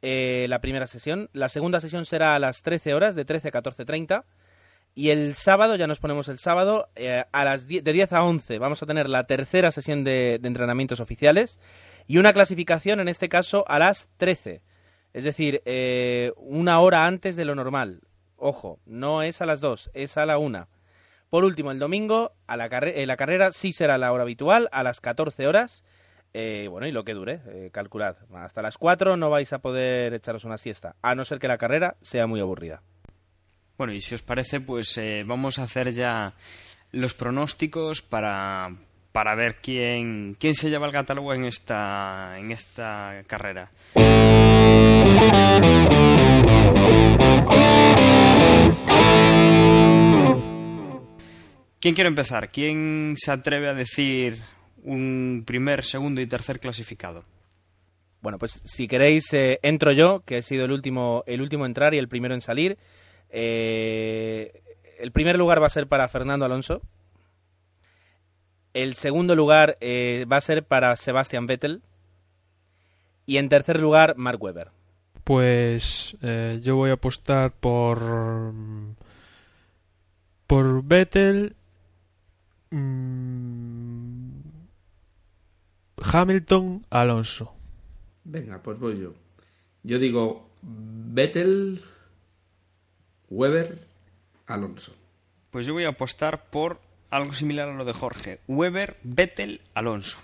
eh, 0.00 0.46
la 0.48 0.60
primera 0.60 0.86
sesión. 0.86 1.28
La 1.34 1.50
segunda 1.50 1.80
sesión 1.80 2.06
será 2.06 2.34
a 2.34 2.38
las 2.38 2.62
13 2.62 2.94
horas, 2.94 3.14
de 3.14 3.26
13 3.26 3.48
a 3.48 3.52
14.30. 3.52 4.24
Y 4.94 5.10
el 5.10 5.34
sábado, 5.34 5.76
ya 5.76 5.86
nos 5.86 5.98
ponemos 5.98 6.28
el 6.28 6.38
sábado, 6.38 6.88
eh, 6.96 7.24
a 7.30 7.44
las 7.44 7.66
10, 7.66 7.84
de 7.84 7.92
10 7.92 8.12
a 8.14 8.22
11 8.22 8.58
vamos 8.58 8.82
a 8.82 8.86
tener 8.86 9.08
la 9.10 9.24
tercera 9.24 9.70
sesión 9.72 10.04
de 10.04 10.40
entrenamientos 10.42 11.00
oficiales 11.00 11.58
y 12.06 12.18
una 12.18 12.32
clasificación, 12.32 13.00
en 13.00 13.08
este 13.08 13.28
caso, 13.28 13.64
a 13.68 13.78
las 13.78 14.08
13. 14.18 14.62
Es 15.12 15.24
decir, 15.24 15.62
eh, 15.64 16.32
una 16.36 16.80
hora 16.80 17.06
antes 17.06 17.36
de 17.36 17.44
lo 17.44 17.54
normal. 17.54 18.02
Ojo, 18.36 18.80
no 18.84 19.22
es 19.22 19.40
a 19.40 19.46
las 19.46 19.60
2, 19.60 19.90
es 19.94 20.16
a 20.16 20.26
la 20.26 20.38
1. 20.38 20.68
Por 21.30 21.44
último, 21.44 21.70
el 21.70 21.78
domingo, 21.78 22.32
a 22.46 22.56
la, 22.56 22.66
eh, 22.66 23.06
la 23.06 23.16
carrera 23.16 23.52
sí 23.52 23.72
será 23.72 23.96
la 23.96 24.12
hora 24.12 24.24
habitual, 24.24 24.68
a 24.72 24.82
las 24.82 25.00
14 25.00 25.46
horas. 25.46 25.84
Eh, 26.32 26.66
bueno, 26.68 26.86
y 26.86 26.92
lo 26.92 27.04
que 27.04 27.14
dure, 27.14 27.70
calculad. 27.72 28.16
Hasta 28.34 28.60
las 28.60 28.76
4 28.76 29.16
no 29.16 29.30
vais 29.30 29.52
a 29.52 29.60
poder 29.60 30.14
echaros 30.14 30.44
una 30.44 30.58
siesta, 30.58 30.96
a 31.00 31.14
no 31.14 31.24
ser 31.24 31.38
que 31.38 31.48
la 31.48 31.58
carrera 31.58 31.96
sea 32.02 32.26
muy 32.26 32.40
aburrida. 32.40 32.82
Bueno, 33.78 33.92
y 33.92 34.00
si 34.00 34.16
os 34.16 34.22
parece, 34.22 34.60
pues 34.60 35.00
vamos 35.24 35.60
a 35.60 35.64
hacer 35.64 35.92
ya 35.92 36.34
los 36.90 37.14
pronósticos 37.14 38.02
para, 38.02 38.72
para 39.14 39.36
ver 39.36 39.58
quién, 39.62 40.36
quién 40.40 40.56
se 40.56 40.70
lleva 40.70 40.86
el 40.88 40.92
catálogo 40.92 41.32
en 41.32 41.44
esta, 41.44 42.34
en 42.36 42.50
esta 42.50 43.22
carrera. 43.28 43.70
¿Quién 51.78 51.94
quiere 51.94 52.08
empezar? 52.08 52.50
¿Quién 52.50 53.14
se 53.16 53.30
atreve 53.30 53.68
a 53.68 53.74
decir 53.74 54.34
un 54.82 55.44
primer, 55.46 55.84
segundo 55.84 56.20
y 56.20 56.26
tercer 56.26 56.58
clasificado? 56.58 57.24
Bueno, 58.20 58.40
pues 58.40 58.62
si 58.64 58.88
queréis, 58.88 59.32
eh, 59.32 59.60
entro 59.62 59.92
yo, 59.92 60.24
que 60.26 60.38
he 60.38 60.42
sido 60.42 60.64
el 60.64 60.72
último, 60.72 61.22
el 61.28 61.40
último 61.40 61.62
a 61.62 61.68
entrar 61.68 61.94
y 61.94 61.98
el 61.98 62.08
primero 62.08 62.34
en 62.34 62.40
salir. 62.40 62.78
Eh, 63.30 64.60
el 64.98 65.12
primer 65.12 65.36
lugar 65.36 65.62
va 65.62 65.66
a 65.66 65.70
ser 65.70 65.86
para 65.86 66.08
Fernando 66.08 66.44
Alonso. 66.44 66.82
El 68.74 68.94
segundo 68.94 69.36
lugar 69.36 69.78
eh, 69.80 70.26
va 70.30 70.38
a 70.38 70.40
ser 70.40 70.64
para 70.64 70.96
Sebastian 70.96 71.46
Vettel. 71.46 71.82
Y 73.24 73.38
en 73.38 73.48
tercer 73.48 73.80
lugar, 73.80 74.16
Mark 74.16 74.42
Webber. 74.42 74.70
Pues 75.22 76.16
eh, 76.20 76.58
yo 76.60 76.76
voy 76.76 76.90
a 76.90 76.94
apostar 76.94 77.52
por 77.52 78.52
por 80.46 80.84
Vettel, 80.84 81.56
mmm, 82.70 84.40
Hamilton, 86.02 86.84
Alonso. 86.90 87.54
Venga, 88.24 88.62
pues 88.62 88.78
voy 88.78 89.00
yo. 89.00 89.14
Yo 89.84 89.98
digo 89.98 90.50
Vettel, 90.62 91.82
Weber, 93.30 93.78
Alonso. 94.46 94.94
Pues 95.50 95.64
yo 95.64 95.72
voy 95.72 95.84
a 95.84 95.90
apostar 95.90 96.44
por 96.50 96.78
algo 97.14 97.32
similar 97.32 97.68
a 97.68 97.74
lo 97.74 97.84
de 97.84 97.92
Jorge. 97.92 98.40
Weber, 98.48 98.96
Vettel, 99.04 99.60
Alonso. 99.74 100.18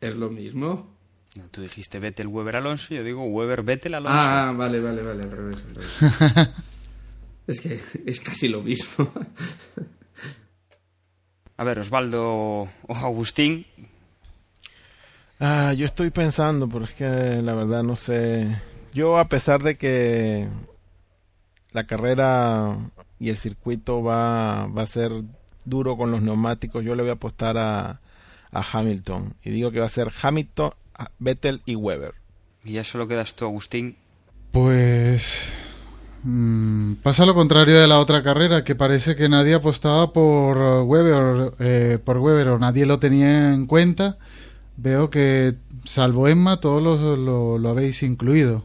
¿Es 0.00 0.14
lo 0.16 0.28
mismo? 0.28 0.92
No, 1.36 1.44
tú 1.50 1.62
dijiste 1.62 1.98
Vettel, 1.98 2.26
Weber, 2.26 2.56
Alonso, 2.56 2.94
yo 2.94 3.04
digo 3.04 3.24
Weber, 3.24 3.62
Vettel, 3.62 3.94
Alonso. 3.94 4.18
Ah, 4.18 4.52
vale, 4.56 4.80
vale, 4.80 5.02
vale, 5.02 5.22
al 5.22 5.30
revés, 5.30 5.64
al 5.68 5.74
revés. 5.74 6.48
es 7.46 7.60
que 7.60 7.80
es 8.06 8.20
casi 8.20 8.48
lo 8.48 8.62
mismo. 8.62 9.10
A 11.56 11.64
ver, 11.64 11.78
Osvaldo 11.78 12.22
o 12.24 12.68
Agustín. 12.88 13.64
Ah, 15.38 15.72
yo 15.74 15.86
estoy 15.86 16.10
pensando, 16.10 16.68
pero 16.68 16.84
es 16.86 16.92
que 16.94 17.04
la 17.04 17.54
verdad 17.54 17.84
no 17.84 17.94
sé. 17.94 18.60
Yo, 18.92 19.18
a 19.18 19.28
pesar 19.28 19.62
de 19.62 19.76
que 19.76 20.48
la 21.70 21.86
carrera 21.86 22.76
y 23.20 23.30
el 23.30 23.36
circuito 23.36 24.02
va, 24.02 24.66
va 24.66 24.82
a 24.82 24.86
ser 24.86 25.12
duro 25.64 25.96
con 25.96 26.10
los 26.10 26.22
neumáticos, 26.22 26.84
yo 26.84 26.94
le 26.94 27.02
voy 27.02 27.10
a 27.10 27.14
apostar 27.14 27.56
a, 27.58 28.00
a 28.50 28.64
Hamilton. 28.72 29.34
Y 29.44 29.50
digo 29.50 29.70
que 29.70 29.80
va 29.80 29.86
a 29.86 29.90
ser 29.90 30.10
Hamilton, 30.22 30.70
Vettel 31.18 31.62
y 31.66 31.76
Weber. 31.76 32.14
Y 32.64 32.72
ya 32.72 32.84
solo 32.84 33.06
quedas 33.06 33.34
tú, 33.34 33.44
Agustín. 33.44 33.96
Pues 34.52 35.26
mm, 36.22 36.94
pasa 37.02 37.26
lo 37.26 37.34
contrario 37.34 37.78
de 37.78 37.86
la 37.86 37.98
otra 37.98 38.22
carrera, 38.22 38.64
que 38.64 38.74
parece 38.74 39.16
que 39.16 39.28
nadie 39.28 39.54
apostaba 39.54 40.12
por 40.12 40.56
Weber, 40.84 41.54
eh, 41.58 41.98
por 42.02 42.18
Weber 42.18 42.48
o 42.48 42.58
nadie 42.58 42.86
lo 42.86 42.98
tenía 42.98 43.52
en 43.52 43.66
cuenta. 43.66 44.18
Veo 44.76 45.10
que, 45.10 45.56
salvo 45.84 46.28
Emma, 46.28 46.60
todos 46.60 46.82
lo, 46.82 47.16
lo, 47.16 47.58
lo 47.58 47.68
habéis 47.68 48.02
incluido. 48.02 48.64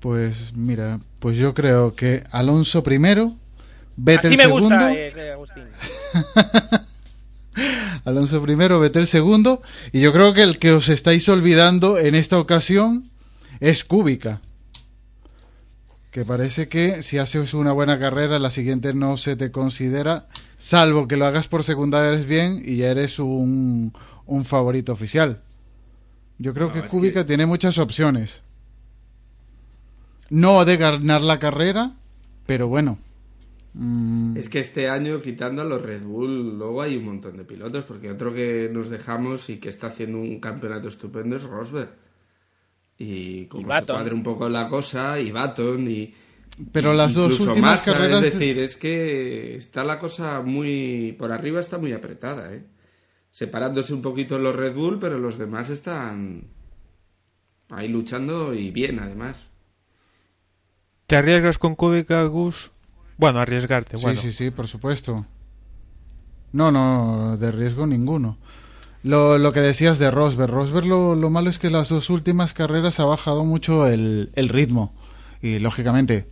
Pues 0.00 0.52
mira, 0.54 1.00
pues 1.22 1.36
yo 1.38 1.54
creo 1.54 1.94
que 1.94 2.24
Alonso 2.32 2.82
primero, 2.82 3.36
Vettel 3.96 4.32
Así 4.32 4.36
me 4.36 4.42
segundo. 4.44 4.68
gusta, 4.68 4.92
eh, 4.92 5.30
Agustín. 5.32 5.64
Alonso 8.04 8.42
primero, 8.42 8.80
Vettel 8.80 9.06
segundo. 9.06 9.62
Y 9.92 10.00
yo 10.00 10.12
creo 10.12 10.34
que 10.34 10.42
el 10.42 10.58
que 10.58 10.72
os 10.72 10.88
estáis 10.88 11.28
olvidando 11.28 11.98
en 11.98 12.16
esta 12.16 12.38
ocasión 12.40 13.10
es 13.60 13.84
Kubica. 13.84 14.40
Que 16.10 16.24
parece 16.24 16.68
que 16.68 17.02
si 17.02 17.18
haces 17.18 17.54
una 17.54 17.72
buena 17.72 17.98
carrera, 17.98 18.38
la 18.40 18.50
siguiente 18.50 18.92
no 18.92 19.16
se 19.16 19.36
te 19.36 19.50
considera, 19.52 20.26
salvo 20.58 21.06
que 21.06 21.16
lo 21.16 21.24
hagas 21.26 21.46
por 21.48 21.62
secundarias 21.64 22.26
bien 22.26 22.60
y 22.64 22.78
ya 22.78 22.90
eres 22.90 23.18
un, 23.20 23.92
un 24.26 24.44
favorito 24.44 24.92
oficial. 24.92 25.40
Yo 26.38 26.52
creo 26.52 26.68
No, 26.68 26.72
que 26.74 26.80
es 26.80 26.90
Kubica 26.90 27.24
tiene 27.24 27.46
muchas 27.46 27.78
opciones. 27.78 28.40
No 30.32 30.64
de 30.64 30.78
ganar 30.78 31.20
la 31.20 31.38
carrera, 31.38 31.92
pero 32.46 32.66
bueno. 32.66 32.98
Mm, 33.74 34.36
Es 34.38 34.48
que 34.48 34.60
este 34.60 34.88
año, 34.88 35.20
quitando 35.20 35.60
a 35.60 35.64
los 35.66 35.82
Red 35.82 36.04
Bull, 36.04 36.58
luego 36.58 36.80
hay 36.80 36.96
un 36.96 37.04
montón 37.04 37.36
de 37.36 37.44
pilotos, 37.44 37.84
porque 37.84 38.10
otro 38.10 38.32
que 38.32 38.70
nos 38.72 38.88
dejamos 38.88 39.50
y 39.50 39.58
que 39.58 39.68
está 39.68 39.88
haciendo 39.88 40.18
un 40.18 40.40
campeonato 40.40 40.88
estupendo 40.88 41.36
es 41.36 41.42
Rosberg. 41.42 41.90
Y 42.98 43.44
como 43.46 43.62
se 43.62 43.68
cuadre 43.94 44.14
un 44.14 44.22
poco 44.22 44.48
la 44.48 44.68
cosa, 44.68 45.20
y 45.20 45.30
Baton, 45.32 45.86
y. 45.90 46.14
Pero 46.72 46.94
y 46.94 46.96
las 46.96 47.12
dos 47.14 47.32
incluso 47.32 47.50
últimas 47.50 47.72
Massa, 47.72 47.92
carreras- 47.92 48.24
Es 48.24 48.32
decir, 48.32 48.58
es 48.58 48.76
que 48.76 49.56
está 49.56 49.84
la 49.84 49.98
cosa 49.98 50.40
muy. 50.42 51.14
Por 51.18 51.30
arriba 51.32 51.60
está 51.60 51.78
muy 51.78 51.92
apretada, 51.92 52.54
¿eh? 52.54 52.64
Separándose 53.30 53.92
un 53.94 54.02
poquito 54.02 54.38
los 54.38 54.54
Red 54.56 54.74
Bull, 54.74 54.98
pero 54.98 55.18
los 55.18 55.36
demás 55.38 55.70
están. 55.70 56.44
Ahí 57.70 57.88
luchando 57.88 58.52
y 58.54 58.70
bien, 58.70 58.98
además. 58.98 59.46
¿Te 61.12 61.18
arriesgas 61.18 61.58
con 61.58 61.74
Kubica, 61.74 62.24
Gus? 62.24 62.70
Bueno, 63.18 63.38
arriesgarte, 63.38 63.98
Sí, 63.98 64.02
bueno. 64.02 64.18
sí, 64.22 64.32
sí, 64.32 64.50
por 64.50 64.66
supuesto. 64.66 65.26
No, 66.54 66.72
no, 66.72 67.36
de 67.36 67.52
riesgo 67.52 67.86
ninguno. 67.86 68.38
Lo, 69.02 69.36
lo 69.36 69.52
que 69.52 69.60
decías 69.60 69.98
de 69.98 70.10
Rosberg. 70.10 70.50
Rosberg 70.50 70.86
lo, 70.86 71.14
lo 71.14 71.28
malo 71.28 71.50
es 71.50 71.58
que 71.58 71.68
las 71.68 71.90
dos 71.90 72.08
últimas 72.08 72.54
carreras 72.54 72.98
ha 72.98 73.04
bajado 73.04 73.44
mucho 73.44 73.86
el, 73.88 74.30
el 74.36 74.48
ritmo. 74.48 74.94
Y 75.42 75.58
lógicamente, 75.58 76.28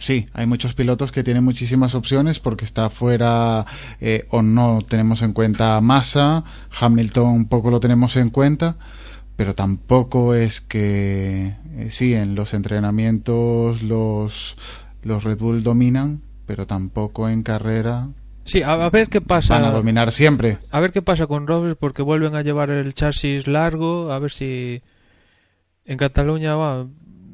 sí, 0.00 0.26
hay 0.32 0.46
muchos 0.46 0.74
pilotos 0.74 1.12
que 1.12 1.22
tienen 1.22 1.44
muchísimas 1.44 1.94
opciones 1.94 2.40
porque 2.40 2.64
está 2.64 2.90
fuera 2.90 3.66
eh, 4.00 4.26
o 4.30 4.42
no 4.42 4.80
tenemos 4.88 5.22
en 5.22 5.32
cuenta 5.32 5.80
Massa. 5.80 6.42
Hamilton 6.80 7.28
un 7.28 7.48
poco 7.48 7.70
lo 7.70 7.78
tenemos 7.78 8.16
en 8.16 8.30
cuenta. 8.30 8.78
Pero 9.36 9.54
tampoco 9.56 10.34
es 10.34 10.60
que, 10.60 11.56
eh, 11.76 11.88
sí, 11.90 12.14
en 12.14 12.34
los 12.34 12.54
entrenamientos 12.54 13.82
los, 13.82 14.56
los 15.02 15.24
Red 15.24 15.38
Bull 15.38 15.62
dominan, 15.62 16.22
pero 16.46 16.66
tampoco 16.66 17.28
en 17.28 17.42
carrera 17.42 18.08
Sí, 18.44 18.62
a, 18.62 18.72
a 18.72 18.90
ver 18.90 19.08
qué 19.08 19.22
pasa. 19.22 19.54
van 19.54 19.64
a 19.64 19.70
dominar 19.70 20.12
siempre. 20.12 20.58
A 20.70 20.78
ver 20.78 20.92
qué 20.92 21.00
pasa 21.00 21.26
con 21.26 21.46
Rosberg 21.46 21.76
porque 21.78 22.02
vuelven 22.02 22.34
a 22.36 22.42
llevar 22.42 22.70
el 22.70 22.92
chasis 22.92 23.46
largo, 23.46 24.12
a 24.12 24.18
ver 24.18 24.30
si 24.30 24.82
en 25.86 25.96
Cataluña 25.96 26.54
va, 26.54 26.86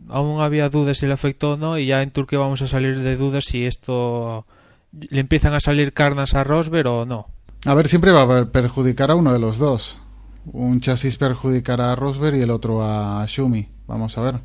aún 0.09 0.41
había 0.41 0.69
dudas 0.69 0.99
si 0.99 1.07
le 1.07 1.13
afectó 1.13 1.53
o 1.53 1.57
no 1.57 1.79
y 1.79 1.87
ya 1.87 2.03
en 2.03 2.13
Turquía 2.13 2.39
vamos 2.39 2.63
a 2.63 2.69
salir 2.69 3.01
de 3.01 3.17
dudas 3.17 3.45
si 3.45 3.67
esto 3.67 4.47
le 4.93 5.21
empiezan 5.21 5.53
a 5.53 5.59
salir 5.61 5.93
carnas 5.93 6.35
a 6.35 6.45
Rosberg 6.45 6.87
o 6.87 7.05
no. 7.07 7.27
A 7.65 7.75
ver, 7.75 7.89
siempre 7.89 8.13
va 8.13 8.23
a 8.23 8.45
perjudicar 8.47 9.11
a 9.11 9.17
uno 9.17 9.33
de 9.33 9.41
los 9.41 9.59
dos. 9.59 9.99
Un 10.47 10.81
chasis 10.81 11.17
perjudicará 11.17 11.91
a 11.93 11.97
Rosberg 11.97 12.37
y 12.37 12.43
el 12.43 12.51
otro 12.51 12.83
a 12.85 13.27
Shumi. 13.27 13.69
Vamos 13.91 14.17
a 14.17 14.21
ver. 14.21 14.41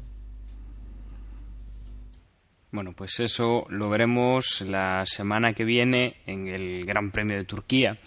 Bueno, 2.72 2.94
pues 2.94 3.20
eso 3.20 3.68
lo 3.70 3.90
veremos 3.90 4.62
la 4.62 5.06
semana 5.06 5.54
que 5.54 5.64
viene 5.64 6.16
en 6.26 6.48
el 6.48 6.84
Gran 6.84 7.12
Premio 7.12 7.38
de 7.38 7.44
Turquía. 7.44 8.00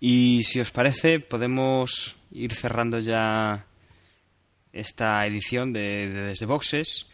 Y 0.00 0.44
si 0.44 0.60
os 0.60 0.70
parece, 0.70 1.20
podemos 1.20 2.16
ir 2.30 2.54
cerrando 2.54 3.00
ya 3.00 3.66
esta 4.72 5.26
edición 5.26 5.74
de, 5.74 6.08
de 6.08 6.22
Desde 6.22 6.46
Boxes. 6.46 7.10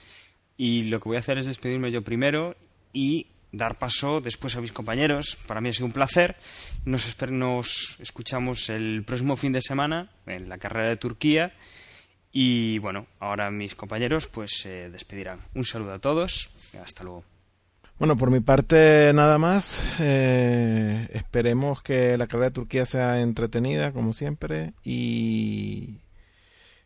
Y 0.57 0.85
lo 0.85 1.01
que 1.01 1.09
voy 1.09 1.17
a 1.17 1.21
hacer 1.21 1.39
es 1.39 1.47
despedirme 1.47 1.91
yo 1.91 2.03
primero 2.03 2.55
y 2.93 3.27
dar 3.51 3.77
paso 3.77 4.21
después 4.21 4.55
a 4.55 4.61
mis 4.61 4.71
compañeros. 4.71 5.37
Para 5.49 5.61
mí 5.61 5.71
ha 5.71 5.73
sido 5.73 5.87
un 5.87 5.93
placer. 5.93 6.37
Nos, 6.85 7.21
nos 7.33 7.97
escuchamos 7.99 8.71
el 8.71 9.03
próximo 9.03 9.35
fin 9.35 9.51
de 9.51 9.63
semana 9.63 10.13
en 10.27 10.49
la 10.49 10.59
carrera 10.59 10.91
de 10.91 10.97
Turquía. 10.97 11.53
Y 12.33 12.79
bueno, 12.79 13.07
ahora 13.21 13.51
mis 13.51 13.75
compañeros 13.75 14.27
pues 14.27 14.53
se 14.61 14.91
despedirán. 14.91 15.41
Un 15.55 15.65
saludo 15.65 15.95
a 15.95 15.99
todos. 15.99 16.51
Hasta 16.83 17.05
luego. 17.05 17.25
Bueno, 17.99 18.17
por 18.17 18.31
mi 18.31 18.41
parte 18.41 19.11
nada 19.13 19.39
más. 19.39 19.83
Eh, 19.99 21.09
esperemos 21.13 21.83
que 21.83 22.17
la 22.17 22.29
carrera 22.29 22.51
de 22.51 22.55
Turquía 22.55 22.87
sea 22.87 23.21
entretenida, 23.21 23.93
como 23.93 24.13
siempre. 24.13 24.73
Y, 24.85 25.97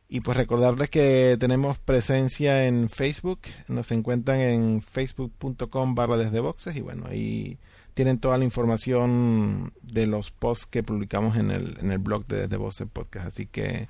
y 0.09 0.21
pues 0.21 0.39
recordarles 0.39 0.89
que 0.89 1.37
tenemos 1.39 1.79
presencia 1.79 2.67
en 2.67 2.89
Facebook. 2.89 3.41
Nos 3.69 3.91
encuentran 3.93 4.41
en 4.41 4.81
facebook.com 4.81 5.95
barra 5.95 6.17
desde 6.17 6.41
boxes. 6.41 6.77
Y 6.77 6.81
bueno, 6.81 7.05
ahí 7.11 7.59
tienen 7.93 8.19
toda 8.19 8.39
la 8.39 8.45
información 8.45 9.75
de 9.83 10.07
los 10.07 10.31
posts 10.31 10.65
que 10.65 10.83
publicamos 10.83 11.37
en 11.37 11.51
el, 11.51 11.77
en 11.79 11.93
el 11.93 11.99
blog 11.99 12.27
de 12.27 12.43
Desde 12.43 12.57
Voces 12.57 12.89
Podcast. 12.91 13.27
Así 13.27 13.47
que 13.47 13.89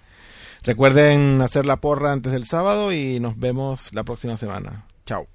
recuerden 0.62 1.40
hacer 1.40 1.66
la 1.66 1.80
porra 1.80 2.12
antes 2.12 2.32
del 2.32 2.46
sábado 2.46 2.92
y 2.92 3.20
nos 3.20 3.38
vemos 3.38 3.92
la 3.92 4.04
próxima 4.04 4.36
semana. 4.36 4.86
Chao. 5.06 5.26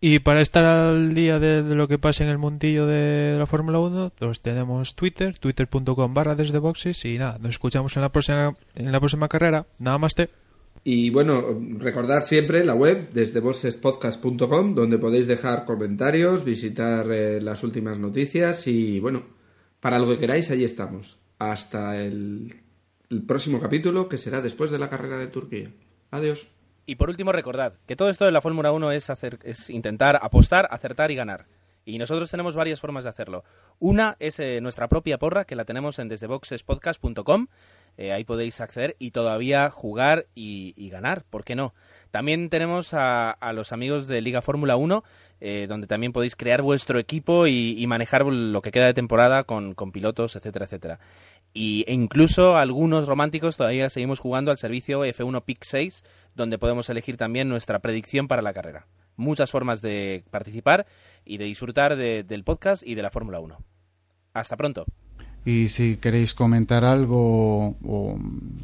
Y 0.00 0.18
para 0.18 0.42
estar 0.42 0.64
al 0.64 1.14
día 1.14 1.38
de, 1.38 1.62
de 1.62 1.74
lo 1.74 1.88
que 1.88 1.98
pasa 1.98 2.24
en 2.24 2.30
el 2.30 2.36
mundillo 2.36 2.86
de, 2.86 3.32
de 3.32 3.38
la 3.38 3.46
Fórmula 3.46 3.78
1, 3.78 4.12
pues 4.18 4.40
tenemos 4.40 4.94
Twitter, 4.94 5.38
twitter.com 5.38 6.12
barra 6.12 6.34
desde 6.34 6.58
boxes 6.58 7.04
y 7.06 7.16
nada, 7.16 7.38
nos 7.38 7.50
escuchamos 7.50 7.96
en 7.96 8.02
la 8.02 8.10
próxima, 8.10 8.54
en 8.74 8.92
la 8.92 9.00
próxima 9.00 9.28
carrera. 9.28 9.66
Nada 9.78 9.96
más 9.96 10.14
te. 10.14 10.28
Y 10.86 11.08
bueno, 11.08 11.42
recordad 11.78 12.24
siempre 12.24 12.62
la 12.64 12.74
web 12.74 13.08
desde 13.14 13.40
bossespodcast.com 13.40 14.74
donde 14.74 14.98
podéis 14.98 15.26
dejar 15.26 15.64
comentarios, 15.64 16.44
visitar 16.44 17.10
eh, 17.10 17.40
las 17.40 17.64
últimas 17.64 17.98
noticias 17.98 18.66
y 18.66 19.00
bueno, 19.00 19.22
para 19.80 19.98
lo 19.98 20.06
que 20.06 20.18
queráis, 20.18 20.50
ahí 20.50 20.64
estamos. 20.64 21.16
Hasta 21.38 21.98
el, 22.02 22.63
el 23.10 23.22
próximo 23.22 23.60
capítulo 23.60 24.08
que 24.08 24.18
será 24.18 24.40
después 24.40 24.70
de 24.70 24.78
la 24.78 24.90
carrera 24.90 25.18
de 25.18 25.26
Turquía. 25.26 25.70
Adiós. 26.10 26.48
Y 26.86 26.96
por 26.96 27.08
último, 27.08 27.32
recordad 27.32 27.74
que 27.86 27.96
todo 27.96 28.10
esto 28.10 28.24
de 28.24 28.32
la 28.32 28.40
Fórmula 28.40 28.72
1 28.72 28.92
es, 28.92 29.10
hacer, 29.10 29.38
es 29.42 29.70
intentar 29.70 30.18
apostar, 30.22 30.68
acertar 30.70 31.10
y 31.10 31.14
ganar. 31.14 31.46
Y 31.86 31.98
nosotros 31.98 32.30
tenemos 32.30 32.56
varias 32.56 32.80
formas 32.80 33.04
de 33.04 33.10
hacerlo. 33.10 33.44
Una 33.78 34.16
es 34.18 34.38
eh, 34.38 34.60
nuestra 34.60 34.88
propia 34.88 35.18
porra, 35.18 35.44
que 35.44 35.56
la 35.56 35.64
tenemos 35.64 35.98
en 35.98 36.08
desdeboxespodcast.com. 36.08 37.48
Eh, 37.96 38.12
ahí 38.12 38.24
podéis 38.24 38.60
acceder 38.60 38.96
y 38.98 39.10
todavía 39.12 39.70
jugar 39.70 40.26
y, 40.34 40.88
ganar, 40.90 41.24
¿por 41.28 41.44
qué 41.44 41.54
no? 41.54 41.74
También 42.10 42.48
tenemos 42.48 42.92
a, 42.92 43.36
los 43.54 43.72
amigos 43.72 44.06
de 44.06 44.20
Liga 44.20 44.40
Fórmula 44.40 44.76
1, 44.76 45.04
eh, 45.40 45.66
donde 45.68 45.86
también 45.86 46.12
podéis 46.12 46.36
crear 46.36 46.62
vuestro 46.62 46.98
equipo 46.98 47.46
y, 47.46 47.74
y 47.78 47.86
manejar 47.86 48.24
lo 48.24 48.62
que 48.62 48.72
queda 48.72 48.86
de 48.86 48.94
temporada 48.94 49.44
con, 49.44 49.74
con 49.74 49.92
pilotos, 49.92 50.36
etcétera, 50.36 50.64
etcétera. 50.64 51.00
Y, 51.56 51.84
e 51.86 51.92
incluso 51.92 52.56
algunos 52.56 53.06
románticos 53.06 53.56
todavía 53.56 53.88
seguimos 53.88 54.18
jugando 54.18 54.50
al 54.50 54.58
servicio 54.58 55.04
F1 55.04 55.44
Pick 55.44 55.62
6, 55.64 56.02
donde 56.34 56.58
podemos 56.58 56.90
elegir 56.90 57.16
también 57.16 57.48
nuestra 57.48 57.78
predicción 57.78 58.26
para 58.26 58.42
la 58.42 58.52
carrera. 58.52 58.86
Muchas 59.16 59.52
formas 59.52 59.80
de 59.80 60.24
participar 60.32 60.86
y 61.24 61.38
de 61.38 61.44
disfrutar 61.44 61.94
de- 61.94 62.24
del 62.24 62.42
podcast 62.42 62.82
y 62.84 62.96
de 62.96 63.02
la 63.02 63.10
Fórmula 63.10 63.38
1. 63.38 63.56
Hasta 64.34 64.56
pronto. 64.56 64.84
Y 65.46 65.68
si 65.68 65.98
queréis 65.98 66.34
comentar 66.34 66.84
algo 66.84 67.76
o 67.84 68.18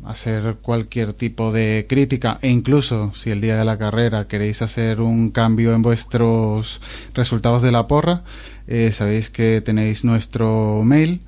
hacer 0.04 0.56
cualquier 0.62 1.12
tipo 1.12 1.52
de 1.52 1.86
crítica, 1.88 2.38
e 2.42 2.48
incluso 2.48 3.12
si 3.14 3.30
el 3.30 3.40
día 3.42 3.56
de 3.56 3.66
la 3.66 3.76
carrera 3.78 4.26
queréis 4.26 4.62
hacer 4.62 5.00
un 5.02 5.30
cambio 5.30 5.74
en 5.74 5.82
vuestros 5.82 6.80
resultados 7.14 7.62
de 7.62 7.70
la 7.70 7.86
porra, 7.86 8.24
eh, 8.66 8.90
sabéis 8.92 9.28
que 9.30 9.60
tenéis 9.60 10.04
nuestro 10.04 10.82
mail 10.82 11.20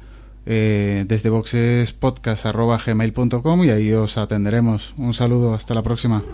eh, 0.46 1.04
desde 1.06 1.30
boxespodcast.gmail.com 1.30 3.64
y 3.64 3.70
ahí 3.70 3.92
os 3.92 4.18
atenderemos. 4.18 4.92
Un 4.96 5.14
saludo, 5.14 5.54
hasta 5.54 5.74
la 5.74 5.82
próxima. 5.82 6.24